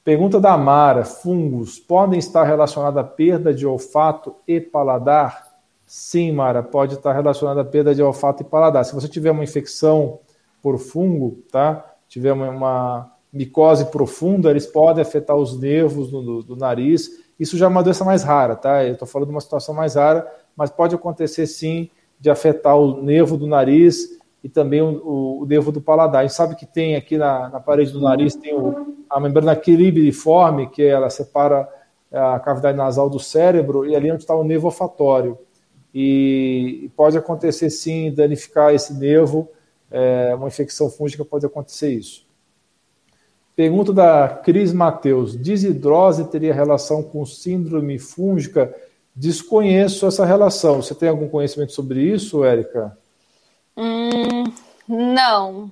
Pergunta 0.03 0.41
da 0.41 0.57
Mara: 0.57 1.05
fungos 1.05 1.79
podem 1.79 2.19
estar 2.19 2.45
relacionados 2.45 2.99
à 2.99 3.05
perda 3.05 3.53
de 3.53 3.67
olfato 3.67 4.35
e 4.47 4.61
paladar? 4.61 5.47
Sim, 5.85 6.33
Mara, 6.33 6.63
pode 6.63 6.95
estar 6.95 7.13
relacionado 7.13 7.59
à 7.59 7.65
perda 7.65 7.95
de 7.95 8.03
olfato 8.03 8.43
e 8.43 8.47
paladar. 8.47 8.85
Se 8.85 8.95
você 8.95 9.09
tiver 9.09 9.31
uma 9.31 9.45
infecção 9.45 10.21
por 10.63 10.79
fungo, 10.79 11.43
tá? 11.51 11.85
Tiver 12.09 12.33
uma, 12.33 12.51
uma 12.51 13.13
micose 13.33 13.87
profunda, 13.87 14.51
eles 14.51 14.67
podem 14.67 15.03
afetar 15.03 15.37
os 15.37 15.59
nervos 15.59 16.11
do, 16.11 16.23
do, 16.23 16.43
do 16.43 16.57
nariz. 16.57 17.11
Isso 17.39 17.57
já 17.57 17.67
é 17.67 17.69
uma 17.69 17.83
doença 17.83 18.05
mais 18.05 18.23
rara, 18.23 18.57
tá? 18.57 18.85
Eu 18.85 18.95
estou 18.95 19.07
falando 19.07 19.29
de 19.29 19.35
uma 19.35 19.41
situação 19.41 19.75
mais 19.75 19.95
rara, 19.95 20.27
mas 20.57 20.71
pode 20.71 20.95
acontecer 20.95 21.47
sim 21.47 21.91
de 22.21 22.31
afetar 22.31 22.77
o 22.77 23.03
nervo 23.03 23.37
do 23.37 23.47
nariz 23.47 24.19
e 24.49 24.51
também 24.51 24.81
o, 24.81 25.43
o, 25.43 25.47
nervo 25.47 25.71
do 25.71 25.81
paladar. 25.81 26.21
A 26.21 26.27
gente 26.27 26.35
sabe 26.35 26.57
que 26.57 26.65
tem 26.65 26.97
aqui 26.97 27.19
na, 27.19 27.51
na 27.51 27.61
parede 27.61 27.93
do 27.93 28.01
nariz 28.01 28.35
tem 28.35 28.55
o, 28.55 28.97
a 29.11 29.21
membrana 29.21 29.55
quiribriforme, 29.55 30.71
que 30.71 30.83
ela 30.83 31.11
separa 31.11 31.69
a 32.11 32.41
cavidade 32.41 32.77
nasal 32.77 33.11
do 33.11 33.21
cérebro, 33.21 33.85
e 33.85 33.95
ali 33.95 34.09
é 34.09 34.13
onde 34.15 34.23
está 34.23 34.35
o 34.35 34.43
nervo 34.43 34.67
olfatório 34.67 35.39
e 35.95 36.91
pode 36.97 37.19
acontecer 37.19 37.69
sim 37.69 38.11
danificar 38.11 38.75
esse 38.75 38.95
nervo, 38.95 39.49
é, 39.91 40.35
uma 40.35 40.49
infecção 40.49 40.91
fúngica 40.91 41.25
pode 41.25 41.45
acontecer 41.45 41.93
isso. 41.93 42.27
Pergunta 43.55 43.93
da 43.93 44.29
Cris 44.29 44.73
Mateus: 44.73 45.37
desidrose 45.37 46.25
teria 46.25 46.55
relação 46.55 47.03
com 47.03 47.27
síndrome 47.27 47.99
fúngica? 47.99 48.75
Desconheço 49.15 50.07
essa 50.07 50.25
relação. 50.25 50.81
Você 50.81 50.95
tem 50.95 51.09
algum 51.09 51.29
conhecimento 51.29 51.73
sobre 51.73 52.01
isso, 52.01 52.45
Érica? 52.45 52.97
Hum, 53.81 54.43
não, 54.89 55.71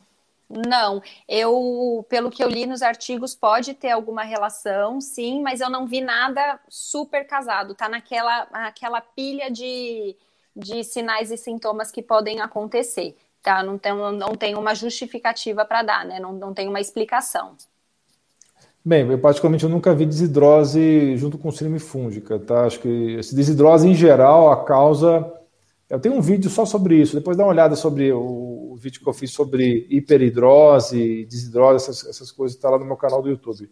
não, 0.49 1.03
eu, 1.29 2.07
pelo 2.09 2.31
que 2.31 2.43
eu 2.43 2.49
li 2.49 2.67
nos 2.67 2.81
artigos, 2.81 3.35
pode 3.35 3.75
ter 3.75 3.91
alguma 3.91 4.23
relação, 4.23 5.01
sim, 5.01 5.43
mas 5.43 5.61
eu 5.61 5.69
não 5.69 5.89
vi 5.89 6.01
nada 6.01 6.61
super 6.69 7.27
casado. 7.27 7.75
Tá 7.75 7.89
naquela, 7.89 8.47
naquela 8.53 9.01
pilha 9.01 9.51
de, 9.51 10.15
de 10.55 10.85
sinais 10.85 11.33
e 11.33 11.37
sintomas 11.37 11.91
que 11.91 12.01
podem 12.01 12.41
acontecer, 12.41 13.17
tá? 13.43 13.61
Não 13.61 13.77
tem, 13.77 13.93
não 13.93 14.37
tem 14.37 14.55
uma 14.55 14.73
justificativa 14.73 15.65
para 15.65 15.83
dar, 15.83 16.05
né? 16.05 16.21
Não, 16.21 16.33
não 16.33 16.55
tem 16.55 16.69
uma 16.69 16.81
explicação. 16.81 17.57
Bem, 18.85 19.11
eu 19.11 19.19
particularmente 19.19 19.65
eu 19.65 19.71
nunca 19.71 19.93
vi 19.93 20.07
desidrose 20.07 21.17
junto 21.17 21.37
com 21.37 21.51
síndrome 21.51 21.81
fúngica, 21.81 22.39
tá? 22.39 22.67
Acho 22.67 22.79
que 22.79 23.17
esse 23.19 23.35
desidrose 23.35 23.89
em 23.89 23.97
geral, 23.97 24.53
a 24.53 24.65
causa 24.65 25.29
eu 25.89 26.01
tenho 26.01 26.17
um 26.17 26.21
vídeo 26.21 26.51
só 26.51 26.65
sobre 26.65 26.97
isso, 26.97 27.15
depois 27.15 27.37
dá 27.37 27.45
uma 27.45 27.51
olhada 27.51 27.77
sobre 27.77 28.13
o, 28.13 28.57
vídeo 28.77 29.01
que 29.01 29.09
eu 29.09 29.13
fiz 29.13 29.31
sobre 29.31 29.87
hiperidrose, 29.89 31.25
desidrose, 31.27 31.77
essas, 31.85 32.07
essas 32.07 32.31
coisas, 32.31 32.57
está 32.57 32.71
lá 32.71 32.79
no 32.79 32.85
meu 32.85 32.97
canal 32.97 33.23
do 33.23 33.29
YouTube. 33.29 33.71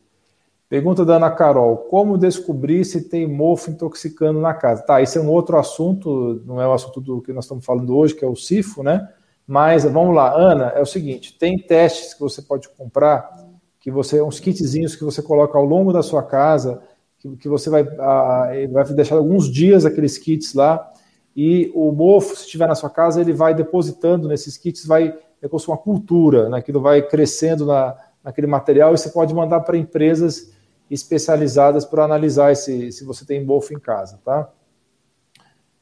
Pergunta 0.68 1.04
da 1.04 1.16
Ana 1.16 1.30
Carol: 1.30 1.76
Como 1.76 2.16
descobrir 2.16 2.84
se 2.84 3.08
tem 3.08 3.26
mofo 3.26 3.70
intoxicando 3.70 4.40
na 4.40 4.54
casa? 4.54 4.82
Tá, 4.82 5.02
esse 5.02 5.18
é 5.18 5.20
um 5.20 5.28
outro 5.28 5.58
assunto, 5.58 6.42
não 6.46 6.60
é 6.60 6.66
o 6.66 6.72
assunto 6.72 7.00
do 7.00 7.20
que 7.20 7.32
nós 7.32 7.44
estamos 7.44 7.64
falando 7.64 7.96
hoje, 7.96 8.14
que 8.14 8.24
é 8.24 8.28
o 8.28 8.34
CIFO, 8.34 8.82
né? 8.82 9.08
Mas 9.46 9.84
vamos 9.84 10.14
lá, 10.14 10.34
Ana, 10.34 10.72
é 10.74 10.80
o 10.80 10.86
seguinte: 10.86 11.36
tem 11.38 11.58
testes 11.58 12.14
que 12.14 12.20
você 12.20 12.40
pode 12.40 12.68
comprar, 12.70 13.30
que 13.78 13.90
você, 13.90 14.22
uns 14.22 14.40
kitzinhos 14.40 14.96
que 14.96 15.04
você 15.04 15.20
coloca 15.20 15.58
ao 15.58 15.64
longo 15.64 15.92
da 15.92 16.02
sua 16.02 16.22
casa, 16.22 16.80
que, 17.18 17.36
que 17.36 17.48
você 17.48 17.68
vai, 17.68 17.82
ah, 17.98 18.48
vai 18.72 18.84
deixar 18.94 19.16
alguns 19.16 19.52
dias 19.52 19.84
aqueles 19.84 20.16
kits 20.16 20.54
lá 20.54 20.93
e 21.36 21.70
o 21.74 21.90
mofo, 21.90 22.36
se 22.36 22.44
estiver 22.44 22.68
na 22.68 22.74
sua 22.74 22.90
casa, 22.90 23.20
ele 23.20 23.32
vai 23.32 23.54
depositando 23.54 24.28
nesses 24.28 24.56
kits, 24.56 24.86
vai 24.86 25.18
é 25.42 25.48
como 25.48 25.60
se 25.60 25.68
uma 25.68 25.76
cultura, 25.76 26.48
né? 26.48 26.58
aquilo 26.58 26.80
vai 26.80 27.02
crescendo 27.02 27.66
na, 27.66 27.94
naquele 28.22 28.46
material 28.46 28.94
e 28.94 28.98
você 28.98 29.10
pode 29.10 29.34
mandar 29.34 29.60
para 29.60 29.76
empresas 29.76 30.54
especializadas 30.90 31.84
para 31.84 32.02
analisar 32.02 32.50
esse, 32.50 32.90
se 32.90 33.04
você 33.04 33.26
tem 33.26 33.44
mofo 33.44 33.74
em 33.74 33.78
casa, 33.78 34.18
tá? 34.24 34.50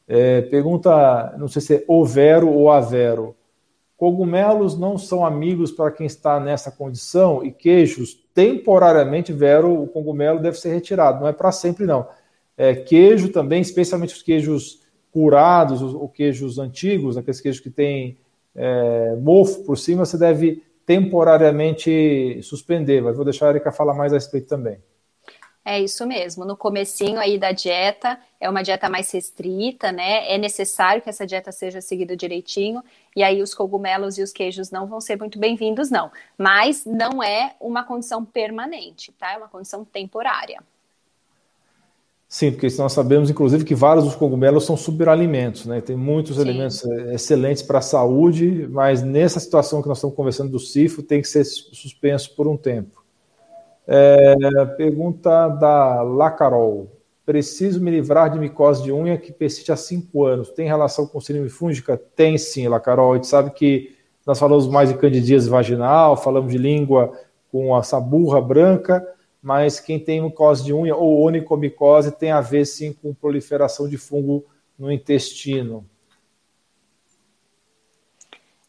É, 0.05 0.41
pergunta, 0.41 1.33
não 1.37 1.47
sei 1.47 1.61
se 1.61 1.75
é 1.75 1.85
overo 1.87 2.49
ou 2.49 2.69
avero. 2.69 3.35
Cogumelos 3.95 4.77
não 4.77 4.97
são 4.97 5.25
amigos 5.25 5.71
para 5.71 5.91
quem 5.91 6.05
está 6.05 6.41
nessa 6.41 6.69
condição 6.69 7.43
e 7.43 7.51
queijos, 7.51 8.15
temporariamente, 8.33 9.31
vero, 9.31 9.81
o 9.81 9.87
cogumelo 9.87 10.41
deve 10.41 10.57
ser 10.57 10.73
retirado, 10.73 11.21
não 11.21 11.27
é 11.27 11.31
para 11.31 11.53
sempre 11.53 11.85
não. 11.85 12.05
É, 12.57 12.75
queijo 12.75 13.29
também, 13.29 13.61
especialmente 13.61 14.13
os 14.13 14.21
queijos 14.21 14.82
curados, 15.13 15.81
ou 15.81 16.09
queijos 16.09 16.57
antigos, 16.57 17.15
aqueles 17.15 17.39
queijos 17.39 17.61
que 17.61 17.69
têm 17.69 18.17
é, 18.55 19.15
mofo 19.21 19.63
por 19.63 19.77
cima, 19.77 20.05
você 20.05 20.17
deve 20.17 20.63
temporariamente 20.85 22.41
suspender. 22.41 23.01
Mas 23.01 23.15
vou 23.15 23.23
deixar 23.23 23.47
a 23.47 23.49
Erika 23.51 23.71
falar 23.71 23.93
mais 23.93 24.11
a 24.11 24.15
respeito 24.15 24.47
também. 24.47 24.79
É 25.65 25.79
isso 25.79 26.05
mesmo. 26.05 26.43
No 26.43 26.57
comecinho 26.57 27.17
aí 27.19 27.37
da 27.37 27.53
dieta, 27.53 28.19
é 28.37 28.49
uma 28.49 28.61
dieta 28.61 28.89
mais 28.89 29.09
restrita, 29.11 29.93
né? 29.93 30.29
É 30.33 30.37
necessário 30.37 31.01
que 31.01 31.09
essa 31.09 31.25
dieta 31.25 31.53
seja 31.53 31.79
seguida 31.79 32.17
direitinho, 32.17 32.83
e 33.15 33.23
aí 33.23 33.41
os 33.41 33.53
cogumelos 33.53 34.17
e 34.17 34.23
os 34.23 34.33
queijos 34.33 34.71
não 34.71 34.87
vão 34.87 34.99
ser 34.99 35.17
muito 35.17 35.39
bem-vindos, 35.39 35.89
não. 35.89 36.11
Mas 36.37 36.85
não 36.85 37.23
é 37.23 37.55
uma 37.61 37.83
condição 37.85 38.25
permanente, 38.25 39.13
tá? 39.13 39.33
É 39.33 39.37
uma 39.37 39.47
condição 39.47 39.85
temporária. 39.85 40.61
Sim, 42.33 42.49
porque 42.49 42.67
nós 42.79 42.91
sabemos, 42.93 43.29
inclusive, 43.29 43.63
que 43.63 43.75
vários 43.75 44.05
dos 44.05 44.15
cogumelos 44.15 44.65
são 44.65 44.75
superalimentos, 44.75 45.67
né? 45.67 45.81
Tem 45.81 45.95
muitos 45.95 46.37
Sim. 46.37 46.41
elementos 46.41 46.83
é, 46.83 47.13
excelentes 47.13 47.61
para 47.61 47.77
a 47.77 47.81
saúde, 47.81 48.67
mas 48.71 49.03
nessa 49.03 49.39
situação 49.39 49.83
que 49.83 49.87
nós 49.87 49.99
estamos 49.99 50.15
conversando 50.15 50.49
do 50.49 50.57
CIFO, 50.57 51.03
tem 51.03 51.21
que 51.21 51.27
ser 51.27 51.43
suspenso 51.43 52.35
por 52.35 52.47
um 52.47 52.57
tempo. 52.57 53.03
É, 53.85 54.35
pergunta 54.77 55.47
da 55.47 56.01
Lacarol. 56.01 56.87
Preciso 57.23 57.79
me 57.79 57.91
livrar 57.91 58.31
de 58.31 58.39
micose 58.39 58.81
de 58.81 58.91
unha 58.91 59.15
que 59.15 59.31
persiste 59.31 59.71
há 59.71 59.75
cinco 59.75 60.25
anos. 60.25 60.49
Tem 60.49 60.65
relação 60.65 61.05
com 61.05 61.21
síndrome 61.21 61.49
fúngica? 61.49 62.01
Tem 62.15 62.35
sim, 62.39 62.67
Lacarol. 62.67 63.11
A 63.11 63.15
gente 63.17 63.27
sabe 63.27 63.51
que 63.51 63.95
nós 64.25 64.39
falamos 64.39 64.67
mais 64.67 64.89
de 64.89 64.97
candidíase 64.97 65.47
vaginal, 65.47 66.17
falamos 66.17 66.51
de 66.51 66.57
língua 66.57 67.13
com 67.51 67.77
essa 67.77 67.99
burra 67.99 68.41
branca, 68.41 69.07
mas 69.43 69.77
quem 69.77 69.99
tem 69.99 70.21
micose 70.21 70.63
de 70.63 70.73
unha 70.73 70.95
ou 70.95 71.19
onicomicose 71.21 72.13
tem 72.13 72.31
a 72.31 72.39
ver 72.39 72.65
sim 72.65 72.93
com 72.93 73.13
proliferação 73.13 73.89
de 73.89 73.97
fungo 73.97 74.45
no 74.79 74.89
intestino. 74.89 75.85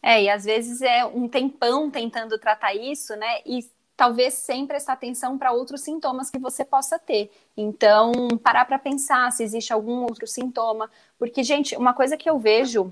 É, 0.03 0.23
e 0.23 0.29
às 0.29 0.43
vezes 0.43 0.81
é 0.81 1.05
um 1.05 1.29
tempão 1.29 1.89
tentando 1.89 2.37
tratar 2.37 2.75
isso, 2.75 3.15
né? 3.15 3.39
E 3.45 3.65
talvez 3.95 4.33
sem 4.33 4.67
prestar 4.67 4.93
atenção 4.93 5.37
para 5.37 5.53
outros 5.53 5.81
sintomas 5.81 6.29
que 6.29 6.37
você 6.37 6.65
possa 6.65 6.99
ter. 6.99 7.31
Então, 7.55 8.11
parar 8.43 8.65
para 8.65 8.77
pensar 8.77 9.31
se 9.31 9.43
existe 9.43 9.71
algum 9.71 10.01
outro 10.03 10.27
sintoma. 10.27 10.91
Porque, 11.17 11.41
gente, 11.41 11.75
uma 11.77 11.93
coisa 11.93 12.17
que 12.17 12.29
eu 12.29 12.37
vejo 12.37 12.91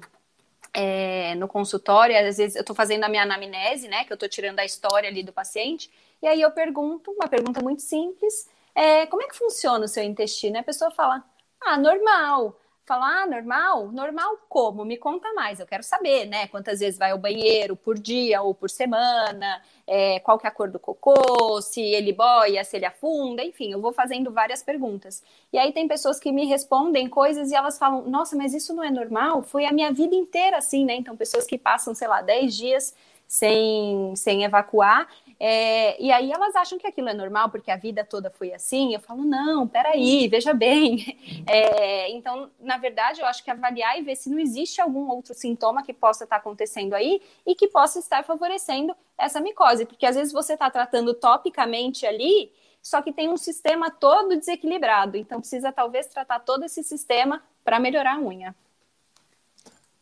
é, 0.74 1.36
no 1.36 1.48
consultório, 1.48 2.18
às 2.18 2.38
vezes 2.38 2.56
eu 2.56 2.62
estou 2.62 2.76
fazendo 2.76 3.04
a 3.04 3.10
minha 3.10 3.24
anamnese, 3.24 3.88
né? 3.90 4.06
Que 4.06 4.14
eu 4.14 4.16
estou 4.16 4.30
tirando 4.30 4.60
a 4.60 4.66
história 4.66 5.10
ali 5.10 5.22
do 5.22 5.34
paciente, 5.34 5.92
e 6.24 6.28
aí 6.28 6.40
eu 6.40 6.52
pergunto, 6.52 7.12
uma 7.12 7.28
pergunta 7.28 7.62
muito 7.62 7.82
simples, 7.82 8.50
é, 8.74 9.06
como 9.08 9.22
é 9.22 9.28
que 9.28 9.36
funciona 9.36 9.84
o 9.84 9.90
seu 9.90 10.02
intestino? 10.02 10.58
A 10.58 10.64
pessoa 10.64 10.90
fala, 10.90 11.22
ah, 11.60 11.78
normal. 11.78 12.58
Fala, 12.86 13.24
ah, 13.24 13.26
normal? 13.26 13.92
Normal 13.92 14.38
como? 14.48 14.86
Me 14.86 14.96
conta 14.96 15.34
mais, 15.34 15.60
eu 15.60 15.68
quero 15.68 15.84
saber, 15.84 16.26
né? 16.26 16.48
Quantas 16.48 16.80
vezes 16.80 16.98
vai 16.98 17.12
ao 17.12 17.18
banheiro 17.18 17.76
por 17.76 18.00
dia 18.00 18.42
ou 18.42 18.54
por 18.54 18.70
semana, 18.70 19.62
é, 19.86 20.22
qual 20.22 20.40
que 20.40 20.48
é 20.48 20.50
a 20.50 20.52
cor 20.52 20.70
do 20.70 20.80
cocô, 20.80 21.62
se 21.62 21.82
ele 21.82 22.14
boia, 22.14 22.64
se 22.64 22.78
ele 22.78 22.86
afunda, 22.86 23.44
enfim, 23.44 23.74
eu 23.74 23.82
vou 23.82 23.92
fazendo 23.92 24.32
várias 24.32 24.64
perguntas. 24.64 25.22
E 25.52 25.58
aí 25.58 25.74
tem 25.74 25.90
pessoas 25.90 26.22
que 26.22 26.32
me 26.32 26.46
respondem 26.46 27.10
coisas 27.10 27.52
e 27.52 27.56
elas 27.56 27.78
falam, 27.78 28.04
nossa, 28.04 28.34
mas 28.38 28.54
isso 28.54 28.74
não 28.74 28.84
é 28.84 28.90
normal? 28.90 29.44
Foi 29.44 29.66
a 29.66 29.74
minha 29.74 29.92
vida 29.92 30.16
inteira 30.16 30.58
assim, 30.58 30.86
né? 30.86 30.96
Então, 30.96 31.18
pessoas 31.18 31.46
que 31.46 31.58
passam, 31.58 31.94
sei 31.94 32.08
lá, 32.08 32.22
10 32.22 32.56
dias 32.56 32.96
sem, 33.28 34.16
sem 34.16 34.44
evacuar 34.44 35.08
é, 35.46 36.02
e 36.02 36.10
aí 36.10 36.32
elas 36.32 36.56
acham 36.56 36.78
que 36.80 36.88
aquilo 36.88 37.10
é 37.10 37.14
normal 37.14 37.50
porque 37.50 37.70
a 37.70 37.76
vida 37.76 38.06
toda 38.06 38.30
foi 38.30 38.54
assim. 38.54 38.94
Eu 38.94 39.02
falo, 39.02 39.26
não, 39.26 39.68
peraí, 39.68 40.30
veja 40.30 40.54
bem. 40.54 41.20
É, 41.46 42.10
então, 42.12 42.50
na 42.60 42.78
verdade, 42.78 43.20
eu 43.20 43.26
acho 43.26 43.44
que 43.44 43.52
avaliar 43.52 44.00
e 44.00 44.02
ver 44.02 44.16
se 44.16 44.30
não 44.30 44.40
existe 44.40 44.80
algum 44.80 45.10
outro 45.10 45.34
sintoma 45.34 45.84
que 45.84 45.92
possa 45.92 46.24
estar 46.24 46.38
acontecendo 46.38 46.94
aí 46.94 47.22
e 47.46 47.54
que 47.54 47.68
possa 47.68 48.00
estar 48.00 48.24
favorecendo 48.24 48.96
essa 49.18 49.42
micose. 49.42 49.86
Porque 49.86 50.06
às 50.06 50.16
vezes 50.16 50.32
você 50.32 50.54
está 50.54 50.70
tratando 50.70 51.14
topicamente 51.14 52.06
ali, 52.06 52.50
só 52.82 53.02
que 53.02 53.12
tem 53.12 53.28
um 53.28 53.36
sistema 53.36 53.92
todo 53.92 54.38
desequilibrado. 54.38 55.18
Então, 55.18 55.42
precisa 55.42 55.74
talvez 55.74 56.08
tratar 56.08 56.40
todo 56.40 56.64
esse 56.64 56.82
sistema 56.82 57.44
para 57.66 57.80
melhorar 57.80 58.16
a 58.16 58.20
unha. 58.20 58.56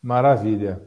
Maravilha. 0.02 0.80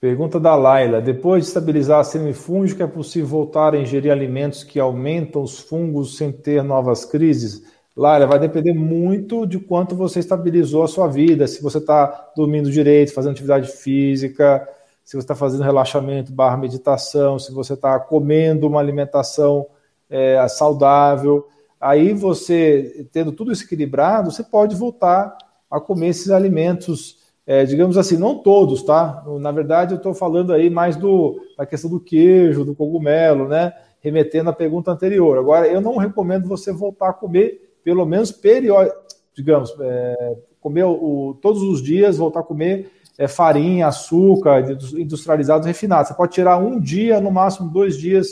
Pergunta 0.00 0.40
da 0.40 0.54
Laila: 0.54 1.00
depois 1.00 1.44
de 1.44 1.48
estabilizar 1.48 2.00
a 2.00 2.04
síndrome 2.04 2.32
fúngica, 2.32 2.84
é 2.84 2.86
possível 2.86 3.28
voltar 3.28 3.74
a 3.74 3.78
ingerir 3.78 4.10
alimentos 4.10 4.64
que 4.64 4.80
aumentam 4.80 5.42
os 5.42 5.58
fungos 5.58 6.16
sem 6.16 6.32
ter 6.32 6.64
novas 6.64 7.04
crises? 7.04 7.62
Laila, 7.94 8.26
vai 8.26 8.38
depender 8.38 8.72
muito 8.72 9.46
de 9.46 9.58
quanto 9.58 9.94
você 9.94 10.20
estabilizou 10.20 10.82
a 10.82 10.88
sua 10.88 11.06
vida, 11.06 11.46
se 11.46 11.62
você 11.62 11.76
está 11.76 12.32
dormindo 12.34 12.70
direito, 12.70 13.12
fazendo 13.12 13.32
atividade 13.32 13.68
física, 13.70 14.66
se 15.04 15.16
você 15.16 15.24
está 15.24 15.34
fazendo 15.34 15.64
relaxamento 15.64 16.32
barra 16.32 16.56
meditação, 16.56 17.38
se 17.38 17.52
você 17.52 17.74
está 17.74 17.98
comendo 18.00 18.66
uma 18.66 18.80
alimentação 18.80 19.66
é, 20.08 20.46
saudável. 20.48 21.46
Aí 21.78 22.14
você, 22.14 23.06
tendo 23.12 23.32
tudo 23.32 23.52
isso 23.52 23.64
equilibrado, 23.64 24.30
você 24.30 24.42
pode 24.42 24.74
voltar 24.76 25.36
a 25.70 25.78
comer 25.78 26.08
esses 26.08 26.30
alimentos, 26.30 27.18
é, 27.50 27.64
digamos 27.64 27.98
assim, 27.98 28.16
não 28.16 28.38
todos, 28.38 28.80
tá? 28.80 29.24
Na 29.40 29.50
verdade, 29.50 29.92
eu 29.92 29.96
estou 29.96 30.14
falando 30.14 30.52
aí 30.52 30.70
mais 30.70 30.94
do, 30.94 31.40
da 31.58 31.66
questão 31.66 31.90
do 31.90 31.98
queijo, 31.98 32.64
do 32.64 32.76
cogumelo, 32.76 33.48
né? 33.48 33.72
Remetendo 33.98 34.50
à 34.50 34.52
pergunta 34.52 34.92
anterior. 34.92 35.36
Agora, 35.36 35.66
eu 35.66 35.80
não 35.80 35.96
recomendo 35.96 36.46
você 36.46 36.72
voltar 36.72 37.08
a 37.08 37.12
comer, 37.12 37.74
pelo 37.82 38.06
menos 38.06 38.30
periódico, 38.30 38.96
digamos, 39.34 39.74
é, 39.80 40.36
comer 40.60 40.84
o, 40.84 41.36
todos 41.42 41.60
os 41.60 41.82
dias, 41.82 42.18
voltar 42.18 42.38
a 42.38 42.44
comer 42.44 42.88
é, 43.18 43.26
farinha, 43.26 43.88
açúcar, 43.88 44.70
industrializados 44.96 45.66
refinados. 45.66 46.06
Você 46.06 46.14
pode 46.14 46.32
tirar 46.32 46.56
um 46.56 46.78
dia, 46.78 47.20
no 47.20 47.32
máximo 47.32 47.68
dois 47.68 47.98
dias 47.98 48.28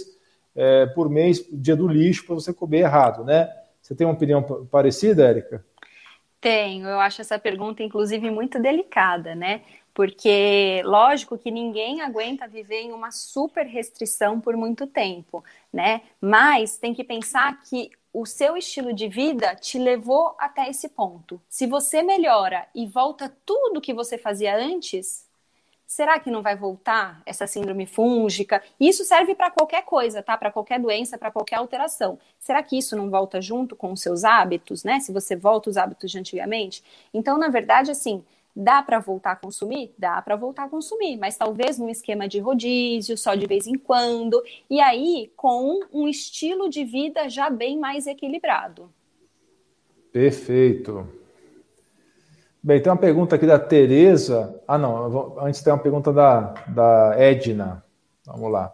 é, 0.55 0.87
por 0.87 1.11
mês, 1.11 1.45
dia 1.53 1.75
do 1.75 1.89
lixo, 1.89 2.25
para 2.25 2.37
você 2.37 2.53
comer 2.53 2.83
errado, 2.83 3.25
né? 3.25 3.49
Você 3.83 3.97
tem 3.97 4.07
uma 4.07 4.15
opinião 4.15 4.45
parecida, 4.71 5.27
Érica? 5.27 5.65
Tenho, 6.41 6.87
eu 6.89 7.01
acho 7.01 7.21
essa 7.21 7.39
pergunta, 7.39 7.83
inclusive, 7.83 8.31
muito 8.31 8.61
delicada, 8.61 9.35
né? 9.35 9.63
Porque, 9.93 10.81
lógico 10.85 11.37
que 11.37 11.51
ninguém 11.51 12.01
aguenta 12.01 12.47
viver 12.47 12.83
em 12.83 12.93
uma 12.93 13.11
super 13.11 13.67
restrição 13.67 14.41
por 14.41 14.57
muito 14.57 14.87
tempo, 14.87 15.43
né? 15.73 16.03
Mas 16.21 16.79
tem 16.79 16.95
que 16.95 17.03
pensar 17.03 17.61
que 17.63 17.91
o 18.13 18.25
seu 18.25 18.57
estilo 18.57 18.93
de 18.93 19.09
vida 19.09 19.57
te 19.57 19.79
levou 19.79 20.37
até 20.39 20.69
esse 20.71 20.89
ponto. 20.89 21.41
Se 21.49 21.67
você 21.67 22.03
melhora 22.03 22.69
e 22.73 22.87
volta 22.87 23.35
tudo 23.45 23.81
que 23.81 23.93
você 23.93 24.17
fazia 24.17 24.57
antes, 24.57 25.28
será 25.89 26.21
que 26.21 26.31
não 26.31 26.43
vai 26.43 26.55
voltar 26.55 27.23
essa 27.25 27.47
síndrome 27.47 27.87
fúngica? 27.87 28.63
Isso 28.79 29.03
serve 29.05 29.35
para 29.35 29.51
qualquer 29.51 29.83
coisa, 29.83 30.23
tá? 30.23 30.37
Para 30.37 30.53
qualquer 30.53 30.79
doença, 30.79 31.17
para 31.17 31.31
qualquer 31.31 31.57
alteração. 31.57 32.19
Será 32.39 32.63
que 32.63 32.77
isso 32.77 32.95
não 32.95 33.09
volta 33.09 33.41
junto 33.41 33.75
com 33.75 33.91
os 33.91 34.03
seus 34.03 34.23
hábitos, 34.23 34.85
né? 34.85 35.01
Se 35.01 35.11
você 35.11 35.35
volta 35.35 35.71
os 35.71 35.79
hábitos 35.79 36.11
de 36.11 36.19
antigamente? 36.19 36.85
Então, 37.13 37.39
na 37.39 37.49
verdade, 37.49 37.91
assim, 37.91 38.23
Dá 38.61 38.83
para 38.83 38.99
voltar 38.99 39.33
a 39.33 39.37
consumir? 39.37 39.95
Dá 39.97 40.21
para 40.21 40.35
voltar 40.35 40.65
a 40.65 40.69
consumir, 40.69 41.17
mas 41.17 41.37
talvez 41.37 41.79
num 41.79 41.89
esquema 41.89 42.27
de 42.27 42.41
rodízio, 42.41 43.17
só 43.17 43.37
de 43.37 43.47
vez 43.47 43.69
em 43.69 43.79
quando, 43.79 44.43
e 44.69 44.81
aí 44.81 45.31
com 45.37 45.79
um 45.93 46.09
estilo 46.09 46.69
de 46.69 46.85
vida 46.85 47.29
já 47.29 47.49
bem 47.51 47.79
mais 47.79 48.09
equilibrado. 48.09 48.93
Perfeito. 50.11 51.07
Bem, 52.69 52.83
tem 52.83 52.93
uma 52.93 52.99
pergunta 52.99 53.35
aqui 53.35 53.47
da 53.47 53.59
Tereza. 53.59 54.61
Ah, 54.69 54.77
não, 54.77 55.39
antes 55.41 55.63
tem 55.63 55.73
uma 55.73 55.79
pergunta 55.79 56.13
da, 56.13 56.53
da 56.69 57.15
Edna. 57.17 57.83
Vamos 58.27 58.53
lá. 58.53 58.71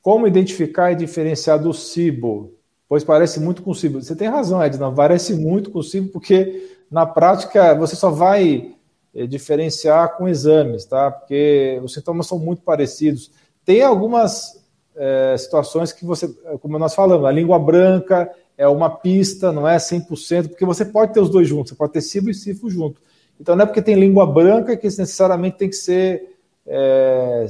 Como 0.00 0.28
identificar 0.28 0.92
e 0.92 0.94
diferenciar 0.94 1.60
do 1.60 1.74
cibo? 1.74 2.54
Pois 2.88 3.02
parece 3.02 3.40
muito 3.40 3.64
com 3.64 3.72
o 3.72 3.74
cibo. 3.74 4.00
Você 4.00 4.14
tem 4.14 4.28
razão, 4.28 4.62
Edna, 4.62 4.92
parece 4.92 5.34
muito 5.34 5.72
com 5.72 5.80
o 5.80 5.82
cibo, 5.82 6.08
porque 6.12 6.78
na 6.88 7.04
prática 7.04 7.74
você 7.74 7.96
só 7.96 8.10
vai 8.10 8.76
é, 9.12 9.26
diferenciar 9.26 10.16
com 10.16 10.28
exames, 10.28 10.84
tá? 10.84 11.10
Porque 11.10 11.80
os 11.82 11.94
sintomas 11.94 12.28
são 12.28 12.38
muito 12.38 12.62
parecidos. 12.62 13.32
Tem 13.64 13.82
algumas 13.82 14.64
é, 14.94 15.36
situações 15.36 15.92
que 15.92 16.04
você, 16.04 16.28
como 16.62 16.78
nós 16.78 16.94
falamos, 16.94 17.26
a 17.26 17.32
língua 17.32 17.58
branca 17.58 18.30
é 18.56 18.68
uma 18.68 18.88
pista, 18.88 19.50
não 19.50 19.66
é 19.66 19.78
100%, 19.78 20.50
porque 20.50 20.64
você 20.64 20.84
pode 20.84 21.12
ter 21.12 21.18
os 21.18 21.28
dois 21.28 21.48
juntos, 21.48 21.70
você 21.70 21.76
pode 21.76 21.92
ter 21.92 22.02
cibo 22.02 22.30
e 22.30 22.34
cifo 22.34 22.70
junto. 22.70 23.04
Então 23.40 23.54
não 23.54 23.64
é 23.64 23.66
porque 23.66 23.82
tem 23.82 23.94
língua 23.94 24.26
branca 24.26 24.76
que 24.76 24.86
necessariamente 24.86 25.58
tem 25.58 25.68
que 25.68 25.76
ser 25.76 26.36
é, 26.66 27.46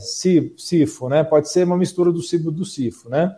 cifo, 0.57 1.09
né? 1.09 1.25
Pode 1.25 1.49
ser 1.49 1.65
uma 1.65 1.77
mistura 1.77 2.13
do 2.13 2.21
cibo 2.21 2.51
do 2.51 2.65
cifo, 2.65 3.09
né? 3.09 3.35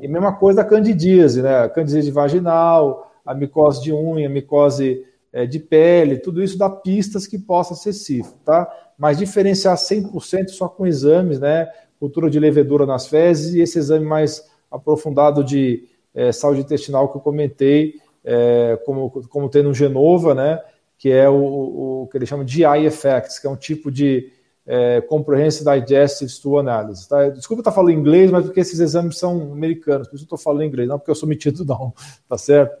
E 0.00 0.08
mesma 0.08 0.34
coisa 0.34 0.62
a 0.62 0.64
candidíase, 0.64 1.42
né? 1.42 1.60
A 1.60 1.68
candidíase 1.68 2.10
vaginal, 2.10 3.12
a 3.24 3.34
micose 3.34 3.82
de 3.82 3.92
unha, 3.92 4.26
a 4.26 4.30
micose 4.30 5.04
é, 5.32 5.46
de 5.46 5.60
pele, 5.60 6.18
tudo 6.18 6.42
isso 6.42 6.58
dá 6.58 6.68
pistas 6.68 7.26
que 7.26 7.38
possa 7.38 7.74
ser 7.74 7.92
cifo, 7.92 8.34
tá? 8.44 8.68
Mas 8.98 9.18
diferenciar 9.18 9.76
100% 9.76 10.48
só 10.48 10.68
com 10.68 10.86
exames, 10.86 11.38
né? 11.38 11.68
Cultura 12.00 12.28
de 12.28 12.40
levedura 12.40 12.84
nas 12.84 13.06
fezes 13.06 13.54
e 13.54 13.60
esse 13.60 13.78
exame 13.78 14.04
mais 14.04 14.50
aprofundado 14.70 15.44
de 15.44 15.84
é, 16.14 16.32
saúde 16.32 16.60
intestinal 16.60 17.08
que 17.10 17.16
eu 17.16 17.20
comentei, 17.20 17.94
é, 18.24 18.78
como, 18.84 19.10
como 19.28 19.48
tem 19.48 19.62
no 19.62 19.74
Genova, 19.74 20.34
né? 20.34 20.60
Que 21.02 21.10
é 21.10 21.28
o, 21.28 22.02
o 22.02 22.08
que 22.08 22.16
ele 22.16 22.26
chama 22.26 22.44
de 22.44 22.52
GI 22.52 22.86
Effects, 22.86 23.40
que 23.40 23.46
é 23.46 23.50
um 23.50 23.56
tipo 23.56 23.90
de 23.90 24.30
é, 24.64 25.00
Comprehensive 25.00 25.68
Digestive 25.80 26.30
Stool 26.30 26.60
Analysis. 26.60 27.08
Tá? 27.08 27.28
Desculpa 27.30 27.60
estar 27.60 27.72
falando 27.72 27.98
inglês, 27.98 28.30
mas 28.30 28.44
porque 28.44 28.60
esses 28.60 28.78
exames 28.78 29.18
são 29.18 29.52
americanos, 29.52 30.06
por 30.06 30.14
isso 30.14 30.22
eu 30.22 30.26
estou 30.26 30.38
falando 30.38 30.62
inglês, 30.62 30.88
não 30.88 30.98
porque 30.98 31.10
eu 31.10 31.16
sou 31.16 31.28
metido, 31.28 31.64
não, 31.64 31.92
tá 32.28 32.38
certo? 32.38 32.76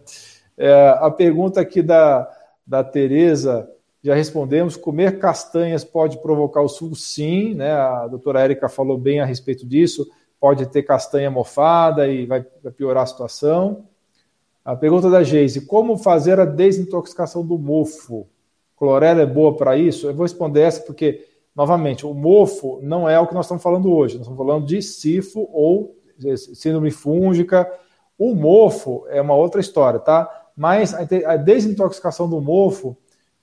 É, 0.56 0.96
a 1.00 1.10
pergunta 1.10 1.60
aqui 1.60 1.82
da, 1.82 2.30
da 2.64 2.84
Tereza, 2.84 3.68
já 4.02 4.14
respondemos. 4.14 4.76
Comer 4.76 5.18
castanhas 5.18 5.84
pode 5.84 6.20
provocar 6.20 6.60
o 6.60 6.68
sul? 6.68 6.94
Sim, 6.94 7.54
né? 7.54 7.72
A 7.72 8.08
doutora 8.08 8.40
Érica 8.40 8.68
falou 8.68 8.98
bem 8.98 9.20
a 9.20 9.24
respeito 9.24 9.66
disso. 9.66 10.06
Pode 10.40 10.66
ter 10.66 10.82
castanha 10.82 11.30
mofada 11.30 12.08
e 12.08 12.26
vai, 12.26 12.44
vai 12.62 12.72
piorar 12.72 13.04
a 13.04 13.06
situação. 13.06 13.86
A 14.64 14.76
pergunta 14.76 15.10
da 15.10 15.22
Geise: 15.22 15.66
como 15.66 15.96
fazer 15.96 16.38
a 16.40 16.44
desintoxicação 16.44 17.44
do 17.44 17.58
mofo? 17.58 18.26
Clorela 18.76 19.22
é 19.22 19.26
boa 19.26 19.56
para 19.56 19.76
isso? 19.76 20.06
Eu 20.06 20.14
vou 20.14 20.24
responder 20.24 20.62
essa 20.62 20.80
porque, 20.82 21.24
novamente, 21.54 22.04
o 22.04 22.12
mofo 22.12 22.80
não 22.82 23.08
é 23.08 23.18
o 23.18 23.26
que 23.26 23.34
nós 23.34 23.46
estamos 23.46 23.62
falando 23.62 23.92
hoje. 23.92 24.16
Nós 24.16 24.26
estamos 24.26 24.38
falando 24.38 24.66
de 24.66 24.82
sifo 24.82 25.48
ou 25.52 25.96
síndrome 26.54 26.90
fúngica. 26.90 27.70
O 28.18 28.34
mofo 28.34 29.04
é 29.08 29.20
uma 29.20 29.34
outra 29.34 29.60
história, 29.60 29.98
tá? 29.98 30.42
mas 30.56 30.94
a 30.94 31.36
desintoxicação 31.36 32.28
do 32.28 32.40
mofo 32.40 32.96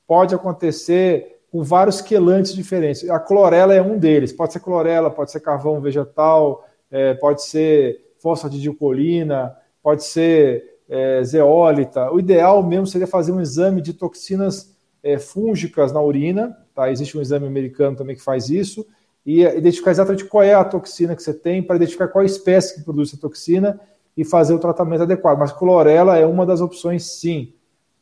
pode 0.08 0.34
acontecer 0.34 1.42
com 1.52 1.64
vários 1.64 2.02
quelantes 2.02 2.54
diferentes. 2.54 3.10
A 3.10 3.20
clorela 3.20 3.74
é 3.74 3.82
um 3.82 3.98
deles. 3.98 4.32
Pode 4.32 4.54
ser 4.54 4.60
clorela, 4.60 5.10
pode 5.10 5.32
ser 5.32 5.40
carvão 5.40 5.82
vegetal, 5.82 6.66
é, 6.92 7.14
pode 7.16 7.44
ser 7.44 8.14
fosfatidilcolina, 8.20 9.56
pode 9.82 10.04
ser 10.04 10.79
é, 10.90 11.24
zeólita. 11.24 12.12
O 12.12 12.20
ideal 12.20 12.64
mesmo 12.64 12.88
seria 12.88 13.06
fazer 13.06 13.32
um 13.32 13.40
exame 13.40 13.82
de 13.82 13.94
toxinas 13.94 14.76
é, 15.04 15.20
fúngicas 15.20 15.94
na 15.94 16.02
urina. 16.02 16.58
Tá? 16.74 16.92
Existe 16.92 17.18
um 17.18 17.22
exame 17.22 17.46
americano 17.46 17.96
também 17.96 18.16
que 18.16 18.24
faz 18.24 18.50
isso. 18.50 18.86
E 19.26 19.44
identificar 19.44 19.92
exatamente 19.92 20.26
qual 20.26 20.44
é 20.44 20.56
a 20.56 20.64
toxina 20.64 21.16
que 21.16 21.22
você 21.22 21.34
tem, 21.34 21.62
para 21.62 21.76
identificar 21.76 22.08
qual 22.08 22.26
espécie 22.26 22.76
que 22.76 22.84
produz 22.84 23.10
essa 23.10 23.22
toxina 23.22 23.80
e 24.18 24.26
fazer 24.26 24.54
o 24.54 24.60
tratamento 24.60 25.04
adequado. 25.04 25.38
Mas 25.38 25.52
clorela 25.52 26.18
é 26.18 26.26
uma 26.26 26.46
das 26.46 26.62
opções, 26.62 27.06
sim. 27.06 27.54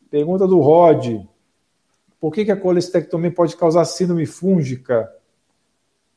Pergunta 0.09 0.47
do 0.47 0.59
Rod: 0.59 1.25
por 2.19 2.31
que, 2.31 2.45
que 2.45 2.51
a 2.51 2.57
colestectomia 2.57 3.31
pode 3.31 3.57
causar 3.57 3.83
síndrome 3.83 4.25
fúngica? 4.25 5.11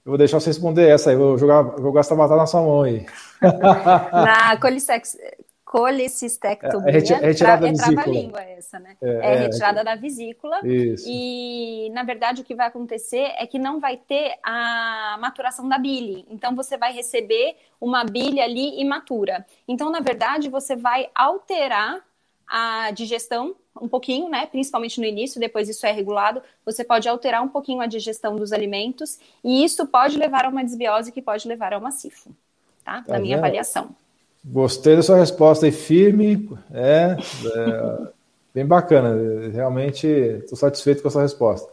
Eu 0.04 0.12
vou 0.12 0.18
deixar 0.18 0.40
você 0.40 0.50
responder 0.50 0.88
essa 0.88 1.10
aí, 1.10 1.16
vou 1.16 1.36
jogar, 1.36 1.62
vou 1.62 1.92
gastar 1.92 2.14
batata 2.14 2.40
na 2.40 2.46
sua 2.46 2.62
mão 2.62 2.82
aí. 2.82 3.04
Na 3.42 4.56
colicistectomia 5.70 6.90
é, 6.90 6.96
é 6.96 7.26
retirada 7.26 7.68
é, 7.68 7.70
da 7.70 7.76
vesícula. 7.76 8.02
trava-língua 8.02 8.42
essa, 8.42 8.80
né? 8.80 8.96
É, 9.00 9.08
é, 9.08 9.34
é 9.34 9.36
retirada 9.36 9.80
é, 9.82 9.84
da 9.84 9.94
vesícula. 9.94 10.66
Isso. 10.66 11.04
E, 11.08 11.88
na 11.92 12.02
verdade, 12.02 12.42
o 12.42 12.44
que 12.44 12.56
vai 12.56 12.66
acontecer 12.66 13.30
é 13.38 13.46
que 13.46 13.56
não 13.56 13.78
vai 13.78 13.96
ter 13.96 14.36
a 14.42 15.16
maturação 15.20 15.68
da 15.68 15.78
bile. 15.78 16.26
Então, 16.28 16.56
você 16.56 16.76
vai 16.76 16.92
receber 16.92 17.54
uma 17.80 18.02
bile 18.02 18.40
ali 18.40 18.80
imatura. 18.80 19.46
Então, 19.68 19.92
na 19.92 20.00
verdade, 20.00 20.48
você 20.48 20.74
vai 20.74 21.08
alterar 21.14 22.04
a 22.48 22.90
digestão 22.90 23.54
um 23.80 23.86
pouquinho, 23.86 24.28
né? 24.28 24.46
Principalmente 24.46 24.98
no 24.98 25.06
início, 25.06 25.38
depois 25.38 25.68
isso 25.68 25.86
é 25.86 25.92
regulado. 25.92 26.42
Você 26.66 26.82
pode 26.82 27.08
alterar 27.08 27.44
um 27.44 27.48
pouquinho 27.48 27.80
a 27.80 27.86
digestão 27.86 28.34
dos 28.34 28.52
alimentos 28.52 29.20
e 29.44 29.62
isso 29.62 29.86
pode 29.86 30.18
levar 30.18 30.46
a 30.46 30.48
uma 30.48 30.64
desbiose 30.64 31.12
que 31.12 31.22
pode 31.22 31.46
levar 31.46 31.72
a 31.72 31.78
uma 31.78 31.92
cifo, 31.92 32.34
tá? 32.84 33.04
Na 33.06 33.20
minha 33.20 33.36
avaliação. 33.38 33.94
Gostei 34.42 34.96
da 34.96 35.02
sua 35.02 35.18
resposta 35.18 35.66
aí, 35.66 35.72
firme, 35.72 36.48
é, 36.72 37.14
é 37.44 37.98
bem 38.54 38.64
bacana, 38.64 39.14
realmente 39.52 40.06
estou 40.06 40.56
satisfeito 40.56 41.02
com 41.02 41.08
a 41.08 41.10
sua 41.10 41.22
resposta. 41.22 41.70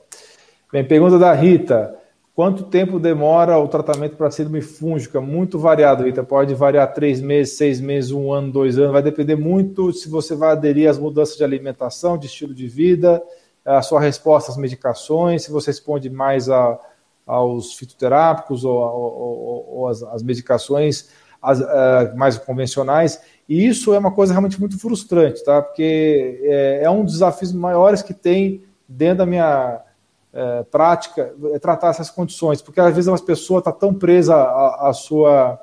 Bem, 0.71 0.83
pergunta 0.83 1.17
da 1.17 1.31
Rita, 1.31 1.95
quanto 2.35 2.65
tempo 2.65 2.99
demora 2.99 3.57
o 3.57 3.69
tratamento 3.69 4.17
para 4.17 4.29
síndrome 4.31 4.61
fúngica? 4.61 5.21
Muito 5.21 5.57
variado, 5.57 6.03
Rita, 6.03 6.25
pode 6.25 6.53
variar 6.53 6.93
três 6.93 7.21
meses, 7.21 7.55
seis 7.55 7.79
meses, 7.79 8.11
um 8.11 8.33
ano, 8.33 8.51
dois 8.51 8.77
anos, 8.77 8.91
vai 8.91 9.01
depender 9.01 9.37
muito 9.37 9.93
se 9.93 10.09
você 10.09 10.35
vai 10.35 10.51
aderir 10.51 10.89
às 10.89 10.99
mudanças 10.99 11.37
de 11.37 11.45
alimentação, 11.45 12.17
de 12.17 12.27
estilo 12.27 12.53
de 12.53 12.67
vida, 12.67 13.23
a 13.63 13.81
sua 13.81 14.01
resposta 14.01 14.51
às 14.51 14.57
medicações, 14.57 15.43
se 15.43 15.51
você 15.51 15.71
responde 15.71 16.09
mais 16.09 16.49
a, 16.49 16.77
aos 17.25 17.75
fitoterápicos 17.75 18.65
ou, 18.65 19.87
as 19.87 20.21
medicações, 20.21 21.09
as, 21.47 21.59
uh, 21.59 22.15
mais 22.15 22.37
convencionais, 22.37 23.21
e 23.47 23.65
isso 23.65 23.93
é 23.93 23.99
uma 23.99 24.11
coisa 24.11 24.33
realmente 24.33 24.59
muito 24.59 24.77
frustrante, 24.79 25.43
tá? 25.43 25.61
Porque 25.61 26.41
é, 26.43 26.83
é 26.83 26.89
um 26.89 27.03
dos 27.03 27.13
desafios 27.13 27.53
maiores 27.53 28.01
que 28.01 28.13
tem 28.13 28.63
dentro 28.87 29.19
da 29.19 29.25
minha 29.25 29.81
é, 30.33 30.63
prática, 30.63 31.33
é 31.53 31.59
tratar 31.59 31.89
essas 31.89 32.09
condições, 32.09 32.61
porque 32.61 32.79
às 32.79 32.93
vezes 32.93 33.07
uma 33.07 33.17
pessoa 33.17 33.59
está 33.59 33.71
tão 33.71 33.93
presa 33.93 34.35
à 34.35 34.91
sua 34.93 35.59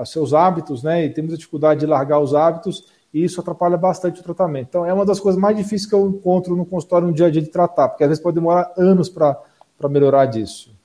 os 0.00 0.10
seus 0.10 0.32
hábitos, 0.32 0.82
né? 0.82 1.04
E 1.04 1.10
tem 1.10 1.22
muita 1.22 1.36
dificuldade 1.36 1.80
de 1.80 1.86
largar 1.86 2.20
os 2.20 2.34
hábitos 2.34 2.86
e 3.12 3.24
isso 3.24 3.40
atrapalha 3.40 3.76
bastante 3.76 4.20
o 4.20 4.22
tratamento. 4.22 4.68
Então, 4.68 4.86
é 4.86 4.92
uma 4.92 5.04
das 5.04 5.18
coisas 5.18 5.40
mais 5.40 5.56
difíceis 5.56 5.86
que 5.86 5.94
eu 5.94 6.06
encontro 6.08 6.54
no 6.54 6.64
consultório 6.64 7.08
no 7.08 7.12
dia 7.12 7.26
a 7.26 7.30
dia 7.30 7.42
de 7.42 7.48
tratar, 7.48 7.88
porque 7.88 8.04
às 8.04 8.08
vezes 8.08 8.22
pode 8.22 8.34
demorar 8.34 8.72
anos 8.76 9.08
para 9.08 9.38
melhorar 9.88 10.26
disso. 10.26 10.77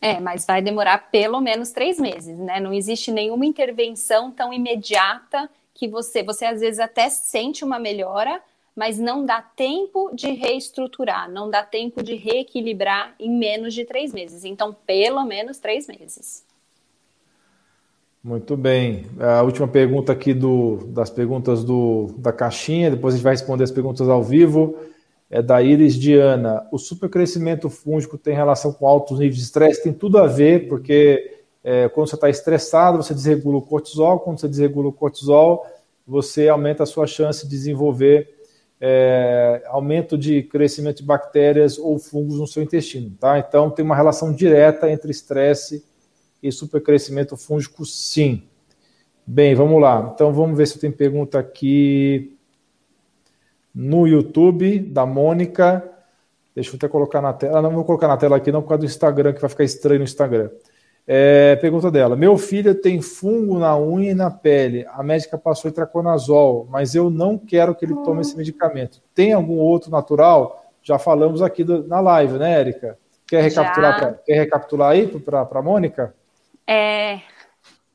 É, 0.00 0.18
mas 0.18 0.46
vai 0.46 0.62
demorar 0.62 1.10
pelo 1.10 1.40
menos 1.40 1.72
três 1.72 2.00
meses, 2.00 2.38
né? 2.38 2.58
Não 2.58 2.72
existe 2.72 3.10
nenhuma 3.10 3.44
intervenção 3.44 4.30
tão 4.30 4.52
imediata 4.52 5.50
que 5.74 5.86
você, 5.86 6.22
você 6.22 6.46
às 6.46 6.60
vezes 6.60 6.80
até 6.80 7.10
sente 7.10 7.64
uma 7.64 7.78
melhora, 7.78 8.40
mas 8.74 8.98
não 8.98 9.26
dá 9.26 9.42
tempo 9.42 10.10
de 10.14 10.30
reestruturar, 10.30 11.30
não 11.30 11.50
dá 11.50 11.62
tempo 11.62 12.02
de 12.02 12.14
reequilibrar 12.14 13.14
em 13.18 13.30
menos 13.30 13.74
de 13.74 13.84
três 13.84 14.12
meses. 14.12 14.44
Então, 14.44 14.74
pelo 14.86 15.22
menos 15.24 15.58
três 15.58 15.86
meses. 15.86 16.44
Muito 18.22 18.56
bem. 18.56 19.06
A 19.18 19.42
última 19.42 19.66
pergunta 19.66 20.12
aqui 20.12 20.34
do, 20.34 20.86
das 20.88 21.08
perguntas 21.08 21.64
do, 21.64 22.14
da 22.18 22.32
caixinha, 22.32 22.90
depois 22.90 23.14
a 23.14 23.16
gente 23.16 23.24
vai 23.24 23.32
responder 23.32 23.64
as 23.64 23.70
perguntas 23.70 24.08
ao 24.08 24.22
vivo, 24.22 24.76
é 25.30 25.40
da 25.40 25.62
Iris 25.62 25.94
Diana. 25.94 26.66
O 26.72 26.78
supercrescimento 26.78 27.70
fúngico 27.70 28.18
tem 28.18 28.34
relação 28.34 28.72
com 28.72 28.86
altos 28.86 29.18
níveis 29.18 29.36
de 29.36 29.42
estresse? 29.42 29.82
Tem 29.82 29.92
tudo 29.92 30.18
a 30.18 30.26
ver, 30.26 30.68
porque 30.68 31.38
é, 31.62 31.88
quando 31.88 32.08
você 32.08 32.16
está 32.16 32.28
estressado, 32.28 32.96
você 32.96 33.14
desregula 33.14 33.58
o 33.58 33.62
cortisol, 33.62 34.18
quando 34.20 34.40
você 34.40 34.48
desregula 34.48 34.88
o 34.88 34.92
cortisol, 34.92 35.64
você 36.06 36.48
aumenta 36.48 36.82
a 36.82 36.86
sua 36.86 37.06
chance 37.06 37.44
de 37.44 37.50
desenvolver 37.50 38.40
é, 38.80 39.62
aumento 39.66 40.18
de 40.18 40.42
crescimento 40.42 40.98
de 40.98 41.04
bactérias 41.04 41.78
ou 41.78 41.98
fungos 41.98 42.38
no 42.38 42.46
seu 42.46 42.62
intestino. 42.62 43.14
Tá? 43.20 43.38
Então, 43.38 43.70
tem 43.70 43.84
uma 43.84 43.94
relação 43.94 44.32
direta 44.32 44.90
entre 44.90 45.10
estresse 45.10 45.84
e 46.42 46.50
supercrescimento 46.50 47.36
fúngico, 47.36 47.84
sim. 47.84 48.42
Bem, 49.26 49.54
vamos 49.54 49.80
lá. 49.80 50.10
Então 50.12 50.32
vamos 50.32 50.56
ver 50.56 50.66
se 50.66 50.78
tem 50.78 50.90
pergunta 50.90 51.38
aqui 51.38 52.36
no 53.74 54.06
YouTube 54.06 54.78
da 54.78 55.06
Mônica. 55.06 55.84
Deixa 56.54 56.70
eu 56.70 56.76
até 56.76 56.88
colocar 56.88 57.20
na 57.20 57.32
tela. 57.32 57.58
Ah, 57.58 57.62
não 57.62 57.70
vou 57.70 57.84
colocar 57.84 58.08
na 58.08 58.16
tela 58.16 58.36
aqui, 58.36 58.50
não, 58.50 58.62
por 58.62 58.68
causa 58.68 58.80
do 58.80 58.86
Instagram, 58.86 59.32
que 59.32 59.40
vai 59.40 59.50
ficar 59.50 59.64
estranho 59.64 60.00
no 60.00 60.04
Instagram. 60.04 60.50
É, 61.06 61.56
pergunta 61.56 61.90
dela: 61.90 62.16
Meu 62.16 62.36
filho 62.36 62.74
tem 62.74 63.00
fungo 63.00 63.58
na 63.58 63.78
unha 63.78 64.12
e 64.12 64.14
na 64.14 64.30
pele. 64.30 64.86
A 64.92 65.02
médica 65.02 65.38
passou 65.38 65.70
itraconazol, 65.70 66.68
mas 66.70 66.94
eu 66.94 67.10
não 67.10 67.38
quero 67.38 67.74
que 67.74 67.84
ele 67.84 67.94
tome 68.04 68.20
esse 68.20 68.36
medicamento. 68.36 69.00
Tem 69.14 69.32
algum 69.32 69.56
outro 69.56 69.90
natural? 69.90 70.64
Já 70.82 70.98
falamos 70.98 71.42
aqui 71.42 71.64
do, 71.64 71.86
na 71.86 72.00
live, 72.00 72.38
né, 72.38 72.52
Érica? 72.52 72.98
Quer 73.26 73.42
recapitular, 73.42 73.98
pra, 73.98 74.12
quer 74.12 74.34
recapitular 74.34 74.90
aí 74.90 75.06
para 75.06 75.46
a 75.50 75.62
Mônica? 75.62 76.14
É, 76.66 77.20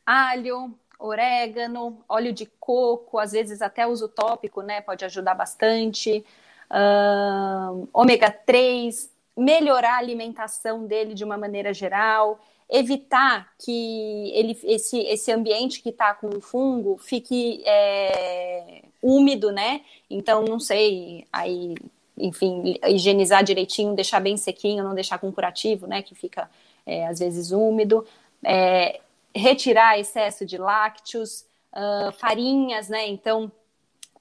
alho, 0.06 0.74
orégano, 1.00 2.04
óleo 2.08 2.32
de 2.32 2.46
coco, 2.60 3.20
às 3.20 3.32
vezes 3.32 3.62
até 3.62 3.86
uso 3.86 4.08
tópico, 4.08 4.62
né? 4.62 4.82
Pode 4.82 5.06
ajudar 5.06 5.34
bastante. 5.34 6.26
Uh, 6.70 7.88
ômega 7.94 8.32
3, 8.32 9.10
melhorar 9.38 9.96
a 9.96 9.98
alimentação 9.98 10.86
dele 10.86 11.14
de 11.14 11.24
uma 11.24 11.38
maneira 11.38 11.74
geral, 11.74 12.40
evitar 12.70 13.52
que 13.60 14.32
ele, 14.34 14.58
esse, 14.64 15.00
esse 15.00 15.32
ambiente 15.32 15.82
que 15.82 15.90
está 15.90 16.14
com 16.14 16.28
o 16.30 16.42
fungo 16.42 16.98
fique 16.98 17.62
é, 17.66 18.82
úmido, 19.02 19.52
né? 19.52 19.82
Então, 20.10 20.44
não 20.44 20.60
sei, 20.60 21.28
aí, 21.32 21.76
enfim, 22.18 22.80
higienizar 22.88 23.44
direitinho, 23.44 23.96
deixar 23.96 24.20
bem 24.20 24.38
sequinho, 24.38 24.84
não 24.84 24.96
deixar 24.96 25.20
com 25.20 25.32
curativo, 25.32 25.86
né? 25.86 26.02
Que 26.02 26.16
fica 26.16 26.50
é, 26.86 27.06
às 27.08 27.20
vezes 27.20 27.52
úmido 27.52 28.06
é, 28.44 29.00
retirar 29.36 30.00
excesso 30.00 30.46
de 30.46 30.58
lácteos, 30.58 31.46
uh, 31.74 32.12
farinhas, 32.14 32.88
né? 32.88 33.08
Então, 33.08 33.52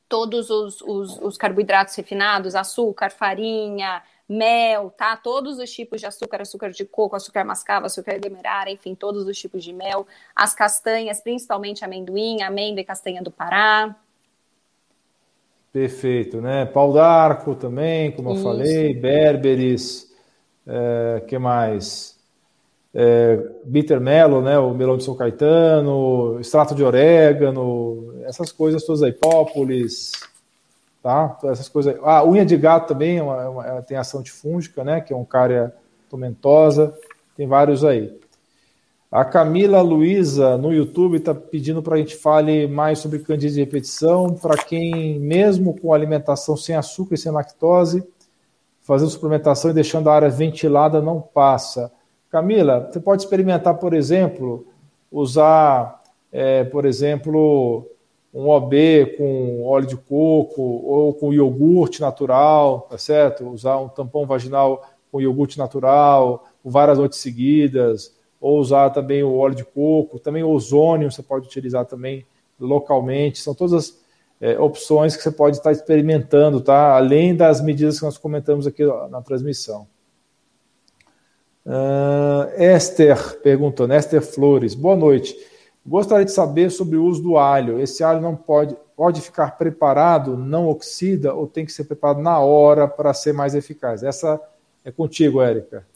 todos 0.08 0.50
os, 0.50 0.80
os, 0.82 1.18
os, 1.20 1.36
carboidratos 1.36 1.94
refinados, 1.94 2.54
açúcar, 2.54 3.10
farinha, 3.10 4.02
mel, 4.28 4.90
tá? 4.90 5.16
Todos 5.16 5.58
os 5.58 5.70
tipos 5.70 6.00
de 6.00 6.06
açúcar, 6.06 6.42
açúcar 6.42 6.70
de 6.70 6.84
coco, 6.84 7.14
açúcar 7.14 7.44
mascavo, 7.44 7.86
açúcar 7.86 8.18
demerara, 8.18 8.70
enfim, 8.70 8.94
todos 8.94 9.26
os 9.26 9.38
tipos 9.38 9.62
de 9.62 9.72
mel. 9.72 10.06
As 10.34 10.52
castanhas, 10.52 11.20
principalmente 11.20 11.84
amendoim, 11.84 12.42
amêndoa 12.42 12.80
e 12.80 12.84
castanha 12.84 13.22
do 13.22 13.30
Pará. 13.30 13.94
Perfeito, 15.72 16.40
né? 16.40 16.66
Pau 16.66 16.92
d'arco 16.92 17.54
também, 17.54 18.12
como 18.12 18.30
Isso. 18.32 18.40
eu 18.40 18.42
falei, 18.42 18.94
berberis, 18.94 20.12
é, 20.66 21.24
que 21.26 21.36
mais? 21.38 22.13
É, 22.95 23.38
bitter 23.64 24.01
melon, 24.01 24.40
né, 24.40 24.59
o 24.59 24.72
melão 24.72 24.97
de 24.97 25.05
São 25.05 25.16
Caetano, 25.16 26.38
extrato 26.40 26.74
de 26.74 26.84
orégano, 26.84 28.14
essas 28.24 28.53
coisas 28.53 28.84
todas 28.84 29.03
aí, 29.03 29.12
própolis, 29.12 30.12
tá? 31.03 31.36
Essas 31.45 31.68
coisas. 31.68 31.95
Aí. 31.95 32.01
Ah, 32.05 32.24
unha 32.24 32.47
de 32.47 32.57
gato 32.57 32.88
também 32.88 33.18
é 33.18 33.22
uma, 33.22 33.42
é 33.42 33.49
uma, 33.49 33.82
tem 33.82 33.97
ação 33.97 34.20
antifúngica, 34.20 34.84
né, 34.84 35.01
que 35.01 35.12
é 35.12 35.16
um 35.16 35.24
cária 35.24 35.74
tomentosa, 36.09 36.97
tem 37.36 37.49
vários 37.49 37.84
aí. 37.84 38.16
A 39.11 39.24
Camila 39.24 39.80
Luiza 39.80 40.57
no 40.59 40.72
YouTube 40.72 41.18
está 41.18 41.32
pedindo 41.32 41.80
para 41.80 41.95
a 41.95 41.99
gente 41.99 42.16
fale 42.16 42.66
mais 42.66 42.99
sobre 42.99 43.20
candida 43.20 43.53
de 43.53 43.61
repetição, 43.61 44.34
para 44.34 44.57
quem, 44.57 45.20
mesmo 45.20 45.78
com 45.78 45.92
alimentação 45.92 46.57
sem 46.57 46.74
açúcar 46.74 47.14
e 47.14 47.18
sem 47.18 47.30
lactose, 47.30 48.05
fazendo 48.82 49.11
suplementação 49.11 49.70
e 49.70 49.74
deixando 49.74 50.11
a 50.11 50.14
área 50.14 50.28
ventilada 50.28 51.01
não 51.01 51.20
passa. 51.20 51.92
Camila, 52.35 52.91
você 52.91 52.99
pode 52.99 53.22
experimentar, 53.22 53.74
por 53.78 53.95
exemplo, 53.95 54.66
usar, 55.09 56.03
é, 56.32 56.64
por 56.64 56.85
exemplo, 56.85 57.89
um 58.35 58.49
OB 58.49 59.14
com 59.16 59.64
óleo 59.64 59.87
de 59.87 59.97
coco 59.97 60.61
ou 60.61 61.14
com 61.14 61.32
iogurte 61.32 62.01
natural, 62.01 62.89
tá 62.91 62.99
certo? 62.99 63.49
Usar 63.49 63.78
um 63.78 63.89
tampão 63.89 64.26
vaginal 64.26 64.85
com 65.12 65.20
iogurte 65.20 65.57
natural, 65.57 66.45
várias 66.64 66.99
noites 66.99 67.20
seguidas, 67.20 68.12
ou 68.41 68.59
usar 68.59 68.91
também 68.91 69.22
o 69.22 69.37
óleo 69.37 69.55
de 69.55 69.64
coco, 69.64 70.18
também 70.18 70.43
o 70.43 70.51
ozônio 70.51 71.12
você 71.12 71.22
pode 71.22 71.47
utilizar 71.47 71.87
também 71.87 72.26
localmente. 72.59 73.39
São 73.39 73.55
todas 73.55 73.74
as 73.74 74.01
é, 74.41 74.59
opções 74.59 75.14
que 75.14 75.22
você 75.22 75.30
pode 75.30 75.59
estar 75.59 75.70
experimentando, 75.70 76.61
tá? 76.61 76.97
Além 76.97 77.32
das 77.32 77.61
medidas 77.61 78.01
que 78.01 78.05
nós 78.05 78.18
comentamos 78.18 78.66
aqui 78.66 78.85
na 79.09 79.22
transmissão. 79.22 79.87
Uh, 81.66 82.60
Esther 82.60 83.40
perguntou, 83.40 83.90
Esther 83.90 84.20
Flores, 84.20 84.74
boa 84.74 84.96
noite. 84.96 85.34
Gostaria 85.86 86.24
de 86.24 86.32
saber 86.32 86.70
sobre 86.70 86.96
o 86.96 87.04
uso 87.04 87.22
do 87.22 87.38
alho. 87.38 87.80
Esse 87.80 88.04
alho 88.04 88.20
não 88.20 88.36
pode, 88.36 88.76
pode 88.96 89.20
ficar 89.20 89.56
preparado, 89.56 90.36
não 90.36 90.68
oxida, 90.68 91.34
ou 91.34 91.46
tem 91.46 91.64
que 91.64 91.72
ser 91.72 91.84
preparado 91.84 92.20
na 92.20 92.38
hora 92.38 92.86
para 92.86 93.14
ser 93.14 93.32
mais 93.32 93.54
eficaz? 93.54 94.02
Essa 94.02 94.40
é 94.84 94.90
contigo, 94.90 95.40
Érica. 95.40 95.86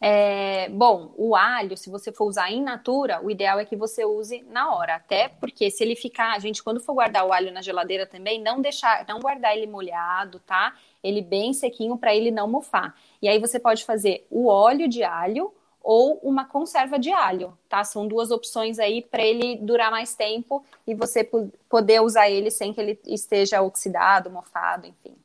É, 0.00 0.68
bom, 0.68 1.12
o 1.16 1.34
alho, 1.34 1.76
se 1.76 1.90
você 1.90 2.12
for 2.12 2.26
usar 2.26 2.52
in 2.52 2.62
natura, 2.62 3.20
o 3.22 3.30
ideal 3.30 3.58
é 3.58 3.64
que 3.64 3.74
você 3.74 4.04
use 4.04 4.42
na 4.48 4.72
hora, 4.74 4.94
até 4.94 5.28
porque 5.28 5.70
se 5.70 5.82
ele 5.82 5.96
ficar, 5.96 6.34
a 6.34 6.38
gente 6.38 6.62
quando 6.62 6.80
for 6.80 6.94
guardar 6.94 7.26
o 7.26 7.32
alho 7.32 7.52
na 7.52 7.60
geladeira 7.60 8.06
também, 8.06 8.40
não 8.40 8.60
deixar, 8.60 9.04
não 9.08 9.18
guardar 9.18 9.56
ele 9.56 9.66
molhado, 9.66 10.38
tá? 10.40 10.76
Ele 11.02 11.20
bem 11.20 11.52
sequinho 11.52 11.96
para 11.96 12.14
ele 12.14 12.30
não 12.30 12.46
mofar. 12.46 12.94
E 13.20 13.28
aí 13.28 13.40
você 13.40 13.58
pode 13.58 13.84
fazer 13.84 14.24
o 14.30 14.46
óleo 14.46 14.88
de 14.88 15.02
alho 15.02 15.52
ou 15.82 16.18
uma 16.22 16.44
conserva 16.44 16.98
de 16.98 17.10
alho, 17.10 17.56
tá? 17.68 17.82
São 17.82 18.06
duas 18.06 18.30
opções 18.30 18.78
aí 18.78 19.02
para 19.02 19.22
ele 19.22 19.56
durar 19.56 19.90
mais 19.90 20.14
tempo 20.14 20.64
e 20.86 20.94
você 20.94 21.24
poder 21.68 22.00
usar 22.02 22.28
ele 22.28 22.50
sem 22.50 22.72
que 22.72 22.80
ele 22.80 23.00
esteja 23.06 23.62
oxidado, 23.62 24.30
mofado, 24.30 24.86
enfim. 24.86 25.16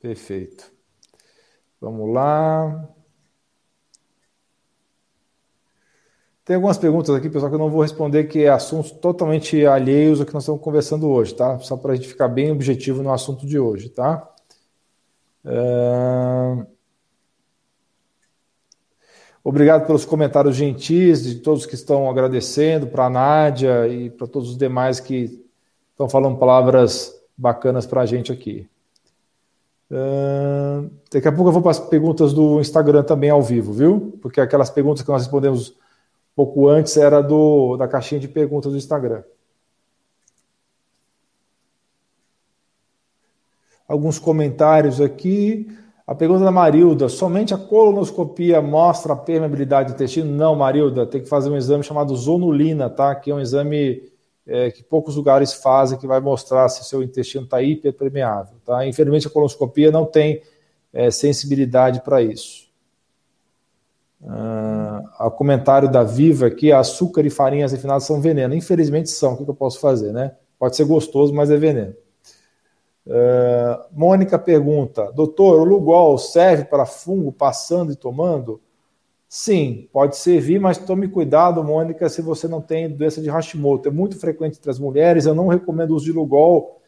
Perfeito. 0.00 0.70
Vamos 1.80 2.12
lá. 2.12 2.88
Tem 6.48 6.54
algumas 6.54 6.78
perguntas 6.78 7.14
aqui, 7.14 7.28
pessoal, 7.28 7.50
que 7.50 7.56
eu 7.56 7.58
não 7.58 7.68
vou 7.68 7.82
responder, 7.82 8.24
que 8.24 8.44
é 8.44 8.48
assuntos 8.48 8.90
totalmente 8.90 9.66
alheios 9.66 10.18
ao 10.18 10.24
que 10.24 10.32
nós 10.32 10.44
estamos 10.44 10.62
conversando 10.62 11.06
hoje, 11.06 11.34
tá? 11.34 11.58
Só 11.58 11.76
para 11.76 11.92
a 11.92 11.94
gente 11.94 12.08
ficar 12.08 12.26
bem 12.26 12.50
objetivo 12.50 13.02
no 13.02 13.12
assunto 13.12 13.46
de 13.46 13.58
hoje, 13.58 13.90
tá? 13.90 14.26
É... 15.44 16.66
Obrigado 19.44 19.86
pelos 19.86 20.06
comentários 20.06 20.56
gentis 20.56 21.22
de 21.22 21.34
todos 21.34 21.66
que 21.66 21.74
estão 21.74 22.08
agradecendo, 22.08 22.86
para 22.86 23.04
a 23.04 23.10
Nádia 23.10 23.86
e 23.86 24.08
para 24.08 24.26
todos 24.26 24.48
os 24.48 24.56
demais 24.56 25.00
que 25.00 25.46
estão 25.90 26.08
falando 26.08 26.38
palavras 26.38 27.14
bacanas 27.36 27.84
para 27.84 28.00
a 28.00 28.06
gente 28.06 28.32
aqui. 28.32 28.66
Uh, 29.90 30.90
daqui 31.12 31.28
a 31.28 31.32
pouco 31.32 31.50
eu 31.50 31.52
vou 31.52 31.60
para 31.60 31.72
as 31.72 31.78
perguntas 31.78 32.32
do 32.32 32.58
Instagram 32.58 33.02
também 33.02 33.28
ao 33.28 33.42
vivo, 33.42 33.70
viu? 33.70 34.18
Porque 34.22 34.40
aquelas 34.40 34.70
perguntas 34.70 35.02
que 35.02 35.10
nós 35.10 35.20
respondemos 35.20 35.76
pouco 36.38 36.68
antes 36.68 36.96
era 36.96 37.20
do 37.20 37.76
da 37.76 37.88
caixinha 37.88 38.20
de 38.20 38.28
perguntas 38.28 38.70
do 38.70 38.78
Instagram. 38.78 39.24
Alguns 43.88 44.20
comentários 44.20 45.00
aqui. 45.00 45.66
A 46.06 46.14
pergunta 46.14 46.44
da 46.44 46.52
Marilda: 46.52 47.08
somente 47.08 47.52
a 47.52 47.58
colonoscopia 47.58 48.62
mostra 48.62 49.14
a 49.14 49.16
permeabilidade 49.16 49.88
do 49.88 49.94
intestino? 49.96 50.30
Não, 50.30 50.54
Marilda, 50.54 51.04
tem 51.04 51.20
que 51.20 51.28
fazer 51.28 51.50
um 51.50 51.56
exame 51.56 51.82
chamado 51.82 52.14
zonulina, 52.14 52.88
tá? 52.88 53.16
Que 53.16 53.32
é 53.32 53.34
um 53.34 53.40
exame 53.40 54.08
é, 54.46 54.70
que 54.70 54.84
poucos 54.84 55.16
lugares 55.16 55.52
fazem, 55.52 55.98
que 55.98 56.06
vai 56.06 56.20
mostrar 56.20 56.68
se 56.68 56.84
seu 56.84 57.02
intestino 57.02 57.46
está 57.46 57.60
hiperpermeável, 57.60 58.58
tá? 58.64 58.86
Infelizmente, 58.86 59.26
a 59.26 59.30
colonoscopia 59.30 59.90
não 59.90 60.06
tem 60.06 60.40
é, 60.92 61.10
sensibilidade 61.10 62.00
para 62.00 62.22
isso. 62.22 62.67
Uh, 64.20 65.26
o 65.26 65.30
comentário 65.30 65.90
da 65.90 66.02
Viva 66.02 66.46
aqui: 66.46 66.72
açúcar 66.72 67.24
e 67.24 67.30
farinhas 67.30 67.72
refinadas 67.72 68.04
são 68.04 68.20
veneno. 68.20 68.54
Infelizmente 68.54 69.10
são, 69.10 69.34
o 69.34 69.44
que 69.44 69.48
eu 69.48 69.54
posso 69.54 69.80
fazer, 69.80 70.12
né? 70.12 70.32
Pode 70.58 70.76
ser 70.76 70.84
gostoso, 70.84 71.32
mas 71.32 71.50
é 71.50 71.56
veneno. 71.56 71.94
Uh, 73.06 73.84
Mônica 73.92 74.38
pergunta: 74.38 75.12
Doutor, 75.12 75.60
o 75.60 75.64
Lugol 75.64 76.18
serve 76.18 76.64
para 76.64 76.84
fungo 76.84 77.32
passando 77.32 77.92
e 77.92 77.96
tomando? 77.96 78.60
Sim, 79.28 79.88
pode 79.92 80.16
servir, 80.16 80.58
mas 80.58 80.78
tome 80.78 81.06
cuidado, 81.06 81.62
Mônica, 81.62 82.08
se 82.08 82.22
você 82.22 82.48
não 82.48 82.62
tem 82.62 82.88
doença 82.88 83.20
de 83.20 83.28
Hashimoto. 83.28 83.88
É 83.88 83.92
muito 83.92 84.18
frequente 84.18 84.58
entre 84.58 84.70
as 84.70 84.78
mulheres. 84.78 85.26
Eu 85.26 85.34
não 85.34 85.48
recomendo 85.48 85.90
o 85.90 85.94
uso 85.96 86.06
de 86.06 86.12
Lugol 86.12 86.80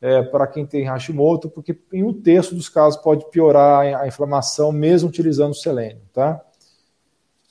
é, 0.00 0.22
para 0.22 0.46
quem 0.46 0.66
tem 0.66 0.84
Hashimoto, 0.84 1.50
porque 1.50 1.78
em 1.92 2.02
um 2.02 2.12
terço 2.12 2.54
dos 2.54 2.68
casos 2.68 3.00
pode 3.00 3.26
piorar 3.30 4.00
a 4.00 4.06
inflamação, 4.06 4.72
mesmo 4.72 5.10
utilizando 5.10 5.52
o 5.52 5.54
selênio, 5.54 6.00
tá? 6.12 6.42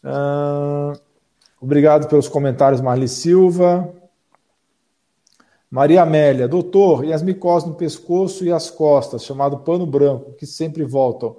Uh, 0.03 0.99
obrigado 1.59 2.07
pelos 2.07 2.27
comentários, 2.27 2.81
Marli 2.81 3.07
Silva. 3.07 3.93
Maria 5.69 6.01
Amélia, 6.01 6.49
doutor, 6.49 7.05
e 7.05 7.13
as 7.13 7.23
micoses 7.23 7.67
no 7.69 7.75
pescoço 7.75 8.43
e 8.43 8.51
as 8.51 8.69
costas, 8.69 9.23
chamado 9.23 9.59
pano 9.59 9.85
branco, 9.85 10.33
que 10.33 10.45
sempre 10.45 10.83
voltam, 10.83 11.37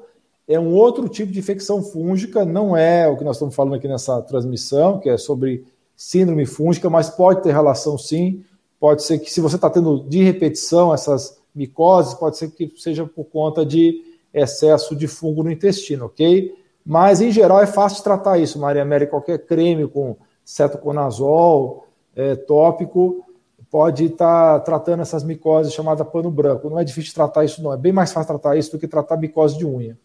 é 0.48 0.58
um 0.58 0.72
outro 0.72 1.06
tipo 1.06 1.30
de 1.30 1.38
infecção 1.38 1.82
fúngica, 1.82 2.44
não 2.44 2.74
é 2.74 3.06
o 3.06 3.16
que 3.16 3.24
nós 3.24 3.36
estamos 3.36 3.54
falando 3.54 3.74
aqui 3.74 3.86
nessa 3.86 4.22
transmissão, 4.22 4.98
que 4.98 5.10
é 5.10 5.18
sobre 5.18 5.66
síndrome 5.94 6.46
fúngica, 6.46 6.88
mas 6.88 7.10
pode 7.10 7.42
ter 7.42 7.52
relação 7.52 7.96
sim. 7.98 8.42
Pode 8.80 9.02
ser 9.02 9.18
que, 9.18 9.30
se 9.30 9.40
você 9.40 9.56
está 9.56 9.70
tendo 9.70 10.00
de 10.08 10.22
repetição 10.22 10.92
essas 10.92 11.38
micoses, 11.54 12.14
pode 12.14 12.36
ser 12.36 12.50
que 12.50 12.72
seja 12.76 13.06
por 13.06 13.24
conta 13.24 13.64
de 13.64 14.02
excesso 14.32 14.96
de 14.96 15.06
fungo 15.06 15.42
no 15.42 15.50
intestino, 15.50 16.06
ok? 16.06 16.54
Mas, 16.84 17.20
em 17.20 17.30
geral, 17.30 17.60
é 17.60 17.66
fácil 17.66 17.98
de 17.98 18.04
tratar 18.04 18.38
isso, 18.38 18.58
Maria 18.58 18.82
Amélia. 18.82 19.06
Qualquer 19.06 19.46
creme 19.46 19.86
com 19.86 20.16
cetoconazol 20.44 21.86
é, 22.14 22.34
tópico 22.34 23.24
pode 23.70 24.04
estar 24.04 24.58
tá 24.58 24.60
tratando 24.60 25.00
essas 25.00 25.24
micoses 25.24 25.72
chamada 25.72 26.04
pano 26.04 26.30
branco. 26.30 26.68
Não 26.68 26.78
é 26.78 26.84
difícil 26.84 27.14
tratar 27.14 27.44
isso, 27.44 27.62
não. 27.62 27.72
É 27.72 27.76
bem 27.76 27.92
mais 27.92 28.12
fácil 28.12 28.28
tratar 28.28 28.56
isso 28.56 28.72
do 28.72 28.78
que 28.78 28.86
tratar 28.86 29.16
micose 29.16 29.56
de 29.56 29.64
unha. 29.64 29.98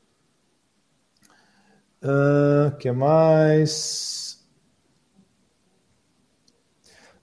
O 2.02 2.68
uh, 2.68 2.78
que 2.78 2.92
mais? 2.92 4.46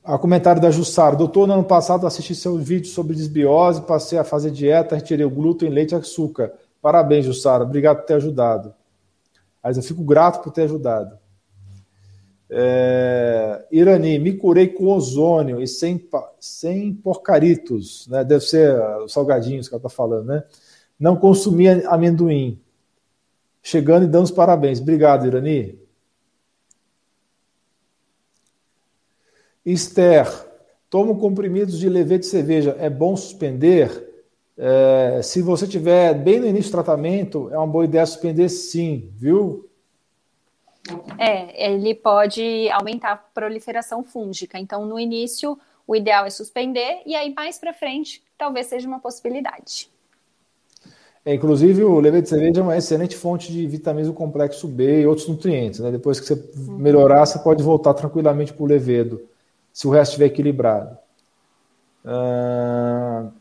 A 0.05 0.18
comentário 0.18 0.61
da 0.61 0.70
Jussara. 0.70 1.16
Doutor, 1.16 1.46
no 1.46 1.55
ano 1.55 1.64
passado 1.64 2.07
assisti 2.07 2.34
seu 2.34 2.59
vídeo 2.59 2.88
sobre 2.88 3.16
desbiose, 3.16 3.80
passei 3.80 4.18
a 4.18 4.24
fazer 4.24 4.50
dieta, 4.50 4.96
retirei 4.96 5.24
o 5.24 5.30
glúten, 5.30 5.70
leite 5.70 5.92
e 5.92 5.94
açúcar. 5.94 6.52
Parabéns, 6.82 7.24
Jussara. 7.24 7.64
Obrigado 7.64 7.98
por 7.98 8.07
ter 8.07 8.14
ajudado. 8.14 8.74
Mas 9.65 9.79
eu 9.79 9.83
fico 9.83 10.05
grato 10.05 10.43
por 10.43 10.53
ter 10.53 10.65
ajudado. 10.65 11.19
É, 12.51 13.67
Irani, 13.73 14.19
me 14.19 14.35
curei 14.35 14.69
com 14.69 14.89
ozônio 14.89 15.62
e 15.62 15.67
sem, 15.67 16.07
sem 16.39 16.93
porcaritos, 16.93 18.07
né? 18.09 18.23
Deve 18.23 18.45
ser 18.45 18.79
os 19.03 19.12
salgadinhos 19.15 19.67
que 19.67 19.75
ela 19.75 19.79
está 19.79 19.89
falando, 19.89 20.27
né? 20.27 20.45
Não 21.01 21.17
consumia 21.17 21.89
amendoim. 21.89 22.61
Chegando 23.62 24.05
e 24.05 24.09
dando 24.09 24.25
os 24.25 24.31
parabéns. 24.31 24.79
Obrigado, 24.79 25.27
Irani. 25.27 25.79
Esther, 29.65 30.29
tomo 30.91 31.19
comprimidos 31.19 31.79
de 31.79 31.89
levete 31.89 32.21
de 32.21 32.27
cerveja. 32.27 32.77
É 32.79 32.91
bom 32.91 33.17
suspender? 33.17 34.14
É, 34.57 35.20
se 35.22 35.42
você 35.42 35.66
tiver 35.66 36.14
bem 36.14 36.38
no 36.38 36.46
início 36.46 36.70
do 36.70 36.74
tratamento, 36.74 37.48
é 37.52 37.59
uma 37.59 37.66
boa 37.66 37.84
ideia 37.84 38.07
suspender 38.07 38.48
sim, 38.48 39.11
viu? 39.16 39.68
É, 41.18 41.72
ele 41.72 41.94
pode 41.94 42.68
aumentar 42.70 43.12
a 43.12 43.16
proliferação 43.16 44.05
fúngica. 44.05 44.59
Então, 44.59 44.86
no 44.86 44.98
início, 44.98 45.59
o 45.86 45.96
ideal 45.96 46.24
é 46.24 46.30
suspender, 46.30 47.02
e 47.05 47.16
aí 47.16 47.32
mais 47.34 47.59
para 47.59 47.72
frente, 47.72 48.22
talvez 48.38 48.66
seja 48.66 48.86
uma 48.86 49.00
possibilidade. 49.00 49.90
É, 51.24 51.34
inclusive, 51.34 51.82
o 51.82 51.98
leite 51.98 52.22
de 52.22 52.28
cerveja 52.28 52.61
é 52.61 52.62
uma 52.62 52.76
excelente 52.76 53.16
fonte 53.16 53.50
de 53.50 53.66
vitaminas 53.66 54.09
do 54.09 54.14
complexo 54.14 54.68
B 54.68 55.00
e 55.00 55.07
outros 55.07 55.26
nutrientes. 55.26 55.80
Né? 55.80 55.90
Depois 55.90 56.20
que 56.20 56.26
você 56.26 56.34
uhum. 56.34 56.76
melhorar, 56.76 57.24
você 57.24 57.38
pode 57.38 57.62
voltar 57.62 57.94
tranquilamente 57.94 58.52
para 58.52 58.62
o 58.62 58.66
levedo, 58.66 59.26
se 59.72 59.86
o 59.86 59.90
resto 59.90 60.11
estiver 60.11 60.26
equilibrado. 60.26 60.98
Uh... 62.05 63.32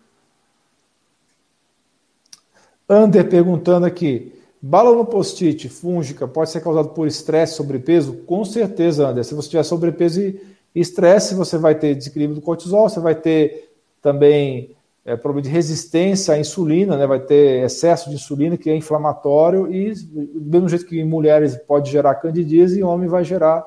Ander 2.88 3.28
perguntando 3.30 3.86
aqui: 3.86 4.34
Bala 4.62 4.96
no 4.96 5.06
post-it 5.06 5.68
fúngica 5.68 6.28
pode 6.28 6.50
ser 6.50 6.62
causado 6.62 6.90
por 6.90 7.08
estresse, 7.08 7.56
sobrepeso? 7.56 8.14
Com 8.26 8.46
certeza, 8.46 9.08
André. 9.08 9.24
Se 9.24 9.36
você 9.36 9.50
tiver 9.50 9.64
sobrepeso 9.64 10.22
e 10.22 10.42
estresse, 10.74 11.36
você 11.36 11.58
vai 11.58 11.76
ter 11.76 11.96
desequilíbrio 11.96 12.40
do 12.40 12.42
cortisol, 12.42 12.90
você 12.90 13.00
vai 13.00 13.14
ter 13.14 13.72
também 14.02 14.76
é, 15.06 15.16
problema 15.16 15.42
de 15.42 15.50
resistência 15.50 16.34
à 16.34 16.40
insulina, 16.40 16.98
né? 16.98 17.06
vai 17.06 17.20
ter 17.20 17.64
excesso 17.64 18.10
de 18.10 18.16
insulina, 18.16 18.58
que 18.58 18.70
é 18.70 18.76
inflamatório, 18.76 19.70
e 19.74 19.94
do 19.94 20.50
mesmo 20.50 20.70
jeito 20.70 20.86
que 20.86 21.00
em 21.00 21.06
mulheres 21.06 21.58
pode 21.58 21.92
gerar 21.92 22.16
candidíase, 22.16 22.80
em 22.80 22.84
homem 22.84 23.10
vai 23.10 23.24
gerar 23.24 23.66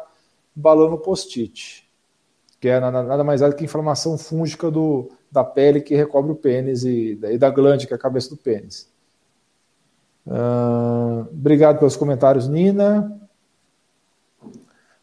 balão 0.55 0.97
post-it, 0.97 1.87
que 2.59 2.69
é 2.69 2.81
nada 2.81 3.23
mais 3.23 3.43
é 3.43 3.49
do 3.49 3.55
que 3.55 3.65
inflamação 3.65 4.17
fúngica 4.17 4.71
do, 4.71 5.11
da 5.31 5.45
pele 5.45 5.83
que 5.83 5.95
recobre 5.95 6.33
o 6.33 6.37
pênis 6.37 6.85
e, 6.85 7.19
e 7.23 7.37
da 7.37 7.51
glande, 7.51 7.87
que 7.87 7.93
é 7.93 7.97
a 7.97 8.01
cabeça 8.01 8.31
do 8.31 8.37
pênis. 8.37 8.91
Uh, 10.27 11.29
obrigado 11.31 11.79
pelos 11.79 11.97
comentários, 11.97 12.49
Nina. 12.49 13.17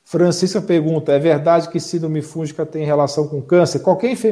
Francisca 0.04 0.62
pergunta: 0.62 1.12
é 1.14 1.20
verdade 1.20 1.70
que 1.70 1.80
síndrome 1.80 2.22
fúngica 2.22 2.66
tem 2.66 2.86
relação 2.86 3.28
com 3.28 3.42
câncer? 3.42 3.80
Qualquer 3.80 4.12
infe 4.12 4.30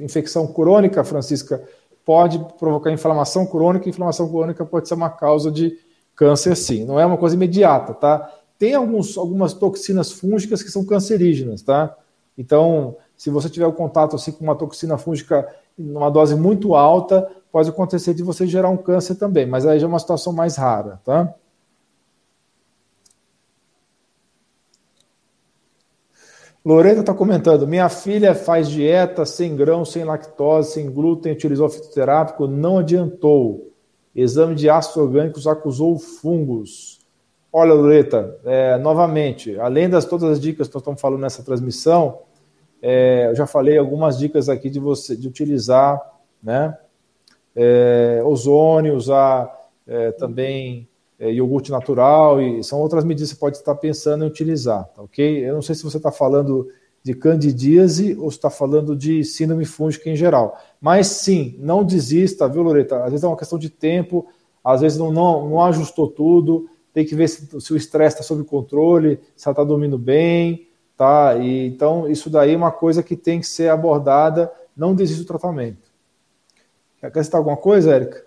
infecção 0.00 0.46
crônica, 0.46 1.02
Francisca, 1.02 1.62
pode 2.04 2.38
provocar 2.58 2.90
inflamação 2.92 3.44
crônica. 3.44 3.88
Inflamação 3.88 4.28
crônica 4.28 4.64
pode 4.64 4.88
ser 4.88 4.94
uma 4.94 5.10
causa 5.10 5.50
de 5.50 5.76
câncer, 6.14 6.56
sim. 6.56 6.84
Não 6.84 6.98
é 6.98 7.04
uma 7.04 7.16
coisa 7.16 7.34
imediata, 7.34 7.92
tá? 7.92 8.32
Tem 8.58 8.74
alguns, 8.74 9.18
algumas 9.18 9.52
toxinas 9.52 10.12
fúngicas 10.12 10.62
que 10.62 10.70
são 10.70 10.84
cancerígenas, 10.84 11.62
tá? 11.62 11.96
Então, 12.36 12.96
se 13.16 13.30
você 13.30 13.48
tiver 13.48 13.66
o 13.66 13.70
um 13.70 13.72
contato 13.72 14.16
assim 14.16 14.32
com 14.32 14.44
uma 14.44 14.54
toxina 14.54 14.96
fúngica 14.96 15.46
numa 15.76 16.10
dose 16.10 16.34
muito 16.34 16.74
alta, 16.74 17.30
pode 17.52 17.68
acontecer 17.68 18.14
de 18.14 18.22
você 18.22 18.46
gerar 18.46 18.68
um 18.68 18.76
câncer 18.76 19.16
também, 19.16 19.46
mas 19.46 19.66
aí 19.66 19.78
já 19.78 19.86
é 19.86 19.88
uma 19.88 19.98
situação 19.98 20.32
mais 20.32 20.56
rara, 20.56 21.00
tá? 21.04 21.34
Lorena 26.64 27.00
está 27.00 27.14
comentando: 27.14 27.66
minha 27.66 27.88
filha 27.88 28.34
faz 28.34 28.68
dieta 28.68 29.24
sem 29.24 29.56
grão, 29.56 29.84
sem 29.84 30.04
lactose, 30.04 30.72
sem 30.72 30.90
glúten, 30.90 31.32
utilizou 31.32 31.68
fitoterápico, 31.68 32.46
não 32.46 32.78
adiantou. 32.78 33.72
Exame 34.14 34.54
de 34.54 34.68
ácidos 34.68 34.96
orgânicos 34.98 35.46
acusou 35.46 35.98
fungos. 35.98 37.00
Olha, 37.52 37.72
Loreta, 37.72 38.38
é, 38.44 38.76
novamente, 38.78 39.58
além 39.58 39.88
das 39.88 40.04
todas 40.04 40.30
as 40.30 40.40
dicas 40.40 40.68
que 40.68 40.74
nós 40.74 40.82
estamos 40.82 41.00
falando 41.00 41.20
nessa 41.20 41.42
transmissão, 41.42 42.20
é, 42.82 43.28
eu 43.30 43.34
já 43.34 43.46
falei 43.46 43.78
algumas 43.78 44.18
dicas 44.18 44.48
aqui 44.48 44.68
de 44.68 44.78
você 44.78 45.16
de 45.16 45.26
utilizar, 45.26 46.00
né? 46.42 46.76
É, 47.62 48.22
ozônio, 48.24 48.96
usar 48.96 49.54
é, 49.86 50.12
também 50.12 50.88
é, 51.18 51.30
iogurte 51.30 51.70
natural, 51.70 52.40
e 52.40 52.64
são 52.64 52.80
outras 52.80 53.04
medidas 53.04 53.28
que 53.28 53.34
você 53.34 53.40
pode 53.40 53.58
estar 53.58 53.74
pensando 53.74 54.24
em 54.24 54.26
utilizar, 54.26 54.84
tá 54.96 55.02
ok? 55.02 55.46
Eu 55.46 55.52
não 55.52 55.60
sei 55.60 55.74
se 55.74 55.82
você 55.82 55.98
está 55.98 56.10
falando 56.10 56.68
de 57.02 57.12
candidíase 57.12 58.16
ou 58.18 58.28
está 58.28 58.48
falando 58.48 58.96
de 58.96 59.22
síndrome 59.24 59.66
fúngica 59.66 60.08
em 60.08 60.16
geral. 60.16 60.58
Mas 60.80 61.06
sim, 61.08 61.54
não 61.58 61.84
desista, 61.84 62.48
viu, 62.48 62.62
Loreta? 62.62 63.04
Às 63.04 63.10
vezes 63.10 63.24
é 63.24 63.26
uma 63.26 63.36
questão 63.36 63.58
de 63.58 63.68
tempo, 63.68 64.26
às 64.64 64.80
vezes 64.80 64.98
não, 64.98 65.12
não, 65.12 65.50
não 65.50 65.62
ajustou 65.62 66.08
tudo, 66.08 66.66
tem 66.94 67.04
que 67.04 67.14
ver 67.14 67.28
se, 67.28 67.60
se 67.60 67.72
o 67.74 67.76
estresse 67.76 68.16
está 68.16 68.22
sob 68.22 68.42
controle, 68.44 69.20
se 69.36 69.46
ela 69.46 69.52
está 69.52 69.64
dormindo 69.64 69.98
bem, 69.98 70.66
tá? 70.96 71.36
E, 71.36 71.66
então, 71.66 72.08
isso 72.08 72.30
daí 72.30 72.54
é 72.54 72.56
uma 72.56 72.72
coisa 72.72 73.02
que 73.02 73.16
tem 73.16 73.40
que 73.40 73.46
ser 73.46 73.68
abordada, 73.68 74.50
não 74.74 74.94
desista 74.94 75.24
do 75.24 75.26
tratamento. 75.26 75.89
Quer 77.00 77.06
acrescentar 77.06 77.38
alguma 77.38 77.56
coisa, 77.56 77.94
Érica? 77.94 78.26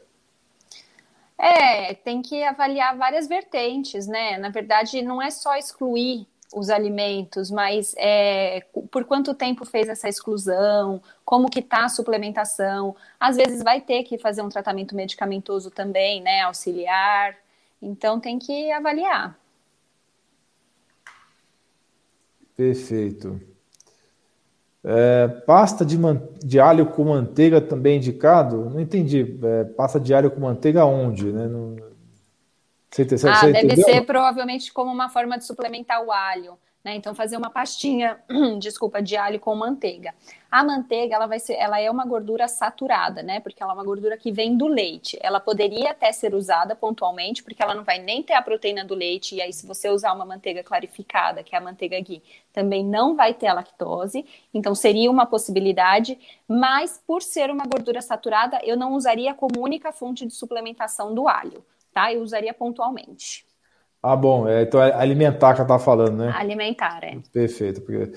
É, 1.38 1.94
tem 1.94 2.22
que 2.22 2.44
avaliar 2.44 2.98
várias 2.98 3.28
vertentes, 3.28 4.08
né? 4.08 4.38
Na 4.38 4.50
verdade, 4.50 5.02
não 5.02 5.22
é 5.22 5.30
só 5.30 5.56
excluir 5.56 6.26
os 6.56 6.70
alimentos, 6.70 7.50
mas 7.50 7.96
é, 7.98 8.64
por 8.92 9.04
quanto 9.06 9.34
tempo 9.34 9.66
fez 9.66 9.90
essa 9.90 10.08
exclusão, 10.08 11.02
como 11.26 11.50
que 11.50 11.60
está 11.60 11.86
a 11.86 11.90
suplementação. 11.90 12.96
Às 13.20 13.38
vezes 13.38 13.64
vai 13.64 13.82
ter 13.82 14.04
que 14.04 14.18
fazer 14.18 14.42
um 14.42 14.50
tratamento 14.50 14.96
medicamentoso 14.96 15.70
também, 15.72 16.22
né, 16.22 16.42
auxiliar. 16.42 17.36
Então 17.82 18.20
tem 18.20 18.40
que 18.40 18.72
avaliar. 18.72 19.38
Perfeito. 22.56 23.42
É, 24.86 25.28
pasta 25.28 25.86
de, 25.86 25.98
de, 26.44 26.60
alho 26.60 26.86
com 26.88 27.06
manteiga 27.06 27.62
também 27.62 27.98
indicado? 27.98 28.70
Não 28.70 28.80
entendi. 28.80 29.40
É, 29.42 29.64
pasta 29.64 30.00
de 30.00 30.14
alho 30.14 30.30
com 30.30 30.42
manteiga 30.42 30.86
onde? 30.86 31.32
Né? 31.32 31.48
Não, 31.48 31.78
você, 32.92 33.06
você, 33.06 33.28
ah, 33.28 33.36
você 33.36 33.52
deve 33.52 33.66
entendeu? 33.66 33.86
ser 33.86 34.02
provavelmente 34.06 34.72
como 34.72 34.92
uma 34.92 35.10
forma 35.10 35.38
de 35.38 35.46
suplementar 35.46 36.04
o 36.04 36.12
alho. 36.12 36.58
Né? 36.84 36.96
Então, 36.96 37.16
fazer 37.16 37.38
uma 37.38 37.50
pastinha, 37.50 38.20
desculpa, 38.60 39.02
de 39.02 39.16
alho 39.16 39.40
com 39.40 39.56
manteiga. 39.56 40.14
A 40.52 40.64
manteiga, 40.64 41.16
ela 41.16 41.26
vai 41.26 41.40
ser, 41.40 41.54
ela 41.54 41.80
é 41.80 41.90
uma 41.90 42.06
gordura 42.06 42.48
saturada, 42.48 43.24
né? 43.24 43.40
Porque 43.40 43.64
ela 43.64 43.72
é 43.72 43.76
uma 43.76 43.84
gordura 43.84 44.18
que 44.18 44.32
vem 44.32 44.58
do 44.58 44.68
leite. 44.68 45.18
Ela 45.22 45.40
poderia 45.40 45.92
até 45.92 46.12
ser 46.12 46.36
usada 46.36 46.76
pontualmente, 46.76 47.42
porque 47.42 47.64
ela 47.64 47.74
não 47.74 47.84
vai 47.84 48.00
nem 48.00 48.22
ter 48.22 48.34
a 48.34 48.42
proteína 48.42 48.84
do 48.84 48.94
leite. 48.94 49.36
E 49.36 49.42
aí, 49.42 49.54
se 49.54 49.66
você 49.66 49.90
usar 49.90 50.14
uma 50.14 50.26
manteiga 50.26 50.62
clarificada, 50.62 51.42
que 51.42 51.56
é 51.56 51.58
a 51.58 51.62
manteiga 51.62 52.00
ghee, 52.02 52.22
também 52.52 52.84
não 52.84 53.16
vai 53.16 53.34
ter 53.34 53.48
a 53.48 53.54
lactose. 53.54 54.26
Então, 54.54 54.76
seria 54.76 55.10
uma 55.10 55.26
possibilidade. 55.26 56.20
Mas, 56.48 57.02
por 57.08 57.22
ser 57.22 57.50
uma 57.50 57.66
gordura 57.66 58.02
saturada, 58.02 58.60
eu 58.64 58.76
não 58.76 58.94
usaria 58.94 59.34
como 59.34 59.64
única 59.64 59.94
fonte 59.94 60.26
de 60.26 60.34
suplementação 60.34 61.16
do 61.16 61.28
alho 61.28 61.64
tá? 61.94 62.12
Eu 62.12 62.22
usaria 62.22 62.54
pontualmente. 62.54 63.46
Ah, 64.04 64.18
bom. 64.18 64.46
É, 64.46 64.64
então 64.64 64.84
é 64.84 64.94
alimentar 64.94 65.54
que 65.54 65.62
ela 65.62 65.76
está 65.76 65.80
falando, 65.80 66.18
né? 66.18 66.34
Alimentar, 66.36 67.00
é. 67.04 67.18
Perfeito. 67.32 67.80
Porque... 67.80 68.12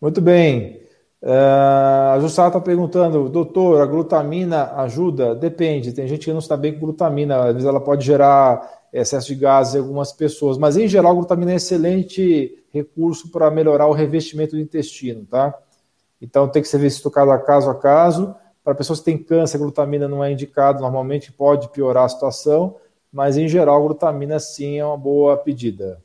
Muito 0.00 0.20
bem. 0.20 0.80
Uh, 1.20 2.14
a 2.14 2.18
Jussara 2.20 2.48
está 2.48 2.60
perguntando, 2.60 3.28
doutor, 3.28 3.80
a 3.80 3.86
glutamina 3.86 4.72
ajuda? 4.76 5.34
Depende. 5.34 5.92
Tem 5.92 6.06
gente 6.06 6.24
que 6.24 6.32
não 6.32 6.38
está 6.38 6.56
bem 6.56 6.74
com 6.74 6.86
glutamina. 6.86 7.46
Às 7.46 7.54
vezes 7.54 7.68
ela 7.68 7.80
pode 7.80 8.06
gerar 8.06 8.82
excesso 8.92 9.26
de 9.26 9.34
gases 9.34 9.74
em 9.74 9.78
algumas 9.78 10.12
pessoas. 10.12 10.56
Mas, 10.56 10.76
em 10.76 10.86
geral, 10.86 11.10
a 11.10 11.14
glutamina 11.16 11.50
é 11.50 11.54
um 11.54 11.56
excelente 11.56 12.64
recurso 12.72 13.28
para 13.30 13.50
melhorar 13.50 13.86
o 13.86 13.92
revestimento 13.92 14.54
do 14.54 14.62
intestino, 14.62 15.24
tá? 15.24 15.52
Então, 16.20 16.46
tem 16.48 16.62
que 16.62 16.68
ser 16.68 16.78
visto 16.78 17.10
caso 17.10 17.32
a 17.32 17.38
caso 17.38 17.68
a 17.68 17.74
caso. 17.74 18.34
Para 18.62 18.76
pessoas 18.76 19.00
que 19.00 19.06
têm 19.06 19.18
câncer, 19.18 19.56
a 19.56 19.60
glutamina 19.60 20.06
não 20.06 20.22
é 20.22 20.30
indicado. 20.30 20.80
Normalmente 20.80 21.32
pode 21.32 21.68
piorar 21.70 22.04
a 22.04 22.08
situação 22.08 22.76
mas 23.12 23.36
em 23.36 23.46
geral 23.46 23.82
glutamina 23.82 24.40
sim 24.40 24.78
é 24.78 24.84
uma 24.84 24.96
boa 24.96 25.36
pedida. 25.36 26.02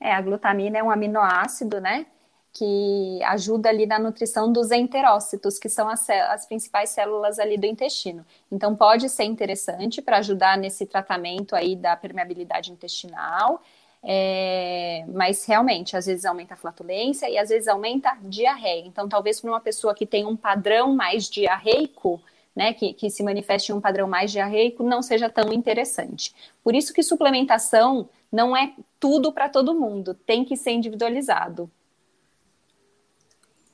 É, 0.00 0.12
a 0.12 0.20
glutamina 0.20 0.78
é 0.78 0.82
um 0.82 0.90
aminoácido, 0.90 1.80
né? 1.80 2.06
Que 2.52 3.22
ajuda 3.22 3.68
ali 3.68 3.86
na 3.86 3.98
nutrição 3.98 4.52
dos 4.52 4.72
enterócitos, 4.72 5.58
que 5.58 5.68
são 5.68 5.88
as, 5.88 6.10
as 6.10 6.44
principais 6.44 6.90
células 6.90 7.38
ali 7.38 7.56
do 7.56 7.66
intestino. 7.66 8.26
Então, 8.50 8.74
pode 8.74 9.08
ser 9.08 9.24
interessante 9.24 10.02
para 10.02 10.18
ajudar 10.18 10.58
nesse 10.58 10.84
tratamento 10.84 11.54
aí 11.54 11.76
da 11.76 11.96
permeabilidade 11.96 12.72
intestinal, 12.72 13.62
é, 14.02 15.04
mas 15.06 15.46
realmente, 15.46 15.96
às 15.96 16.06
vezes 16.06 16.24
aumenta 16.24 16.54
a 16.54 16.56
flatulência 16.56 17.30
e 17.30 17.38
às 17.38 17.48
vezes 17.48 17.68
aumenta 17.68 18.10
a 18.10 18.16
diarreia. 18.20 18.84
Então, 18.84 19.08
talvez 19.08 19.40
para 19.40 19.50
uma 19.50 19.60
pessoa 19.60 19.94
que 19.94 20.04
tem 20.04 20.26
um 20.26 20.36
padrão 20.36 20.94
mais 20.94 21.30
diarreico, 21.30 22.20
né, 22.54 22.72
que, 22.72 22.92
que 22.92 23.10
se 23.10 23.22
manifeste 23.22 23.72
em 23.72 23.74
um 23.74 23.80
padrão 23.80 24.06
mais 24.06 24.30
diarreico, 24.30 24.82
não 24.82 25.02
seja 25.02 25.28
tão 25.28 25.52
interessante. 25.52 26.34
Por 26.62 26.74
isso 26.74 26.92
que 26.92 27.02
suplementação 27.02 28.08
não 28.30 28.56
é 28.56 28.74
tudo 29.00 29.32
para 29.32 29.48
todo 29.48 29.74
mundo, 29.74 30.14
tem 30.14 30.44
que 30.44 30.56
ser 30.56 30.72
individualizado. 30.72 31.70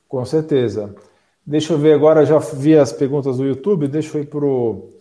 Com 0.09 0.25
certeza. 0.25 0.95
Deixa 1.45 1.73
eu 1.73 1.79
ver 1.79 1.95
agora, 1.95 2.27
já 2.27 2.39
vi 2.39 2.77
as 2.77 2.93
perguntas 2.93 3.39
do 3.39 3.45
YouTube, 3.45 3.89
deixa 3.89 4.17
eu 4.17 4.23
ir 4.23 4.27
para 4.27 4.45
o 4.45 4.93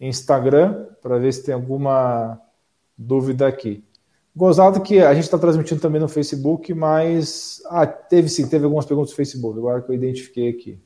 Instagram 0.00 0.86
para 1.02 1.18
ver 1.18 1.32
se 1.32 1.44
tem 1.44 1.54
alguma 1.54 2.40
dúvida 2.96 3.46
aqui. 3.46 3.84
Gozado 4.36 4.82
que 4.82 5.00
a 5.00 5.14
gente 5.14 5.24
está 5.24 5.38
transmitindo 5.38 5.80
também 5.80 6.00
no 6.00 6.08
Facebook, 6.08 6.74
mas. 6.74 7.62
Ah, 7.66 7.86
teve 7.86 8.28
sim, 8.28 8.48
teve 8.48 8.64
algumas 8.64 8.84
perguntas 8.84 9.12
no 9.12 9.16
Facebook, 9.16 9.56
agora 9.58 9.80
que 9.80 9.90
eu 9.90 9.94
identifiquei 9.94 10.48
aqui. 10.48 10.78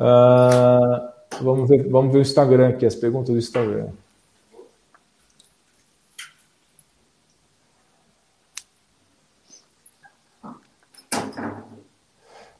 Uh, 0.00 1.12
vamos, 1.42 1.68
ver, 1.68 1.86
vamos 1.90 2.10
ver 2.10 2.20
o 2.20 2.22
Instagram 2.22 2.70
aqui, 2.70 2.86
as 2.86 2.94
perguntas 2.94 3.34
do 3.34 3.38
Instagram. 3.38 3.88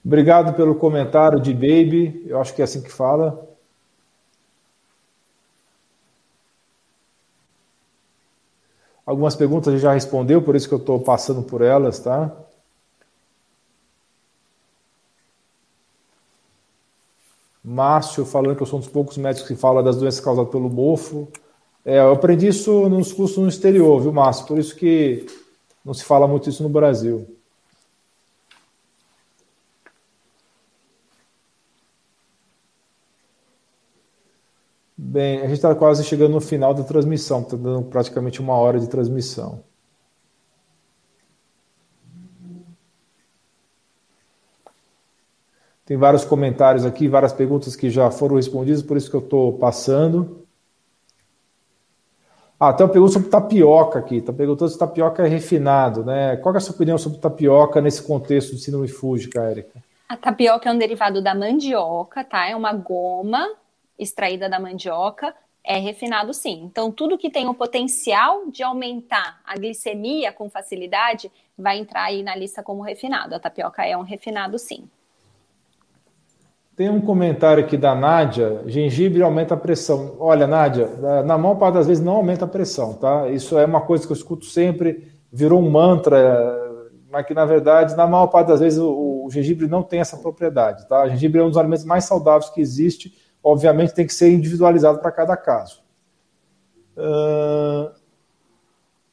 Obrigado 0.04 0.54
pelo 0.54 0.74
comentário 0.74 1.40
de 1.40 1.54
Baby, 1.54 2.26
eu 2.26 2.38
acho 2.38 2.54
que 2.54 2.60
é 2.60 2.64
assim 2.64 2.82
que 2.82 2.92
fala. 2.92 3.48
Algumas 9.06 9.34
perguntas 9.34 9.80
já 9.80 9.94
respondeu, 9.94 10.42
por 10.42 10.54
isso 10.54 10.68
que 10.68 10.74
eu 10.74 10.78
estou 10.78 11.00
passando 11.00 11.42
por 11.42 11.62
elas, 11.62 12.00
tá? 12.00 12.30
Márcio 17.80 18.26
falando 18.26 18.54
que 18.54 18.62
eu 18.62 18.66
sou 18.66 18.78
um 18.78 18.82
dos 18.82 18.90
poucos 18.90 19.16
médicos 19.16 19.48
que 19.48 19.56
fala 19.56 19.82
das 19.82 19.96
doenças 19.96 20.20
causadas 20.20 20.50
pelo 20.50 20.68
mofo. 20.68 21.28
É, 21.82 21.98
eu 21.98 22.12
aprendi 22.12 22.46
isso 22.48 22.90
nos 22.90 23.10
cursos 23.10 23.38
no 23.38 23.48
exterior, 23.48 23.98
viu, 24.02 24.12
Márcio? 24.12 24.46
Por 24.46 24.58
isso 24.58 24.76
que 24.76 25.24
não 25.82 25.94
se 25.94 26.04
fala 26.04 26.28
muito 26.28 26.50
isso 26.50 26.62
no 26.62 26.68
Brasil. 26.68 27.26
Bem, 34.94 35.38
a 35.38 35.44
gente 35.44 35.54
está 35.54 35.74
quase 35.74 36.04
chegando 36.04 36.32
no 36.32 36.40
final 36.40 36.74
da 36.74 36.84
transmissão, 36.84 37.40
está 37.40 37.56
dando 37.56 37.84
praticamente 37.84 38.42
uma 38.42 38.52
hora 38.56 38.78
de 38.78 38.88
transmissão. 38.88 39.64
Tem 45.90 45.96
vários 45.96 46.24
comentários 46.24 46.86
aqui, 46.86 47.08
várias 47.08 47.32
perguntas 47.32 47.74
que 47.74 47.90
já 47.90 48.12
foram 48.12 48.36
respondidas, 48.36 48.80
por 48.80 48.96
isso 48.96 49.10
que 49.10 49.16
eu 49.16 49.20
estou 49.20 49.58
passando. 49.58 50.46
Ah, 52.60 52.72
tem 52.72 52.86
uma 52.86 52.92
pergunta 52.92 53.14
sobre 53.14 53.28
tapioca 53.28 53.98
aqui. 53.98 54.18
Está 54.18 54.32
perguntando 54.32 54.70
se 54.70 54.78
tapioca 54.78 55.26
é 55.26 55.28
refinado, 55.28 56.04
né? 56.04 56.36
Qual 56.36 56.54
é 56.54 56.58
a 56.58 56.60
sua 56.60 56.76
opinião 56.76 56.96
sobre 56.96 57.18
tapioca 57.18 57.80
nesse 57.80 58.04
contexto 58.04 58.54
de 58.54 58.62
síndrome 58.62 58.86
fúngica, 58.86 59.42
Érica? 59.42 59.82
A 60.08 60.16
tapioca 60.16 60.70
é 60.70 60.72
um 60.72 60.78
derivado 60.78 61.20
da 61.20 61.34
mandioca, 61.34 62.22
tá? 62.22 62.48
É 62.48 62.54
uma 62.54 62.72
goma 62.72 63.44
extraída 63.98 64.48
da 64.48 64.60
mandioca, 64.60 65.34
é 65.64 65.76
refinado 65.76 66.32
sim. 66.32 66.62
Então, 66.70 66.92
tudo 66.92 67.18
que 67.18 67.30
tem 67.30 67.48
o 67.48 67.54
potencial 67.54 68.48
de 68.48 68.62
aumentar 68.62 69.40
a 69.44 69.56
glicemia 69.56 70.32
com 70.32 70.48
facilidade 70.48 71.32
vai 71.58 71.78
entrar 71.78 72.04
aí 72.04 72.22
na 72.22 72.36
lista 72.36 72.62
como 72.62 72.80
refinado. 72.80 73.34
A 73.34 73.40
tapioca 73.40 73.84
é 73.84 73.96
um 73.96 74.02
refinado 74.02 74.56
sim. 74.56 74.88
Tem 76.80 76.88
um 76.88 76.98
comentário 76.98 77.62
aqui 77.62 77.76
da 77.76 77.94
Nádia: 77.94 78.62
gengibre 78.64 79.22
aumenta 79.22 79.52
a 79.52 79.56
pressão. 79.58 80.16
Olha, 80.18 80.46
Nádia, 80.46 80.88
na 81.26 81.36
maior 81.36 81.56
parte 81.56 81.74
das 81.74 81.86
vezes 81.86 82.02
não 82.02 82.14
aumenta 82.14 82.46
a 82.46 82.48
pressão, 82.48 82.94
tá? 82.94 83.28
Isso 83.28 83.58
é 83.58 83.66
uma 83.66 83.82
coisa 83.82 84.06
que 84.06 84.10
eu 84.10 84.16
escuto 84.16 84.46
sempre, 84.46 85.12
virou 85.30 85.60
um 85.60 85.70
mantra, 85.70 86.18
mas 87.12 87.26
que 87.26 87.34
na 87.34 87.44
verdade, 87.44 87.94
na 87.94 88.06
maior 88.06 88.28
parte 88.28 88.48
das 88.48 88.60
vezes, 88.60 88.78
o, 88.78 89.26
o 89.26 89.30
gengibre 89.30 89.68
não 89.68 89.82
tem 89.82 90.00
essa 90.00 90.16
propriedade, 90.16 90.88
tá? 90.88 91.04
O 91.04 91.10
gengibre 91.10 91.42
é 91.42 91.44
um 91.44 91.48
dos 91.48 91.58
alimentos 91.58 91.84
mais 91.84 92.06
saudáveis 92.06 92.48
que 92.48 92.62
existe, 92.62 93.12
obviamente 93.44 93.92
tem 93.92 94.06
que 94.06 94.14
ser 94.14 94.32
individualizado 94.32 95.00
para 95.00 95.12
cada 95.12 95.36
caso. 95.36 95.82
Uh... 96.96 97.90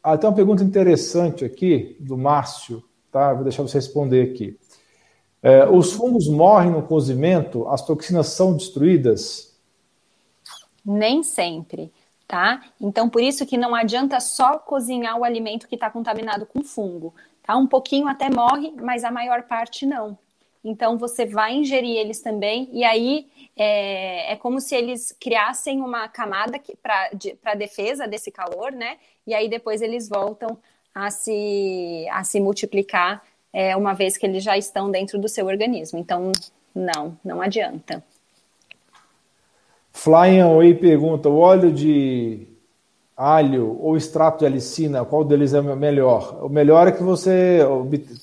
Ah, 0.01 0.17
tem 0.17 0.29
uma 0.29 0.35
pergunta 0.37 0.63
interessante 0.63 1.43
aqui 1.43 1.97
do 1.99 2.17
Márcio, 2.17 2.81
tá? 3.11 3.33
Vou 3.33 3.43
deixar 3.43 3.61
você 3.61 3.77
responder 3.77 4.21
aqui. 4.21 4.57
É, 5.41 5.67
os 5.67 5.93
fungos 5.93 6.27
morrem 6.27 6.71
no 6.71 6.81
cozimento? 6.81 7.67
As 7.67 7.85
toxinas 7.85 8.27
são 8.27 8.55
destruídas? 8.55 9.55
Nem 10.83 11.21
sempre, 11.21 11.91
tá? 12.27 12.63
Então, 12.79 13.09
por 13.09 13.21
isso 13.21 13.45
que 13.45 13.57
não 13.57 13.75
adianta 13.75 14.19
só 14.19 14.57
cozinhar 14.57 15.17
o 15.17 15.23
alimento 15.23 15.67
que 15.67 15.75
está 15.75 15.89
contaminado 15.89 16.45
com 16.45 16.63
fungo, 16.63 17.13
tá? 17.43 17.55
Um 17.55 17.67
pouquinho 17.67 18.07
até 18.07 18.29
morre, 18.29 18.73
mas 18.81 19.03
a 19.03 19.11
maior 19.11 19.43
parte 19.43 19.85
não. 19.85 20.17
Então, 20.63 20.97
você 20.97 21.25
vai 21.25 21.55
ingerir 21.55 21.97
eles 21.97 22.21
também, 22.21 22.69
e 22.73 22.83
aí 22.83 23.27
é, 23.55 24.33
é 24.33 24.35
como 24.35 24.59
se 24.59 24.75
eles 24.75 25.15
criassem 25.19 25.81
uma 25.81 26.07
camada 26.07 26.59
para 26.81 27.09
de, 27.13 27.37
defesa 27.57 28.07
desse 28.07 28.31
calor, 28.31 28.71
né? 28.71 28.97
E 29.25 29.33
aí 29.33 29.47
depois 29.47 29.81
eles 29.81 30.09
voltam 30.09 30.57
a 30.93 31.11
se, 31.11 32.07
a 32.11 32.23
se 32.23 32.39
multiplicar 32.39 33.23
é, 33.53 33.75
uma 33.75 33.93
vez 33.93 34.17
que 34.17 34.25
eles 34.25 34.43
já 34.43 34.57
estão 34.57 34.91
dentro 34.91 35.19
do 35.19 35.27
seu 35.27 35.45
organismo. 35.45 35.99
Então, 35.99 36.31
não, 36.73 37.17
não 37.23 37.41
adianta. 37.41 38.03
Flying 39.91 40.41
Away 40.41 40.75
pergunta: 40.75 41.29
o 41.29 41.37
óleo 41.37 41.71
de 41.71 42.47
alho 43.15 43.79
ou 43.81 43.97
extrato 43.97 44.39
de 44.39 44.45
alicina, 44.45 45.03
qual 45.03 45.23
deles 45.23 45.55
é 45.55 45.61
melhor? 45.61 46.45
O 46.45 46.49
melhor 46.49 46.87
é 46.87 46.91
que 46.91 47.01
você. 47.01 47.59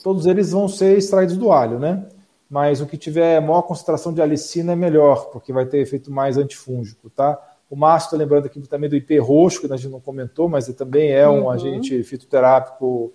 Todos 0.02 0.26
eles 0.26 0.52
vão 0.52 0.68
ser 0.68 0.96
extraídos 0.96 1.36
do 1.36 1.50
alho, 1.50 1.80
né? 1.80 2.06
Mas 2.48 2.80
o 2.80 2.86
que 2.86 2.96
tiver 2.96 3.40
maior 3.40 3.62
concentração 3.62 4.12
de 4.12 4.22
alicina 4.22 4.72
é 4.72 4.76
melhor, 4.76 5.30
porque 5.30 5.52
vai 5.52 5.66
ter 5.66 5.78
efeito 5.78 6.12
mais 6.12 6.38
antifúngico, 6.38 7.10
tá? 7.10 7.40
O 7.68 7.74
mastro, 7.74 8.16
lembrando 8.16 8.46
aqui 8.46 8.60
também 8.68 8.88
do 8.88 8.94
IP 8.94 9.18
roxo, 9.18 9.60
que 9.60 9.72
a 9.72 9.76
gente 9.76 9.90
não 9.90 10.00
comentou, 10.00 10.48
mas 10.48 10.68
também 10.68 11.10
é 11.10 11.28
um 11.28 11.42
uhum. 11.42 11.50
agente 11.50 12.04
fitoterápico 12.04 13.12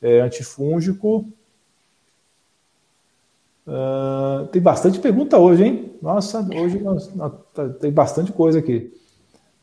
é, 0.00 0.20
antifúngico. 0.20 1.26
Uh, 3.68 4.46
tem 4.46 4.62
bastante 4.62 4.98
pergunta 4.98 5.36
hoje, 5.36 5.62
hein? 5.62 5.92
Nossa, 6.00 6.40
hoje 6.54 6.78
nós, 6.78 7.14
nós, 7.14 7.32
tá, 7.52 7.68
tem 7.68 7.92
bastante 7.92 8.32
coisa 8.32 8.60
aqui. 8.60 8.90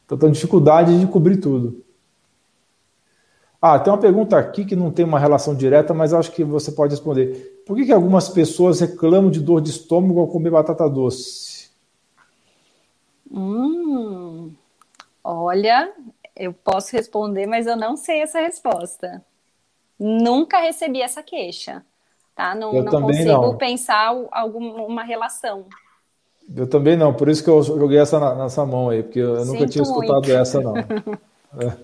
Estou 0.04 0.16
tendo 0.16 0.34
dificuldade 0.34 1.00
de 1.00 1.08
cobrir 1.08 1.38
tudo. 1.38 1.84
Ah, 3.60 3.80
tem 3.80 3.92
uma 3.92 4.00
pergunta 4.00 4.38
aqui 4.38 4.64
que 4.64 4.76
não 4.76 4.92
tem 4.92 5.04
uma 5.04 5.18
relação 5.18 5.56
direta, 5.56 5.92
mas 5.92 6.14
acho 6.14 6.32
que 6.32 6.44
você 6.44 6.72
pode 6.72 6.92
responder. 6.92 7.64
Por 7.66 7.76
que, 7.76 7.86
que 7.86 7.92
algumas 7.92 8.30
pessoas 8.30 8.80
reclamam 8.80 9.32
de 9.32 9.40
dor 9.40 9.60
de 9.60 9.72
estômago 9.72 10.20
ao 10.20 10.28
comer 10.28 10.52
batata 10.52 10.88
doce? 10.88 11.72
Hum, 13.32 14.54
olha, 15.24 15.92
eu 16.36 16.54
posso 16.54 16.96
responder, 16.96 17.48
mas 17.48 17.66
eu 17.66 17.76
não 17.76 17.98
sei 17.98 18.22
essa 18.22 18.40
resposta. 18.40 19.26
Nunca 19.98 20.60
recebi 20.60 21.02
essa 21.02 21.24
queixa, 21.24 21.84
tá? 22.36 22.54
Não, 22.54 22.74
não 22.74 23.02
consigo 23.02 23.32
não. 23.32 23.58
pensar 23.58 24.14
alguma 24.32 25.04
relação. 25.04 25.66
Eu 26.56 26.68
também 26.68 26.96
não, 26.96 27.14
por 27.14 27.28
isso 27.28 27.44
que 27.44 27.50
eu 27.50 27.64
joguei 27.64 27.98
essa 27.98 28.36
nessa 28.36 28.66
mão 28.66 28.90
aí, 28.90 29.02
porque 29.02 29.20
eu 29.20 29.38
Sinto 29.38 29.54
nunca 29.54 29.68
tinha 29.68 29.82
escutado 29.82 30.14
muito. 30.14 30.32
essa, 30.32 30.62
não. 30.62 30.78
é. 31.60 31.78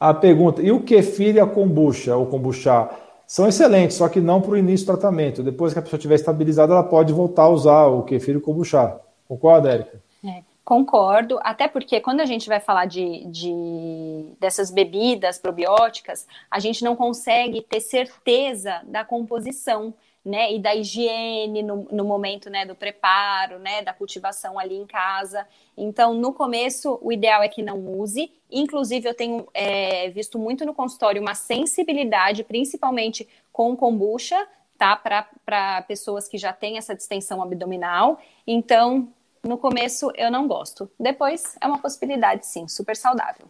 A 0.00 0.12
pergunta: 0.12 0.60
e 0.60 0.72
o 0.72 0.82
kefir 0.82 1.36
e 1.36 1.40
a 1.40 1.46
kombucha, 1.46 2.16
ou 2.16 2.26
kombucha, 2.26 2.90
são 3.24 3.46
excelentes, 3.46 3.96
só 3.96 4.08
que 4.08 4.20
não 4.20 4.40
para 4.40 4.50
o 4.50 4.56
início 4.56 4.84
do 4.84 4.92
tratamento. 4.92 5.44
Depois 5.44 5.72
que 5.72 5.78
a 5.78 5.82
pessoa 5.82 5.96
estiver 5.96 6.16
estabilizada, 6.16 6.72
ela 6.72 6.82
pode 6.82 7.12
voltar 7.12 7.44
a 7.44 7.48
usar 7.48 7.86
o 7.86 8.02
kefir 8.02 8.34
e 8.34 8.38
o 8.38 8.40
kombucha. 8.40 8.96
Concorda, 9.28 9.70
Érica? 9.70 10.02
É, 10.24 10.42
concordo, 10.64 11.38
até 11.42 11.66
porque 11.66 12.00
quando 12.00 12.20
a 12.20 12.24
gente 12.24 12.48
vai 12.48 12.60
falar 12.60 12.86
de, 12.86 13.24
de, 13.26 14.32
dessas 14.38 14.70
bebidas 14.70 15.38
probióticas, 15.38 16.26
a 16.50 16.60
gente 16.60 16.84
não 16.84 16.94
consegue 16.94 17.62
ter 17.62 17.80
certeza 17.80 18.80
da 18.84 19.04
composição 19.04 19.92
né, 20.24 20.52
e 20.52 20.58
da 20.60 20.74
higiene 20.74 21.62
no, 21.62 21.88
no 21.90 22.04
momento, 22.04 22.48
né, 22.48 22.64
do 22.64 22.76
preparo, 22.76 23.58
né, 23.58 23.82
da 23.82 23.92
cultivação 23.92 24.56
ali 24.58 24.76
em 24.76 24.86
casa. 24.86 25.46
Então, 25.76 26.14
no 26.14 26.32
começo, 26.32 26.98
o 27.02 27.12
ideal 27.12 27.42
é 27.42 27.48
que 27.48 27.62
não 27.62 27.78
use. 27.98 28.30
Inclusive, 28.50 29.08
eu 29.08 29.14
tenho 29.14 29.48
é, 29.52 30.10
visto 30.10 30.38
muito 30.38 30.64
no 30.64 30.74
consultório 30.74 31.20
uma 31.20 31.34
sensibilidade, 31.34 32.44
principalmente 32.44 33.28
com 33.52 33.76
kombucha, 33.76 34.46
tá, 34.78 34.94
para 34.96 35.82
pessoas 35.82 36.28
que 36.28 36.38
já 36.38 36.52
têm 36.52 36.78
essa 36.78 36.94
distensão 36.94 37.42
abdominal. 37.42 38.20
Então, 38.46 39.12
no 39.44 39.58
começo, 39.58 40.10
eu 40.16 40.30
não 40.30 40.46
gosto. 40.46 40.90
Depois, 40.98 41.56
é 41.60 41.66
uma 41.66 41.78
possibilidade, 41.78 42.46
sim, 42.46 42.68
super 42.68 42.96
saudável. 42.96 43.46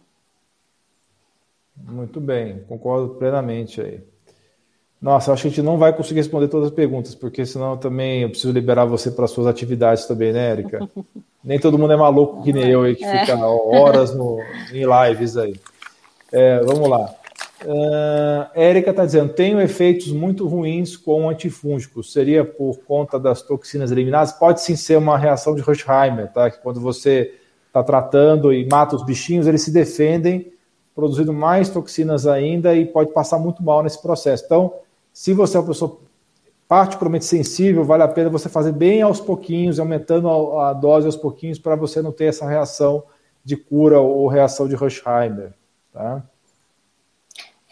Muito 1.75 2.19
bem, 2.19 2.63
concordo 2.67 3.15
plenamente 3.15 3.81
aí. 3.81 4.01
Nossa, 5.01 5.33
acho 5.33 5.41
que 5.41 5.47
a 5.49 5.51
gente 5.51 5.61
não 5.61 5.77
vai 5.77 5.91
conseguir 5.91 6.21
responder 6.21 6.47
todas 6.47 6.69
as 6.69 6.73
perguntas, 6.73 7.13
porque 7.13 7.45
senão 7.45 7.75
também 7.75 8.21
eu 8.21 8.29
preciso 8.29 8.53
liberar 8.53 8.85
você 8.85 9.11
para 9.11 9.27
suas 9.27 9.47
atividades 9.47 10.05
também, 10.05 10.31
né, 10.31 10.51
Erika? 10.51 10.89
Nem 11.43 11.59
todo 11.59 11.77
mundo 11.77 11.91
é 11.91 11.97
maluco 11.97 12.41
que 12.41 12.53
nem 12.53 12.69
eu 12.69 12.83
aí, 12.83 12.95
que 12.95 13.05
fica 13.05 13.33
é. 13.33 13.35
horas 13.35 14.15
no, 14.15 14.39
em 14.71 14.85
lives 14.85 15.35
aí. 15.35 15.59
É, 16.31 16.61
vamos 16.61 16.87
lá. 16.87 17.13
Uh, 17.65 18.49
Érica 18.53 18.91
está 18.91 19.05
dizendo: 19.05 19.33
tenho 19.33 19.61
efeitos 19.61 20.11
muito 20.11 20.47
ruins 20.47 20.97
com 20.97 21.29
antifúngicos. 21.29 22.11
Seria 22.11 22.43
por 22.43 22.79
conta 22.79 23.19
das 23.19 23.41
toxinas 23.41 23.91
eliminadas? 23.91 24.33
Pode 24.33 24.61
sim 24.61 24.75
ser 24.75 24.97
uma 24.97 25.17
reação 25.17 25.55
de 25.55 25.61
Rushheimer, 25.61 26.31
tá? 26.31 26.51
Que 26.51 26.59
quando 26.59 26.79
você 26.79 27.33
está 27.67 27.81
tratando 27.83 28.53
e 28.53 28.67
mata 28.67 28.95
os 28.95 29.05
bichinhos, 29.05 29.47
eles 29.47 29.61
se 29.61 29.71
defendem, 29.71 30.53
produzindo 30.93 31.33
mais 31.33 31.69
toxinas 31.69 32.27
ainda 32.27 32.75
e 32.75 32.85
pode 32.85 33.11
passar 33.13 33.39
muito 33.39 33.63
mal 33.63 33.81
nesse 33.81 34.01
processo. 34.01 34.43
Então, 34.45 34.73
se 35.11 35.33
você 35.33 35.57
é 35.57 35.59
uma 35.59 35.67
pessoa 35.67 35.99
particularmente 36.67 37.25
sensível, 37.25 37.83
vale 37.83 38.03
a 38.03 38.07
pena 38.07 38.29
você 38.29 38.49
fazer 38.49 38.71
bem 38.71 39.01
aos 39.01 39.19
pouquinhos, 39.19 39.79
aumentando 39.79 40.29
a, 40.29 40.69
a 40.69 40.73
dose 40.73 41.05
aos 41.05 41.15
pouquinhos, 41.15 41.59
para 41.59 41.75
você 41.75 42.01
não 42.01 42.11
ter 42.11 42.25
essa 42.25 42.47
reação 42.47 43.03
de 43.43 43.55
cura 43.55 43.99
ou 43.99 44.27
reação 44.27 44.67
de 44.67 44.75
Rushheimer. 44.75 45.53
Tá? 45.91 46.23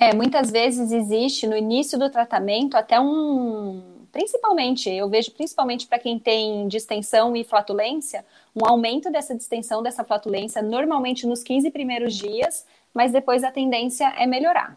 É, 0.02 0.16
muitas 0.16 0.50
vezes 0.50 0.92
existe 0.92 1.46
no 1.46 1.56
início 1.56 2.00
do 2.00 2.10
tratamento 2.10 2.76
até 2.76 3.00
um. 3.00 3.84
Principalmente, 4.12 4.90
eu 4.90 5.08
vejo 5.08 5.30
principalmente 5.30 5.86
para 5.86 6.00
quem 6.00 6.18
tem 6.18 6.68
distensão 6.68 7.36
e 7.36 7.44
flatulência, 7.44 8.26
um 8.56 8.66
aumento 8.66 9.12
dessa 9.12 9.36
distensão, 9.36 9.84
dessa 9.84 10.04
flatulência, 10.04 10.60
normalmente 10.60 11.28
nos 11.28 11.44
15 11.44 11.70
primeiros 11.70 12.16
dias, 12.16 12.66
mas 12.92 13.12
depois 13.12 13.44
a 13.44 13.52
tendência 13.52 14.12
é 14.18 14.26
melhorar. 14.26 14.76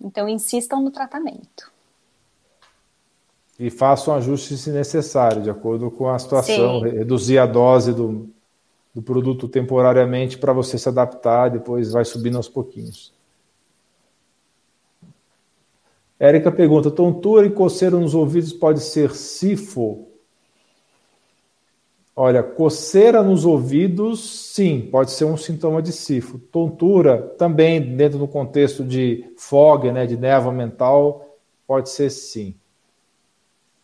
Então, 0.00 0.28
insistam 0.28 0.80
no 0.80 0.92
tratamento. 0.92 1.72
E 3.58 3.68
façam 3.68 4.14
ajustes 4.14 4.60
se 4.60 4.70
necessário, 4.70 5.42
de 5.42 5.50
acordo 5.50 5.90
com 5.90 6.08
a 6.08 6.16
situação. 6.20 6.82
Sim. 6.82 6.98
Reduzir 6.98 7.38
a 7.38 7.46
dose 7.46 7.92
do, 7.92 8.30
do 8.94 9.02
produto 9.02 9.48
temporariamente 9.48 10.38
para 10.38 10.52
você 10.52 10.78
se 10.78 10.88
adaptar, 10.88 11.50
depois 11.50 11.90
vai 11.90 12.04
subindo 12.04 12.36
aos 12.36 12.48
pouquinhos. 12.48 13.15
Érica 16.18 16.50
pergunta: 16.50 16.90
tontura 16.90 17.46
e 17.46 17.50
coceira 17.50 17.98
nos 17.98 18.14
ouvidos 18.14 18.52
pode 18.52 18.80
ser 18.80 19.14
sifo? 19.14 20.06
Olha, 22.18 22.42
coceira 22.42 23.22
nos 23.22 23.44
ouvidos, 23.44 24.54
sim, 24.54 24.88
pode 24.90 25.10
ser 25.10 25.26
um 25.26 25.36
sintoma 25.36 25.82
de 25.82 25.92
sifo. 25.92 26.38
Tontura, 26.38 27.34
também 27.36 27.94
dentro 27.94 28.18
do 28.18 28.26
contexto 28.26 28.82
de 28.82 29.30
fog, 29.36 29.92
né, 29.92 30.06
de 30.06 30.16
névoa 30.16 30.50
mental, 30.50 31.36
pode 31.66 31.90
ser 31.90 32.08
sim. 32.08 32.54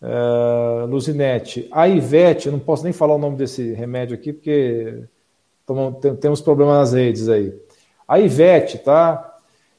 Uh, 0.00 0.86
Luzinete, 0.86 1.68
a 1.70 1.86
Ivete, 1.86 2.50
não 2.50 2.58
posso 2.58 2.82
nem 2.84 2.92
falar 2.92 3.16
o 3.16 3.18
nome 3.18 3.36
desse 3.36 3.74
remédio 3.74 4.14
aqui, 4.14 4.32
porque 4.32 5.04
temos 6.18 6.40
problemas 6.40 6.74
nas 6.74 6.92
redes 6.94 7.28
aí. 7.28 7.54
A 8.08 8.18
Ivete, 8.18 8.78
tá? 8.78 9.31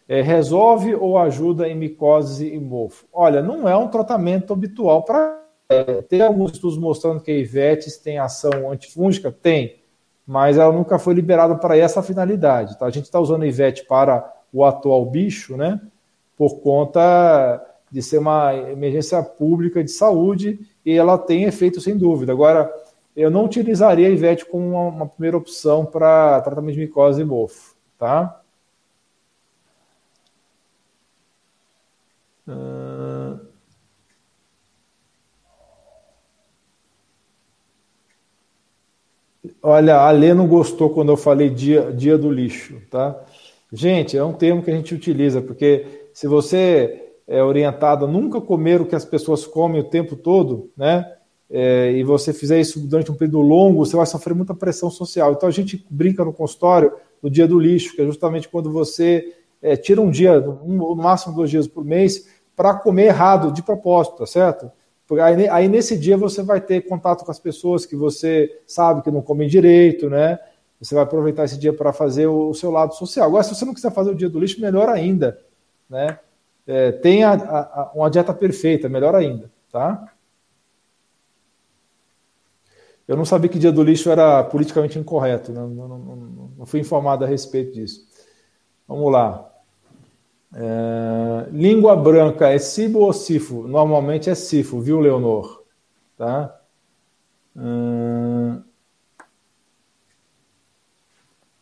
É, 0.08 0.22
resolve 0.22 0.94
ou 0.94 1.18
ajuda 1.18 1.68
em 1.68 1.76
micose 1.76 2.54
e 2.54 2.60
mofo? 2.60 3.06
Olha, 3.12 3.42
não 3.42 3.68
é 3.68 3.76
um 3.76 3.88
tratamento 3.88 4.52
habitual 4.52 5.04
para 5.04 5.44
é, 5.70 6.02
tem 6.04 6.22
alguns 6.22 6.52
estudos 6.52 6.78
mostrando 6.78 7.22
que 7.22 7.32
a 7.32 7.38
Ivetes 7.38 7.98
tem 7.98 8.20
ação 8.20 8.72
antifúngica? 8.72 9.32
Tem, 9.32 9.78
mas 10.26 10.58
ela 10.58 10.72
nunca 10.72 11.00
foi 11.00 11.14
liberada 11.14 11.56
para 11.56 11.78
essa 11.78 12.04
finalidade. 12.04 12.78
Tá? 12.78 12.86
A 12.86 12.92
gente 12.92 13.06
está 13.06 13.20
usando 13.20 13.44
a 13.44 13.48
Ivete 13.48 13.86
para 13.86 14.32
o 14.52 14.64
atual 14.64 15.06
bicho, 15.06 15.58
né? 15.58 15.82
Por 16.38 16.60
conta 16.60 17.62
de 17.90 18.02
ser 18.02 18.20
uma 18.20 18.54
emergência 18.54 19.22
pública 19.24 19.84
de 19.84 19.92
saúde 19.92 20.60
e 20.86 20.92
ela 20.92 21.18
tem 21.18 21.44
efeito 21.44 21.80
sem 21.80 21.98
dúvida. 21.98 22.32
Agora, 22.32 22.72
eu 23.16 23.30
não 23.30 23.46
utilizaria 23.46 24.08
a 24.08 24.12
Ivete 24.12 24.46
como 24.46 24.70
uma, 24.70 24.88
uma 24.90 25.08
primeira 25.08 25.38
opção 25.38 25.86
para 25.86 26.42
tratamento 26.42 26.74
de 26.74 26.82
micose 26.82 27.22
e 27.22 27.26
mofo, 27.26 27.76
tá? 27.98 28.42
Uh... 32.48 33.40
Olha, 39.62 39.98
a 39.98 40.12
Lê 40.12 40.34
não 40.34 40.48
gostou 40.48 40.90
quando 40.90 41.12
eu 41.12 41.18
falei 41.18 41.50
dia, 41.50 41.92
dia 41.92 42.18
do 42.18 42.32
lixo, 42.32 42.82
tá? 42.90 43.22
Gente, 43.72 44.18
é 44.18 44.24
um 44.24 44.34
termo 44.34 44.62
que 44.62 44.72
a 44.72 44.76
gente 44.76 44.94
utiliza, 44.94 45.42
porque 45.42 46.08
se 46.14 46.28
você 46.28 47.12
é 47.28 47.44
orientado 47.44 48.06
a 48.06 48.08
nunca 48.08 48.40
comer 48.40 48.82
o 48.82 48.86
que 48.86 48.96
as 48.96 49.06
pessoas 49.06 49.46
comem 49.46 49.82
o 49.82 49.90
tempo 49.90 50.16
todo, 50.16 50.72
né? 50.78 51.12
É, 51.50 51.92
e 51.92 52.04
você 52.04 52.34
fizer 52.34 52.60
isso 52.60 52.80
durante 52.80 53.12
um 53.12 53.16
período 53.16 53.42
longo, 53.42 53.86
você 53.86 53.96
vai 53.96 54.06
sofrer 54.06 54.34
muita 54.34 54.56
pressão 54.56 54.90
social. 54.90 55.34
Então 55.34 55.48
a 55.48 55.52
gente 55.52 55.86
brinca 55.90 56.26
no 56.26 56.34
consultório 56.34 56.92
no 57.22 57.30
dia 57.30 57.48
do 57.48 57.60
lixo, 57.60 57.96
que 57.96 58.02
é 58.02 58.06
justamente 58.06 58.50
quando 58.50 58.72
você 58.72 59.36
é, 59.62 59.76
tira 59.76 60.02
um 60.02 60.10
dia, 60.10 60.40
um, 60.40 60.78
no 60.78 60.96
máximo 60.96 61.36
dois 61.36 61.50
dias 61.50 61.68
por 61.68 61.86
mês, 61.86 62.28
para 62.56 62.74
comer 62.76 63.06
errado, 63.06 63.52
de 63.52 63.64
propósito, 63.64 64.18
tá 64.18 64.26
certo? 64.26 64.72
Aí, 65.22 65.48
aí, 65.50 65.68
nesse 65.68 65.98
dia 65.98 66.18
você 66.18 66.42
vai 66.42 66.60
ter 66.60 66.82
contato 66.82 67.24
com 67.24 67.32
as 67.32 67.40
pessoas 67.40 67.86
que 67.86 67.96
você 67.96 68.62
sabe 68.66 69.02
que 69.02 69.12
não 69.12 69.22
comem 69.22 69.48
direito, 69.48 70.10
né? 70.10 70.40
Você 70.80 70.96
vai 70.96 71.04
aproveitar 71.04 71.44
esse 71.44 71.58
dia 71.58 71.72
para 71.72 71.94
fazer 71.94 72.28
o, 72.28 72.50
o, 72.50 72.54
seu 72.54 72.72
lado 72.72 72.96
social. 72.96 73.28
Agora, 73.28 73.44
se 73.44 73.54
você 73.54 73.64
não 73.64 73.74
quiser 73.74 73.92
fazer 73.92 74.12
o 74.12 74.16
dia 74.16 74.30
do 74.30 74.40
lixo, 74.40 74.60
melhor 74.60 74.90
ainda, 74.90 75.40
né? 75.90 76.20
É, 76.66 76.92
tenha 76.94 77.32
a, 77.32 77.60
a, 77.60 77.92
uma 77.94 78.10
dieta 78.10 78.34
perfeita, 78.34 78.90
melhor 78.90 79.14
ainda, 79.14 79.52
tá? 79.72 80.14
Eu 83.08 83.18
não 83.18 83.26
sabia 83.26 83.50
que 83.50 83.60
dia 83.60 83.72
do 83.72 83.84
lixo 83.84 84.10
era 84.10 84.44
politicamente 84.46 84.98
incorreto, 84.98 85.52
né? 85.52 85.60
não, 85.60 85.70
não, 85.70 85.98
não, 86.00 86.52
não, 86.58 86.66
fui 86.66 86.80
informado 86.80 87.26
a 87.26 87.28
respeito 87.28 87.74
disso. 87.74 88.08
Vamos 88.88 89.12
lá. 89.12 89.53
É, 90.56 91.50
língua 91.52 91.96
branca 91.96 92.50
é 92.50 92.60
cibo 92.60 93.00
ou 93.00 93.14
cifo? 93.14 93.68
Normalmente 93.68 94.30
é 94.30 94.36
cifo, 94.36 94.80
viu, 94.80 95.00
Leonor? 95.00 95.64
Tá? 96.18 96.56
Hum, 97.56 98.62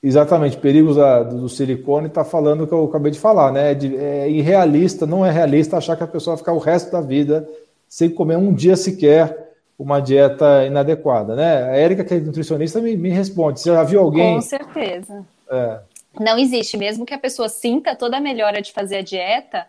exatamente, 0.03 0.57
perigos 0.57 0.95
da, 0.95 1.23
do 1.23 1.47
silicone 1.47 2.07
está 2.07 2.23
falando 2.23 2.63
o 2.63 2.67
que 2.67 2.73
eu 2.73 2.85
acabei 2.85 3.11
de 3.11 3.19
falar, 3.19 3.51
né? 3.51 3.71
É, 3.71 3.75
de, 3.75 3.95
é, 3.95 4.29
irrealista, 4.29 5.05
não 5.05 5.25
é 5.25 5.31
realista 5.31 5.77
achar 5.77 5.95
que 5.95 6.03
a 6.03 6.07
pessoa 6.07 6.35
vai 6.35 6.39
ficar 6.39 6.53
o 6.53 6.59
resto 6.59 6.91
da 6.91 7.01
vida 7.01 7.47
sem 7.87 8.09
comer 8.09 8.37
um 8.37 8.53
dia 8.53 8.75
sequer 8.75 9.51
uma 9.77 9.99
dieta 9.99 10.65
inadequada, 10.65 11.35
né? 11.35 11.63
A 11.63 11.75
Érica, 11.75 12.03
que 12.03 12.13
é 12.13 12.19
nutricionista, 12.19 12.79
me, 12.79 12.95
me 12.95 13.09
responde. 13.09 13.59
Você 13.59 13.71
já 13.71 13.83
viu 13.83 13.99
alguém? 13.99 14.35
Com 14.35 14.41
certeza. 14.41 15.25
É. 15.49 15.79
Não 16.19 16.37
existe, 16.37 16.77
mesmo 16.77 17.05
que 17.05 17.13
a 17.13 17.19
pessoa 17.19 17.47
sinta 17.47 17.95
toda 17.95 18.17
a 18.17 18.21
melhora 18.21 18.61
de 18.61 18.71
fazer 18.71 18.97
a 18.97 19.01
dieta, 19.01 19.67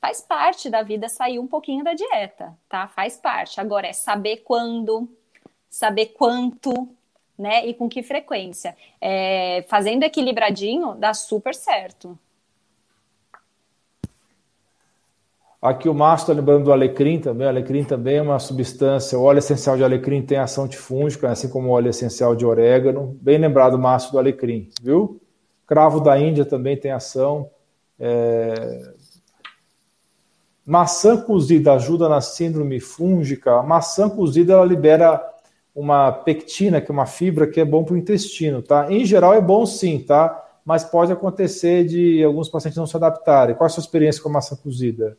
faz 0.00 0.20
parte 0.20 0.68
da 0.68 0.82
vida 0.82 1.08
sair 1.08 1.38
um 1.38 1.46
pouquinho 1.46 1.84
da 1.84 1.94
dieta, 1.94 2.56
tá? 2.68 2.88
Faz 2.88 3.16
parte. 3.16 3.60
Agora 3.60 3.86
é 3.86 3.92
saber 3.92 4.38
quando, 4.38 5.08
saber 5.70 6.06
quanto, 6.06 6.88
né? 7.38 7.64
E 7.66 7.74
com 7.74 7.88
que 7.88 8.02
frequência. 8.02 8.76
É, 9.00 9.64
fazendo 9.68 10.02
equilibradinho, 10.02 10.94
dá 10.94 11.14
super 11.14 11.54
certo. 11.54 12.18
Aqui 15.62 15.88
o 15.88 15.94
Márcio 15.94 16.24
está 16.24 16.32
lembrando 16.32 16.64
do 16.64 16.72
alecrim 16.72 17.20
também. 17.20 17.46
O 17.46 17.50
alecrim 17.50 17.84
também 17.84 18.16
é 18.16 18.22
uma 18.22 18.40
substância. 18.40 19.16
O 19.16 19.22
óleo 19.22 19.38
essencial 19.38 19.76
de 19.76 19.84
alecrim 19.84 20.20
tem 20.20 20.36
ação 20.36 20.64
antifúngica, 20.64 21.30
assim 21.30 21.48
como 21.48 21.68
o 21.68 21.70
óleo 21.70 21.88
essencial 21.88 22.34
de 22.34 22.44
orégano. 22.44 23.16
Bem 23.22 23.38
lembrado, 23.38 23.78
Márcio, 23.78 24.10
do 24.10 24.18
alecrim, 24.18 24.68
viu? 24.82 25.21
Cravo 25.72 26.00
da 26.00 26.18
Índia 26.18 26.44
também 26.44 26.76
tem 26.76 26.90
ação. 26.90 27.48
É... 27.98 28.92
Maçã 30.66 31.18
cozida 31.18 31.72
ajuda 31.72 32.10
na 32.10 32.20
síndrome 32.20 32.78
fúngica. 32.78 33.54
A 33.54 33.62
maçã 33.62 34.10
cozida 34.10 34.52
ela 34.52 34.66
libera 34.66 35.26
uma 35.74 36.12
pectina, 36.12 36.78
que 36.78 36.90
é 36.90 36.92
uma 36.92 37.06
fibra 37.06 37.46
que 37.46 37.58
é 37.58 37.64
bom 37.64 37.84
para 37.84 37.94
o 37.94 37.96
intestino, 37.96 38.60
tá? 38.60 38.92
Em 38.92 39.06
geral 39.06 39.32
é 39.32 39.40
bom 39.40 39.64
sim, 39.64 39.98
tá? 39.98 40.46
Mas 40.62 40.84
pode 40.84 41.10
acontecer 41.10 41.86
de 41.86 42.22
alguns 42.22 42.50
pacientes 42.50 42.76
não 42.76 42.86
se 42.86 42.94
adaptarem. 42.94 43.56
Qual 43.56 43.64
a 43.64 43.70
sua 43.70 43.80
experiência 43.80 44.22
com 44.22 44.28
a 44.28 44.32
maçã 44.32 44.54
cozida? 44.54 45.16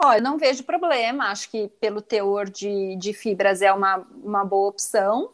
Olha, 0.00 0.20
não 0.20 0.38
vejo 0.38 0.62
problema, 0.62 1.24
acho 1.24 1.50
que 1.50 1.66
pelo 1.80 2.00
teor 2.00 2.48
de, 2.48 2.94
de 2.94 3.12
fibras 3.12 3.62
é 3.62 3.72
uma, 3.72 4.06
uma 4.22 4.44
boa 4.44 4.68
opção, 4.68 5.30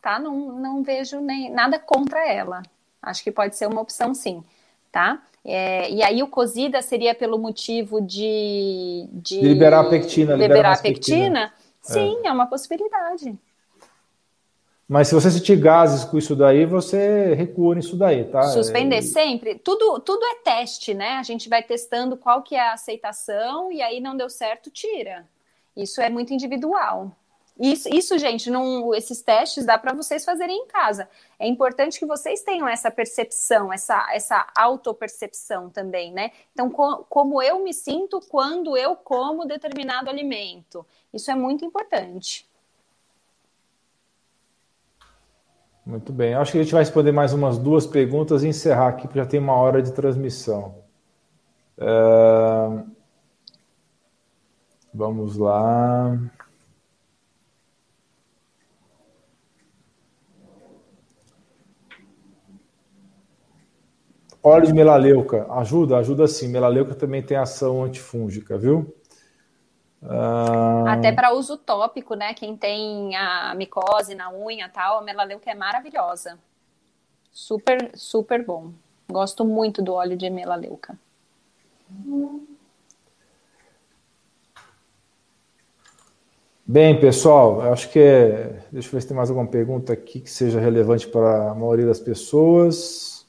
tá? 0.00 0.18
Não, 0.18 0.58
não 0.58 0.82
vejo 0.82 1.20
nem 1.20 1.52
nada 1.52 1.78
contra 1.78 2.26
ela. 2.26 2.62
Acho 3.02 3.24
que 3.24 3.32
pode 3.32 3.56
ser 3.56 3.66
uma 3.66 3.80
opção 3.80 4.14
sim, 4.14 4.44
tá? 4.90 5.20
É, 5.44 5.90
e 5.90 6.02
aí 6.02 6.22
o 6.22 6.28
cozida 6.28 6.80
seria 6.80 7.14
pelo 7.14 7.36
motivo 7.36 8.00
de, 8.00 9.08
de, 9.10 9.40
liberar 9.40 9.80
a 9.80 9.90
pectina. 9.90 10.34
Liberar 10.34 10.72
a 10.74 10.78
pectina? 10.78 11.50
pectina. 11.50 11.52
Sim, 11.80 12.20
é. 12.24 12.28
é 12.28 12.32
uma 12.32 12.46
possibilidade. 12.46 13.36
Mas 14.88 15.08
se 15.08 15.14
você 15.14 15.30
sentir 15.30 15.56
gases 15.56 16.04
com 16.04 16.18
isso 16.18 16.36
daí, 16.36 16.66
você 16.66 17.34
recua 17.34 17.74
nisso 17.74 17.96
daí, 17.96 18.24
tá? 18.24 18.42
Suspender 18.42 18.98
é... 18.98 19.02
sempre. 19.02 19.54
Tudo, 19.56 19.98
tudo 20.00 20.24
é 20.24 20.34
teste, 20.44 20.92
né? 20.92 21.12
A 21.12 21.22
gente 21.22 21.48
vai 21.48 21.62
testando 21.62 22.16
qual 22.16 22.42
que 22.42 22.54
é 22.54 22.60
a 22.60 22.74
aceitação 22.74 23.72
e 23.72 23.80
aí 23.80 24.00
não 24.00 24.16
deu 24.16 24.28
certo, 24.28 24.70
tira. 24.70 25.26
Isso 25.76 26.00
é 26.00 26.10
muito 26.10 26.34
individual. 26.34 27.10
Isso, 27.58 27.88
isso 27.92 28.18
gente, 28.18 28.50
não, 28.50 28.94
esses 28.94 29.20
testes 29.20 29.66
dá 29.66 29.76
para 29.76 29.92
vocês 29.92 30.24
fazerem 30.24 30.56
em 30.56 30.66
casa. 30.66 31.08
É 31.38 31.46
importante 31.46 31.98
que 31.98 32.06
vocês 32.06 32.42
tenham 32.42 32.66
essa 32.66 32.90
percepção, 32.90 33.72
essa, 33.72 34.08
essa 34.12 34.46
autopercepção 34.56 35.68
também, 35.68 36.12
né? 36.12 36.30
Então, 36.52 36.70
co 36.70 37.04
como 37.08 37.42
eu 37.42 37.62
me 37.62 37.74
sinto 37.74 38.20
quando 38.28 38.76
eu 38.76 38.96
como 38.96 39.46
determinado 39.46 40.08
alimento. 40.08 40.84
Isso 41.12 41.30
é 41.30 41.34
muito 41.34 41.64
importante. 41.64 42.48
Muito 45.84 46.12
bem. 46.12 46.34
Acho 46.34 46.52
que 46.52 46.58
a 46.58 46.62
gente 46.62 46.72
vai 46.72 46.82
responder 46.82 47.12
mais 47.12 47.32
umas 47.32 47.58
duas 47.58 47.86
perguntas 47.86 48.42
e 48.42 48.48
encerrar 48.48 48.88
aqui, 48.88 49.02
porque 49.02 49.18
já 49.18 49.26
tem 49.26 49.40
uma 49.40 49.54
hora 49.54 49.82
de 49.82 49.92
transmissão. 49.92 50.74
É... 51.76 52.84
Vamos 54.94 55.36
lá. 55.36 56.18
Óleo 64.42 64.66
de 64.66 64.72
melaleuca, 64.72 65.46
ajuda? 65.52 65.98
Ajuda 65.98 66.26
sim. 66.26 66.48
Melaleuca 66.48 66.94
também 66.94 67.22
tem 67.22 67.36
ação 67.36 67.84
antifúngica, 67.84 68.58
viu? 68.58 68.92
Ah... 70.02 70.94
Até 70.94 71.12
para 71.12 71.32
uso 71.32 71.56
tópico, 71.56 72.14
né? 72.14 72.34
Quem 72.34 72.56
tem 72.56 73.14
a 73.14 73.54
micose 73.54 74.16
na 74.16 74.32
unha 74.32 74.68
tal, 74.68 74.98
a 74.98 75.02
melaleuca 75.02 75.48
é 75.48 75.54
maravilhosa. 75.54 76.38
Super, 77.30 77.92
super 77.94 78.44
bom. 78.44 78.72
Gosto 79.08 79.44
muito 79.44 79.80
do 79.80 79.92
óleo 79.92 80.16
de 80.16 80.28
melaleuca. 80.28 80.98
Bem, 86.66 86.98
pessoal, 86.98 87.60
acho 87.72 87.90
que 87.90 87.98
é... 88.00 88.64
Deixa 88.72 88.88
eu 88.88 88.92
ver 88.92 89.02
se 89.02 89.08
tem 89.08 89.16
mais 89.16 89.30
alguma 89.30 89.46
pergunta 89.46 89.92
aqui 89.92 90.20
que 90.20 90.30
seja 90.30 90.58
relevante 90.58 91.06
para 91.06 91.50
a 91.50 91.54
maioria 91.54 91.86
das 91.86 92.00
pessoas. 92.00 93.21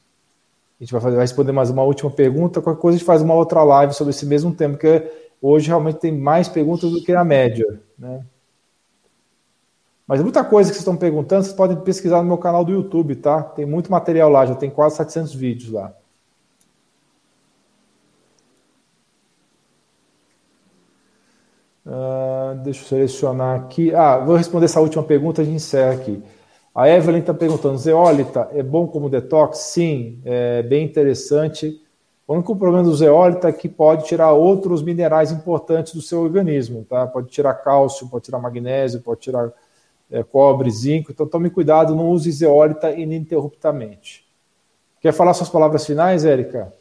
A 0.84 0.86
gente 0.86 0.92
vai, 0.92 1.02
fazer, 1.02 1.16
vai 1.16 1.24
responder 1.24 1.54
mais 1.54 1.70
uma 1.70 1.84
última 1.84 2.12
pergunta. 2.12 2.62
Qualquer 2.62 2.82
coisa 2.82 2.98
a 2.98 3.00
gente 3.00 3.08
faz 3.08 3.22
uma 3.22 3.34
outra 3.34 3.64
live 3.64 3.94
sobre 3.94 4.12
esse 4.12 4.26
mesmo 4.26 4.54
tema, 4.54 4.76
que 4.78 4.86
é 4.86 5.24
Hoje 5.42 5.68
realmente 5.68 6.00
tem 6.00 6.18
mais 6.18 6.50
perguntas 6.50 6.90
do 6.90 7.02
que 7.02 7.12
a 7.12 7.24
média, 7.24 7.82
né? 8.00 8.26
Mas 10.06 10.22
muita 10.22 10.42
coisa 10.42 10.70
que 10.70 10.76
vocês 10.76 10.82
estão 10.82 10.96
perguntando, 10.96 11.44
vocês 11.44 11.56
podem 11.56 11.76
pesquisar 11.82 12.22
no 12.22 12.28
meu 12.30 12.38
canal 12.38 12.64
do 12.64 12.72
YouTube, 12.72 13.16
tá? 13.18 13.44
Tem 13.44 13.66
muito 13.66 13.92
material 13.92 14.30
lá, 14.30 14.46
já 14.46 14.56
tem 14.56 14.70
quase 14.70 14.96
700 14.96 15.34
vídeos 15.34 15.72
lá. 15.72 15.94
Uh, 21.86 22.56
deixa 22.64 22.84
eu 22.84 22.88
selecionar 22.88 23.60
aqui. 23.60 23.94
Ah, 23.94 24.20
vou 24.20 24.36
responder 24.38 24.66
essa 24.66 24.80
última 24.80 25.03
pergunta 25.03 25.41
e 25.41 25.44
a 25.44 25.45
gente 25.45 25.56
encerra 25.56 25.94
aqui. 25.94 26.24
A 26.74 26.90
Evelyn 26.90 27.20
está 27.20 27.34
perguntando: 27.34 27.78
zeólita 27.78 28.50
é 28.54 28.64
bom 28.64 28.88
como 28.88 29.10
detox? 29.10 29.60
Sim, 29.60 30.20
é 30.26 30.64
bem 30.64 30.86
interessante. 30.86 31.80
O 32.28 32.34
único 32.34 32.56
problema 32.56 32.84
do 32.84 32.95
zeólita 32.95 33.50
é 33.50 33.54
que 33.54 33.70
pode 33.70 34.06
tirar 34.06 34.32
outros 34.32 34.82
minerais 34.82 35.32
importantes 35.32 35.94
do 35.94 36.02
seu 36.02 36.22
organismo, 36.22 36.86
tá? 36.90 37.06
Pode 37.06 37.28
tirar 37.28 37.54
cálcio, 37.56 38.10
pode 38.10 38.26
tirar 38.26 38.40
magnésio, 38.40 39.02
pode 39.02 39.20
tirar 39.22 39.52
é, 40.10 40.24
cobre, 40.24 40.72
zinco. 40.72 41.12
Então 41.12 41.28
tome 41.28 41.50
cuidado, 41.50 41.94
não 41.94 42.10
use 42.10 42.32
zeólita 42.32 42.91
ininterruptamente. 42.91 44.26
Quer 45.02 45.12
falar 45.12 45.34
suas 45.34 45.50
palavras 45.50 45.86
finais, 45.86 46.24
Érica? 46.24 46.74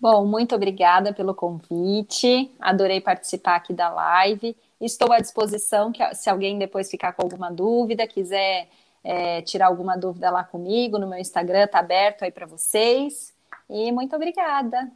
Bom, 0.00 0.24
muito 0.24 0.54
obrigada 0.54 1.12
pelo 1.12 1.34
convite. 1.34 2.50
Adorei 2.58 3.00
participar 3.00 3.56
aqui 3.56 3.74
da 3.74 3.90
live. 3.90 4.56
Estou 4.80 5.12
à 5.12 5.18
disposição 5.18 5.92
que 5.92 6.02
se 6.14 6.30
alguém 6.30 6.58
depois 6.58 6.90
ficar 6.90 7.12
com 7.12 7.22
alguma 7.22 7.50
dúvida, 7.50 8.06
quiser 8.06 8.68
é, 9.02 9.42
tirar 9.42 9.66
alguma 9.66 9.96
dúvida 9.96 10.30
lá 10.30 10.44
comigo, 10.44 10.98
no 10.98 11.06
meu 11.06 11.18
Instagram 11.18 11.64
está 11.64 11.78
aberto 11.78 12.22
aí 12.22 12.30
para 12.30 12.46
vocês. 12.46 13.32
E 13.68 13.90
muito 13.92 14.14
obrigada. 14.16 14.90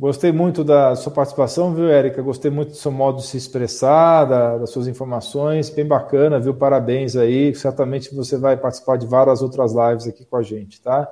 Gostei 0.00 0.32
muito 0.32 0.64
da 0.64 0.96
sua 0.96 1.12
participação, 1.12 1.74
viu, 1.74 1.90
Érica? 1.90 2.22
Gostei 2.22 2.50
muito 2.50 2.70
do 2.70 2.76
seu 2.76 2.90
modo 2.90 3.18
de 3.18 3.26
se 3.26 3.36
expressar, 3.36 4.24
da, 4.24 4.56
das 4.56 4.70
suas 4.70 4.88
informações, 4.88 5.68
bem 5.68 5.86
bacana, 5.86 6.40
viu? 6.40 6.54
Parabéns 6.54 7.16
aí. 7.16 7.54
Certamente 7.54 8.14
você 8.14 8.38
vai 8.38 8.56
participar 8.56 8.96
de 8.96 9.06
várias 9.06 9.42
outras 9.42 9.74
lives 9.74 10.06
aqui 10.06 10.24
com 10.24 10.38
a 10.38 10.42
gente, 10.42 10.80
tá? 10.80 11.06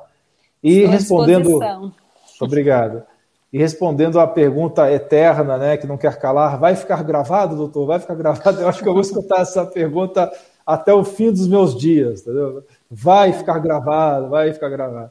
E 0.63 0.79
Estou 0.79 0.91
respondendo. 0.91 1.93
Obrigado. 2.41 3.03
E 3.53 3.59
respondendo 3.59 4.21
à 4.21 4.27
pergunta 4.27 4.91
eterna, 4.93 5.57
né, 5.57 5.77
que 5.77 5.87
não 5.87 5.97
quer 5.97 6.19
calar, 6.19 6.59
vai 6.59 6.77
ficar 6.77 7.03
gravado, 7.03 7.57
doutor? 7.57 7.87
Vai 7.87 7.99
ficar 7.99 8.15
gravado? 8.15 8.61
Eu 8.61 8.69
acho 8.69 8.83
que 8.83 8.89
eu 8.89 8.93
vou 8.93 9.01
escutar 9.01 9.41
essa 9.41 9.65
pergunta 9.65 10.31
até 10.67 10.93
o 10.93 11.03
fim 11.03 11.33
dos 11.33 11.49
meus 11.49 11.75
dias, 11.75 12.21
entendeu? 12.21 12.63
Vai 12.91 13.33
ficar 13.33 13.59
gravado, 13.59 14.29
vai 14.29 14.53
ficar 14.53 14.69
gravado. 14.69 15.11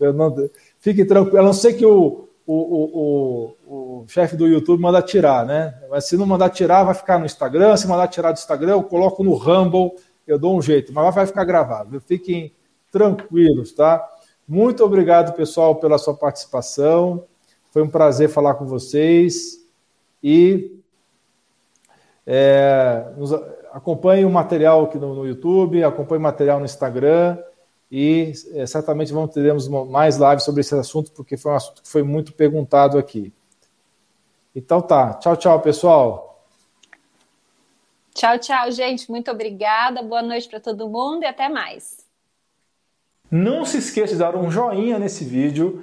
Não, 0.00 0.34
fique 0.78 1.04
tranquilo, 1.04 1.38
a 1.38 1.42
não 1.42 1.52
ser 1.52 1.74
que 1.74 1.84
o, 1.84 2.26
o, 2.46 2.54
o, 2.54 3.56
o, 3.66 4.04
chefe 4.08 4.34
do 4.34 4.46
YouTube 4.46 4.80
manda 4.80 5.02
tirar, 5.02 5.44
né? 5.44 5.74
Mas 5.90 6.06
se 6.06 6.16
não 6.16 6.24
mandar 6.24 6.48
tirar, 6.50 6.84
vai 6.84 6.94
ficar 6.94 7.18
no 7.18 7.26
Instagram. 7.26 7.76
Se 7.76 7.86
mandar 7.86 8.08
tirar 8.08 8.32
do 8.32 8.38
Instagram, 8.38 8.72
eu 8.72 8.82
coloco 8.82 9.22
no 9.22 9.34
Rumble, 9.34 9.92
eu 10.26 10.38
dou 10.38 10.56
um 10.56 10.62
jeito, 10.62 10.92
mas 10.92 11.14
vai 11.14 11.26
ficar 11.26 11.44
gravado. 11.44 12.00
Fiquem 12.00 12.54
tranquilos, 12.90 13.72
tá? 13.72 14.02
Muito 14.48 14.84
obrigado, 14.84 15.34
pessoal, 15.34 15.76
pela 15.76 15.98
sua 15.98 16.14
participação. 16.14 17.24
Foi 17.74 17.82
um 17.82 17.88
prazer 17.88 18.28
falar 18.28 18.54
com 18.54 18.64
vocês. 18.64 19.60
E 20.22 20.80
É, 22.24 23.12
nos, 23.18 23.32
acompanhe 23.72 24.24
o 24.24 24.30
material 24.30 24.84
aqui 24.84 24.96
no, 24.96 25.12
no, 25.12 25.26
YouTube, 25.26 25.82
acompanhe 25.82 26.20
o 26.20 26.22
material 26.22 26.58
no 26.60 26.64
Instagram 26.64 27.36
e 27.90 28.32
é, 28.52 28.64
certamente 28.64 29.12
vamos 29.12 29.34
teremos 29.34 29.68
mais 29.68 30.16
lives 30.16 30.44
sobre 30.44 30.62
esse 30.62 30.74
assunto, 30.74 31.12
porque 31.12 31.36
foi 31.36 31.52
um 31.52 31.56
assunto 31.56 31.82
que 31.82 31.88
foi 31.88 32.02
muito 32.02 32.32
perguntado 32.32 32.96
aqui. 32.96 33.30
Então 34.54 34.80
tá. 34.80 35.14
Tchau, 35.14 35.36
tchau, 35.36 35.60
pessoal. 35.60 36.46
Tchau, 38.14 38.38
tchau, 38.38 38.70
gente. 38.70 39.10
Muito 39.10 39.30
obrigada. 39.32 40.00
Boa 40.00 40.22
noite 40.22 40.48
para 40.48 40.60
todo 40.60 40.88
mundo 40.88 41.24
e 41.24 41.26
até 41.26 41.48
mais. 41.48 42.04
Não 43.30 43.64
se 43.64 43.78
esqueça 43.78 44.12
de 44.12 44.20
dar 44.20 44.36
um 44.36 44.48
joinha 44.48 44.96
nesse 44.96 45.24
vídeo, 45.24 45.82